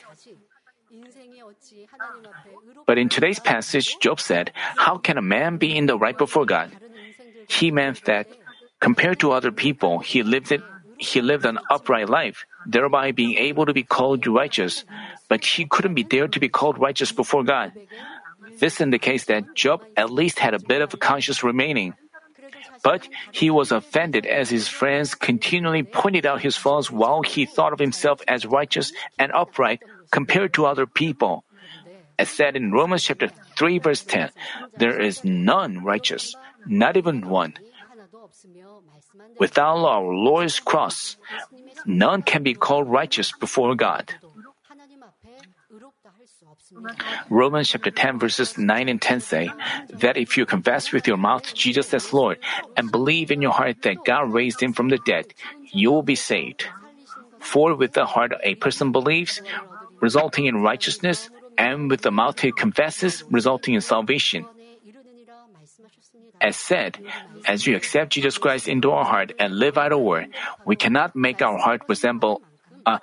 But 2.85 2.97
in 2.97 3.09
today's 3.09 3.39
passage, 3.39 3.97
Job 3.99 4.19
said, 4.19 4.51
How 4.77 4.97
can 4.97 5.17
a 5.17 5.21
man 5.21 5.57
be 5.57 5.75
in 5.75 5.85
the 5.85 5.97
right 5.97 6.17
before 6.17 6.45
God? 6.45 6.71
He 7.47 7.71
meant 7.71 8.05
that 8.05 8.27
compared 8.79 9.19
to 9.19 9.31
other 9.31 9.51
people, 9.51 9.99
he 9.99 10.23
lived 10.23 10.51
it, 10.51 10.61
he 10.97 11.21
lived 11.21 11.45
an 11.45 11.59
upright 11.69 12.09
life, 12.09 12.45
thereby 12.65 13.11
being 13.11 13.35
able 13.37 13.65
to 13.65 13.73
be 13.73 13.83
called 13.83 14.27
righteous. 14.27 14.85
But 15.27 15.43
he 15.45 15.65
couldn't 15.65 15.95
be 15.95 16.03
dared 16.03 16.33
to 16.33 16.39
be 16.39 16.49
called 16.49 16.77
righteous 16.77 17.11
before 17.11 17.43
God. 17.43 17.73
This 18.59 18.79
indicates 18.79 19.25
that 19.25 19.55
Job 19.55 19.83
at 19.97 20.11
least 20.11 20.39
had 20.39 20.53
a 20.53 20.59
bit 20.59 20.81
of 20.81 20.99
conscience 20.99 21.43
remaining. 21.43 21.95
But 22.83 23.09
he 23.31 23.49
was 23.49 23.71
offended 23.71 24.25
as 24.25 24.49
his 24.49 24.67
friends 24.67 25.15
continually 25.15 25.83
pointed 25.83 26.25
out 26.25 26.41
his 26.41 26.55
faults 26.55 26.91
while 26.91 27.23
he 27.23 27.45
thought 27.45 27.73
of 27.73 27.79
himself 27.79 28.21
as 28.27 28.45
righteous 28.45 28.93
and 29.17 29.31
upright 29.33 29.81
compared 30.11 30.53
to 30.53 30.65
other 30.65 30.85
people. 30.85 31.43
As 32.17 32.29
said 32.29 32.55
in 32.55 32.71
Romans 32.71 33.03
chapter 33.03 33.29
3 33.57 33.79
verse 33.79 34.03
10, 34.03 34.29
there 34.77 34.99
is 34.99 35.23
none 35.23 35.83
righteous, 35.83 36.35
not 36.65 36.97
even 36.97 37.27
one. 37.27 37.53
Without 39.39 39.77
our 39.85 40.03
Lord's 40.03 40.59
cross, 40.59 41.17
none 41.85 42.21
can 42.21 42.43
be 42.43 42.53
called 42.53 42.89
righteous 42.89 43.31
before 43.31 43.75
God. 43.75 44.13
Romans 47.29 47.69
chapter 47.69 47.91
10 47.91 48.19
verses 48.19 48.57
9 48.57 48.89
and 48.89 49.01
10 49.01 49.19
say 49.21 49.49
that 49.89 50.17
if 50.17 50.37
you 50.37 50.45
confess 50.45 50.91
with 50.91 51.07
your 51.07 51.17
mouth 51.17 51.53
Jesus 51.53 51.93
as 51.93 52.13
Lord 52.13 52.39
and 52.75 52.91
believe 52.91 53.31
in 53.31 53.41
your 53.41 53.51
heart 53.51 53.81
that 53.83 54.03
God 54.05 54.31
raised 54.31 54.61
him 54.61 54.73
from 54.73 54.89
the 54.89 54.99
dead, 55.05 55.33
you 55.71 55.91
will 55.91 56.03
be 56.03 56.15
saved. 56.15 56.65
For 57.39 57.75
with 57.75 57.93
the 57.93 58.05
heart 58.05 58.33
a 58.43 58.55
person 58.55 58.91
believes, 58.91 59.41
resulting 60.01 60.45
in 60.45 60.61
righteousness, 60.61 61.29
and 61.57 61.89
with 61.89 62.01
the 62.01 62.11
mouth 62.11 62.39
he 62.39 62.51
confesses, 62.51 63.23
resulting 63.29 63.73
in 63.73 63.81
salvation. 63.81 64.45
As 66.41 66.57
said, 66.57 66.99
as 67.45 67.65
you 67.65 67.75
accept 67.75 68.13
Jesus 68.13 68.37
Christ 68.37 68.67
into 68.67 68.91
our 68.91 69.05
heart 69.05 69.33
and 69.39 69.57
live 69.57 69.77
out 69.77 69.89
the 69.89 69.97
word, 69.97 70.27
we 70.65 70.75
cannot 70.75 71.15
make 71.15 71.41
our 71.41 71.57
heart 71.57 71.81
resemble. 71.87 72.41
Uh, 72.85 72.99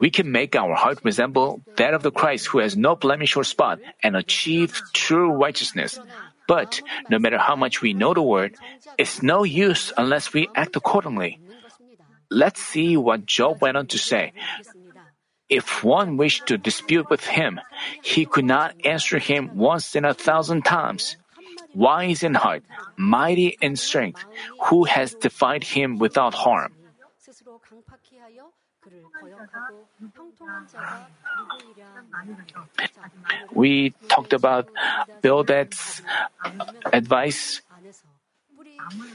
we 0.00 0.10
can 0.10 0.32
make 0.32 0.56
our 0.56 0.74
heart 0.74 0.98
resemble 1.04 1.62
that 1.76 1.94
of 1.94 2.02
the 2.02 2.10
Christ 2.10 2.46
who 2.48 2.58
has 2.58 2.76
no 2.76 2.96
blemish 2.96 3.36
or 3.36 3.44
spot 3.44 3.78
and 4.02 4.16
achieve 4.16 4.80
true 4.92 5.30
righteousness. 5.32 5.98
But 6.46 6.82
no 7.08 7.18
matter 7.18 7.38
how 7.38 7.56
much 7.56 7.80
we 7.80 7.94
know 7.94 8.12
the 8.12 8.22
word, 8.22 8.56
it's 8.98 9.22
no 9.22 9.44
use 9.44 9.92
unless 9.96 10.32
we 10.32 10.48
act 10.54 10.76
accordingly. 10.76 11.40
Let's 12.30 12.60
see 12.60 12.96
what 12.96 13.26
Job 13.26 13.62
went 13.62 13.76
on 13.76 13.86
to 13.88 13.98
say 13.98 14.32
if 15.54 15.86
one 15.86 16.16
wished 16.18 16.50
to 16.50 16.58
dispute 16.58 17.06
with 17.08 17.22
him, 17.22 17.60
he 18.02 18.26
could 18.26 18.44
not 18.44 18.74
answer 18.84 19.22
him 19.22 19.54
once 19.54 19.94
in 19.94 20.04
a 20.04 20.12
thousand 20.12 20.66
times. 20.66 21.16
Wise 21.74 22.22
in 22.22 22.34
heart, 22.34 22.62
mighty 22.96 23.54
in 23.62 23.78
strength, 23.78 24.18
who 24.66 24.82
has 24.84 25.14
defied 25.14 25.62
him 25.62 25.98
without 25.98 26.34
harm. 26.34 26.74
We 33.54 33.94
talked 34.08 34.32
about 34.34 34.68
Bildad's 35.22 36.02
advice, 36.92 37.62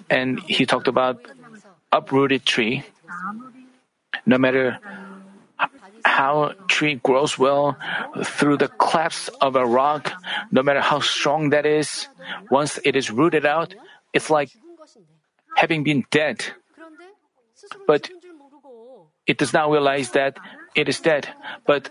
and 0.10 0.40
he 0.40 0.66
talked 0.66 0.88
about 0.88 1.20
uprooted 1.92 2.46
tree. 2.46 2.84
No 4.26 4.38
matter 4.38 4.80
how 6.04 6.54
tree 6.68 6.95
grows 6.95 7.38
well 7.38 7.78
through 8.24 8.58
the 8.58 8.68
clefts 8.68 9.30
of 9.41 9.56
a 9.56 9.66
rock, 9.66 10.12
no 10.52 10.64
matter 10.64 10.82
how 10.82 11.00
strong 11.00 11.50
that 11.52 11.66
is, 11.66 12.08
once 12.50 12.80
it 12.84 12.95
is 12.95 13.12
rooted 13.12 13.45
out, 13.45 13.74
it's 14.14 14.30
like 14.30 14.50
having 15.56 15.84
been 15.84 16.06
dead. 16.12 16.45
But 17.88 18.10
it 19.28 19.38
does 19.38 19.54
not 19.54 19.70
realize 19.70 20.12
that 20.12 20.38
it 20.76 20.89
is 20.89 21.00
dead, 21.00 21.28
but 21.66 21.89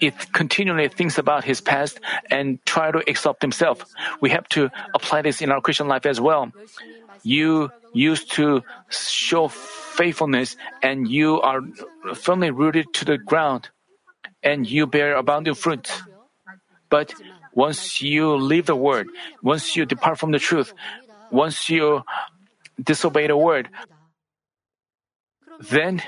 it 0.00 0.32
continually 0.32 0.88
thinks 0.88 1.18
about 1.18 1.44
his 1.44 1.60
past 1.60 2.00
and 2.30 2.58
try 2.64 2.90
to 2.90 3.02
exalt 3.08 3.40
himself. 3.40 3.84
We 4.20 4.30
have 4.30 4.48
to 4.50 4.70
apply 4.94 5.22
this 5.22 5.40
in 5.40 5.50
our 5.50 5.60
Christian 5.60 5.88
life 5.88 6.06
as 6.06 6.20
well 6.20 6.52
you 7.24 7.70
used 7.92 8.30
to 8.32 8.62
show 8.88 9.48
faithfulness 9.48 10.56
and 10.82 11.08
you 11.08 11.40
are 11.40 11.60
firmly 12.14 12.50
rooted 12.50 12.92
to 12.94 13.04
the 13.04 13.18
ground 13.18 13.70
and 14.42 14.68
you 14.68 14.86
bear 14.86 15.16
abounding 15.16 15.54
fruit. 15.54 15.90
But 16.90 17.14
once 17.54 18.02
you 18.02 18.36
leave 18.36 18.66
the 18.66 18.76
word, 18.76 19.08
once 19.42 19.74
you 19.74 19.86
depart 19.86 20.18
from 20.18 20.30
the 20.30 20.38
truth, 20.38 20.74
once 21.30 21.68
you 21.70 22.02
disobey 22.82 23.26
the 23.26 23.36
word, 23.36 23.68
then 25.60 26.02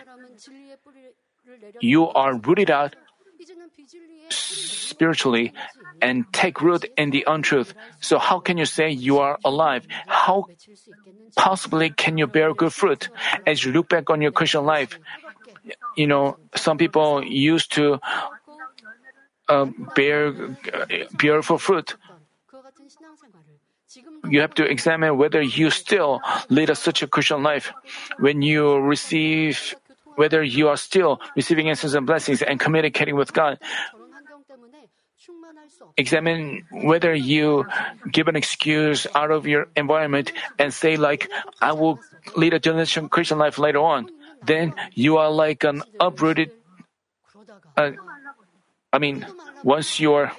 you 1.80 2.08
are 2.08 2.36
rooted 2.36 2.70
out 2.70 2.96
spiritually 4.28 5.52
and 6.00 6.24
take 6.32 6.60
root 6.60 6.84
in 6.96 7.10
the 7.10 7.24
untruth. 7.26 7.74
So 8.00 8.18
how 8.18 8.40
can 8.40 8.58
you 8.58 8.66
say 8.66 8.90
you 8.90 9.18
are 9.18 9.38
alive? 9.44 9.86
How 10.06 10.46
possibly 11.36 11.90
can 11.90 12.18
you 12.18 12.26
bear 12.26 12.54
good 12.54 12.72
fruit? 12.72 13.08
As 13.46 13.64
you 13.64 13.72
look 13.72 13.88
back 13.88 14.10
on 14.10 14.20
your 14.20 14.32
Christian 14.32 14.64
life, 14.64 14.98
you 15.96 16.06
know, 16.06 16.38
some 16.54 16.78
people 16.78 17.24
used 17.24 17.72
to 17.72 18.00
uh, 19.48 19.66
bear 19.94 20.28
uh, 20.28 20.86
beautiful 21.16 21.58
fruit. 21.58 21.96
You 24.28 24.40
have 24.40 24.54
to 24.54 24.64
examine 24.64 25.16
whether 25.16 25.40
you 25.40 25.70
still 25.70 26.20
lead 26.48 26.70
a, 26.70 26.74
such 26.74 27.02
a 27.02 27.06
Christian 27.06 27.42
life. 27.42 27.72
When 28.18 28.42
you 28.42 28.78
receive, 28.78 29.74
whether 30.16 30.42
you 30.42 30.68
are 30.68 30.76
still 30.76 31.20
receiving 31.36 31.68
answers 31.68 31.94
and 31.94 32.06
blessings 32.06 32.42
and 32.42 32.58
communicating 32.58 33.16
with 33.16 33.32
God. 33.32 33.58
Examine 35.96 36.64
whether 36.70 37.14
you 37.14 37.64
give 38.12 38.28
an 38.28 38.36
excuse 38.36 39.06
out 39.14 39.30
of 39.30 39.46
your 39.46 39.68
environment 39.76 40.32
and 40.58 40.72
say 40.72 40.96
like, 40.96 41.30
I 41.60 41.72
will 41.72 42.00
lead 42.36 42.52
a 42.52 42.58
generation 42.60 43.08
Christian 43.08 43.38
life 43.38 43.58
later 43.58 43.80
on. 43.80 44.10
Then 44.44 44.74
you 44.92 45.16
are 45.16 45.30
like 45.30 45.64
an 45.64 45.82
uprooted, 45.98 46.52
uh, 47.76 47.92
I 48.92 48.98
mean, 48.98 49.26
once 49.64 49.98
you're 49.98 50.30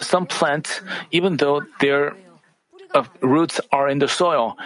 some 0.00 0.26
plants, 0.26 0.80
even 1.10 1.36
though 1.36 1.62
their 1.80 2.16
uh, 2.94 3.04
roots 3.20 3.60
are 3.70 3.88
in 3.88 3.98
the 3.98 4.08
soil, 4.08 4.56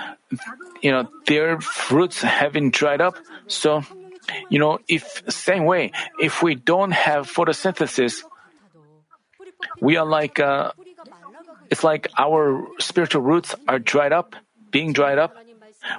you 0.83 0.91
know, 0.91 1.09
their 1.27 1.59
roots 1.91 2.23
have 2.23 2.53
been 2.53 2.71
dried 2.71 3.01
up. 3.01 3.17
So, 3.47 3.83
you 4.49 4.59
know, 4.59 4.79
if 4.89 5.23
same 5.29 5.65
way, 5.65 5.93
if 6.21 6.43
we 6.43 6.55
don't 6.55 6.93
have 6.93 7.31
photosynthesis, 7.31 8.23
we 9.81 9.97
are 9.97 10.07
like, 10.07 10.41
uh, 10.41 10.73
it's 11.71 11.85
like 11.85 12.09
our 12.19 12.67
spiritual 12.79 13.23
roots 13.23 13.55
are 13.69 13.79
dried 13.79 14.13
up, 14.13 14.37
being 14.71 14.93
dried 14.93 15.19
up. 15.19 15.35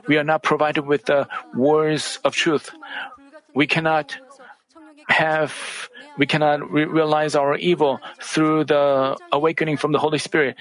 We 0.08 0.18
are 0.18 0.24
not 0.24 0.44
provided 0.44 0.86
with 0.86 1.06
the 1.06 1.28
words 1.56 2.20
of 2.24 2.36
truth. 2.36 2.72
We 3.54 3.68
cannot 3.68 4.18
have, 5.08 5.54
we 6.18 6.26
cannot 6.26 6.70
re- 6.70 6.86
realize 6.86 7.36
our 7.36 7.56
evil 7.56 8.00
through 8.22 8.66
the 8.66 9.18
awakening 9.32 9.78
from 9.78 9.92
the 9.92 10.00
Holy 10.00 10.20
Spirit. 10.20 10.58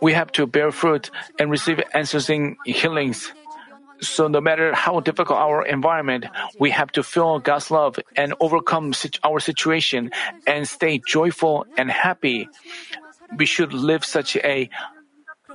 We 0.00 0.12
have 0.12 0.30
to 0.32 0.46
bear 0.46 0.70
fruit 0.70 1.10
and 1.38 1.50
receive 1.50 1.80
answers 1.94 2.28
in 2.30 2.56
healings. 2.64 3.32
So 4.02 4.26
no 4.26 4.40
matter 4.40 4.74
how 4.74 4.98
difficult 4.98 5.38
our 5.38 5.64
environment, 5.64 6.26
we 6.58 6.70
have 6.70 6.90
to 6.92 7.02
feel 7.02 7.38
God's 7.38 7.70
love 7.70 7.98
and 8.16 8.34
overcome 8.40 8.92
our 9.22 9.38
situation 9.38 10.10
and 10.46 10.66
stay 10.66 10.98
joyful 10.98 11.66
and 11.78 11.90
happy. 11.90 12.48
We 13.38 13.46
should 13.46 13.72
live 13.72 14.04
such 14.04 14.36
a 14.36 14.68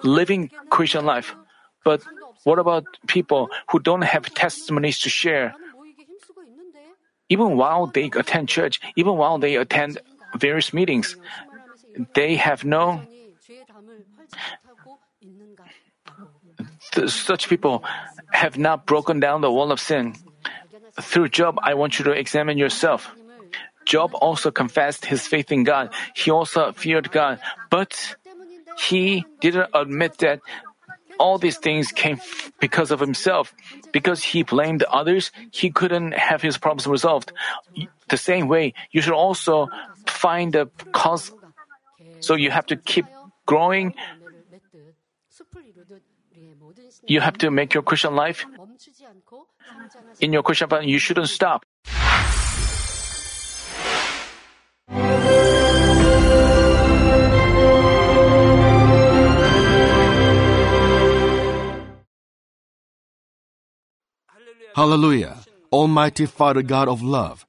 living 0.02 0.50
Christian 0.70 1.06
life. 1.06 1.36
But 1.84 2.02
what 2.46 2.58
about 2.58 2.86
people 3.08 3.50
who 3.70 3.80
don't 3.80 4.04
have 4.04 4.34
testimonies 4.34 5.00
to 5.00 5.10
share? 5.10 5.54
Even 7.30 7.58
while 7.58 7.88
they 7.88 8.10
attend 8.16 8.48
church, 8.48 8.80
even 8.96 9.18
while 9.18 9.38
they 9.38 9.56
attend 9.56 10.00
various 10.38 10.72
meetings, 10.72 11.18
they 12.16 12.36
have 12.36 12.64
no 12.64 13.02
such 17.08 17.50
people 17.50 17.84
have 18.32 18.58
not 18.58 18.86
broken 18.86 19.20
down 19.20 19.42
the 19.42 19.52
wall 19.52 19.72
of 19.72 19.80
sin. 19.80 20.16
Through 21.02 21.30
Job, 21.30 21.60
I 21.62 21.76
want 21.76 22.00
you 22.00 22.06
to 22.06 22.12
examine 22.12 22.58
yourself. 22.58 23.14
Job 23.86 24.12
also 24.16 24.52
confessed 24.52 25.06
his 25.06 25.26
faith 25.28 25.52
in 25.52 25.64
God. 25.64 25.94
He 26.14 26.32
also 26.32 26.74
feared 26.74 27.12
God, 27.12 27.40
but 27.70 28.16
he 28.78 29.26
didn't 29.40 29.70
admit 29.74 30.18
that 30.20 30.42
all 31.20 31.38
these 31.38 31.58
things 31.58 31.92
came 31.92 32.18
f- 32.18 32.52
because 32.60 32.92
of 32.92 33.00
himself. 33.00 33.54
Because 33.92 34.24
he 34.24 34.44
blamed 34.44 34.84
others, 34.84 35.32
he 35.52 35.72
couldn't 35.72 36.14
have 36.14 36.42
his 36.42 36.58
problems 36.58 36.86
resolved. 36.86 37.32
The 38.10 38.18
same 38.18 38.48
way, 38.48 38.74
you 38.92 39.02
should 39.02 39.14
also 39.14 39.70
find 40.06 40.54
the 40.54 40.70
cause. 40.92 41.32
So 42.20 42.36
you 42.36 42.52
have 42.52 42.68
to 42.68 42.76
keep 42.76 43.06
growing. 43.46 43.96
You 47.06 47.22
have 47.22 47.38
to 47.40 47.52
make 47.52 47.74
your 47.74 47.84
Christian 47.84 48.16
life. 48.16 48.46
In 50.20 50.34
your 50.34 50.44
Christian 50.44 50.70
life, 50.70 50.86
you 50.86 51.00
shouldn't 51.00 51.30
stop. 51.30 51.66
Hallelujah. 64.78 65.38
Almighty 65.72 66.28
Father 66.28 66.62
God 66.62 66.88
of 66.88 67.02
love. 67.02 67.48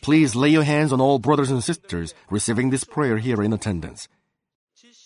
Please 0.00 0.36
lay 0.36 0.50
your 0.50 0.62
hands 0.62 0.92
on 0.92 1.00
all 1.00 1.18
brothers 1.18 1.50
and 1.50 1.64
sisters 1.64 2.14
receiving 2.30 2.70
this 2.70 2.84
prayer 2.84 3.18
here 3.18 3.42
in 3.42 3.52
attendance. 3.52 4.06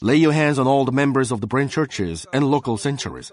Lay 0.03 0.17
your 0.17 0.33
hands 0.33 0.59
on 0.59 0.67
all 0.67 0.85
the 0.85 0.93
members 0.93 1.33
of 1.33 1.41
the 1.41 1.47
branch 1.47 1.73
churches 1.73 2.27
and 2.35 2.51
local 2.51 2.77
sanctuaries, 2.77 3.33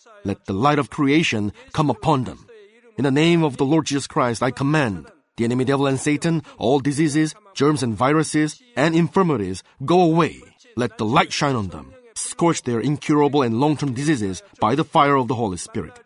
Let 0.23 0.45
the 0.45 0.53
light 0.53 0.79
of 0.79 0.89
creation 0.89 1.53
come 1.73 1.89
upon 1.89 2.25
them. 2.25 2.47
In 2.97 3.03
the 3.03 3.11
name 3.11 3.43
of 3.43 3.57
the 3.57 3.65
Lord 3.65 3.85
Jesus 3.85 4.07
Christ, 4.07 4.43
I 4.43 4.51
command 4.51 5.07
the 5.37 5.45
enemy 5.45 5.65
devil 5.65 5.87
and 5.87 5.99
Satan, 5.99 6.43
all 6.57 6.79
diseases, 6.79 7.33
germs 7.53 7.83
and 7.83 7.95
viruses, 7.95 8.61
and 8.75 8.95
infirmities, 8.95 9.63
go 9.85 10.01
away. 10.01 10.41
Let 10.75 10.97
the 10.97 11.05
light 11.05 11.31
shine 11.31 11.55
on 11.55 11.69
them. 11.69 11.93
Scorch 12.15 12.63
their 12.63 12.79
incurable 12.79 13.41
and 13.41 13.59
long-term 13.59 13.93
diseases 13.93 14.43
by 14.59 14.75
the 14.75 14.83
fire 14.83 15.15
of 15.15 15.27
the 15.27 15.35
Holy 15.35 15.57
Spirit. 15.57 15.99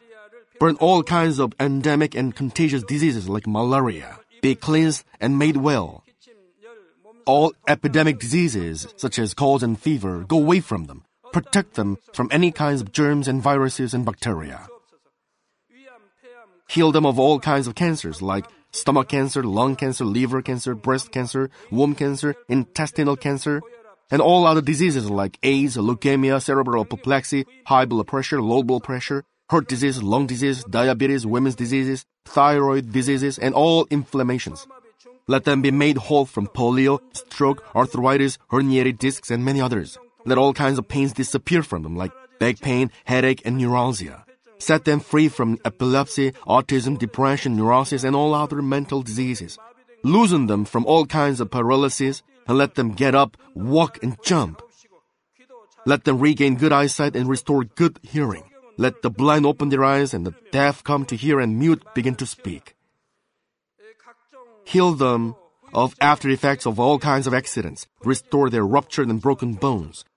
Burn 0.60 0.78
all 0.78 1.04
kinds 1.04 1.40
of 1.40 1.54
endemic 1.60 2.16
and 2.16 2.36
contagious 2.36 2.84
diseases 2.84 3.28
like 3.28 3.48
malaria. 3.48 4.20
Be 4.42 4.56
cleansed 4.56 5.04
and 5.20 5.40
made 5.40 5.58
well. 5.58 6.04
All 7.26 7.54
epidemic 7.68 8.20
diseases, 8.20 8.88
such 8.98 9.18
as 9.18 9.34
colds 9.34 9.64
and 9.64 9.80
fever, 9.80 10.24
go 10.28 10.38
away 10.38 10.60
from 10.60 10.86
them. 10.86 11.04
Protect 11.36 11.74
them 11.74 11.98
from 12.14 12.30
any 12.32 12.50
kinds 12.50 12.80
of 12.80 12.94
germs 12.94 13.28
and 13.28 13.42
viruses 13.42 13.94
and 13.94 14.06
bacteria. 14.06 14.70
Heal 16.70 16.94
them 16.94 17.06
of 17.06 17.20
all 17.20 17.42
kinds 17.42 17.68
of 17.68 17.76
cancers 17.76 18.22
like 18.22 18.46
stomach 18.72 19.10
cancer, 19.10 19.44
lung 19.44 19.76
cancer, 19.76 20.06
liver 20.06 20.42
cancer, 20.42 20.76
breast 20.76 21.12
cancer, 21.12 21.50
womb 21.72 21.94
cancer, 21.94 22.36
intestinal 22.48 23.18
cancer, 23.18 23.62
and 24.10 24.22
all 24.22 24.48
other 24.48 24.62
diseases 24.62 25.10
like 25.10 25.38
AIDS, 25.44 25.76
leukemia, 25.76 26.42
cerebral 26.42 26.84
apoplexy, 26.84 27.46
high 27.66 27.84
blood 27.84 28.08
pressure, 28.08 28.42
low 28.42 28.64
blood 28.64 28.84
pressure, 28.84 29.26
heart 29.50 29.68
disease, 29.68 30.02
lung 30.02 30.28
disease, 30.28 30.64
diabetes, 30.64 31.26
women's 31.26 31.56
diseases, 31.56 32.06
thyroid 32.24 32.94
diseases, 32.94 33.38
and 33.38 33.54
all 33.54 33.88
inflammations. 33.92 34.66
Let 35.28 35.44
them 35.44 35.62
be 35.62 35.72
made 35.72 35.98
whole 35.98 36.24
from 36.24 36.48
polio, 36.48 37.02
stroke, 37.12 37.62
arthritis, 37.76 38.38
herniated 38.50 39.00
discs, 39.00 39.32
and 39.32 39.44
many 39.44 39.60
others. 39.60 39.98
Let 40.26 40.38
all 40.38 40.54
kinds 40.54 40.80
of 40.80 40.88
pains 40.88 41.14
disappear 41.14 41.64
from 41.64 41.84
them, 41.84 41.96
like 41.96 42.12
back 42.40 42.60
pain, 42.60 42.92
headache, 43.06 43.42
and 43.46 43.58
neuralgia. 43.58 44.26
Set 44.58 44.86
them 44.86 45.00
free 45.00 45.30
from 45.30 45.60
epilepsy, 45.66 46.32
autism, 46.48 46.98
depression, 46.98 47.56
neurosis, 47.56 48.04
and 48.04 48.16
all 48.16 48.34
other 48.34 48.62
mental 48.62 49.02
diseases. 49.02 49.58
Loosen 50.04 50.48
them 50.48 50.66
from 50.66 50.86
all 50.86 51.06
kinds 51.06 51.40
of 51.40 51.52
paralysis, 51.52 52.24
and 52.48 52.58
let 52.58 52.76
them 52.76 52.94
get 52.94 53.16
up, 53.16 53.38
walk, 53.54 54.02
and 54.02 54.18
jump. 54.24 54.62
Let 55.86 56.04
them 56.04 56.20
regain 56.20 56.56
good 56.56 56.74
eyesight 56.74 57.16
and 57.16 57.30
restore 57.30 57.64
good 57.64 58.00
hearing. 58.02 58.44
Let 58.78 59.02
the 59.04 59.10
blind 59.10 59.46
open 59.46 59.70
their 59.70 59.84
eyes 59.84 60.14
and 60.14 60.26
the 60.26 60.34
deaf 60.52 60.84
come 60.84 61.06
to 61.06 61.16
hear 61.16 61.40
and 61.40 61.60
mute 61.60 61.84
begin 61.94 62.16
to 62.16 62.26
speak. 62.26 62.76
Heal 64.66 64.94
them 64.94 65.36
of 65.74 65.96
after 66.02 66.30
effects 66.30 66.66
of 66.66 66.80
all 66.80 66.98
kinds 67.00 67.28
of 67.28 67.34
accidents. 67.34 67.88
Restore 68.04 68.50
their 68.50 68.66
ruptured 68.66 69.10
and 69.10 69.22
broken 69.22 69.54
bones. 69.54 70.04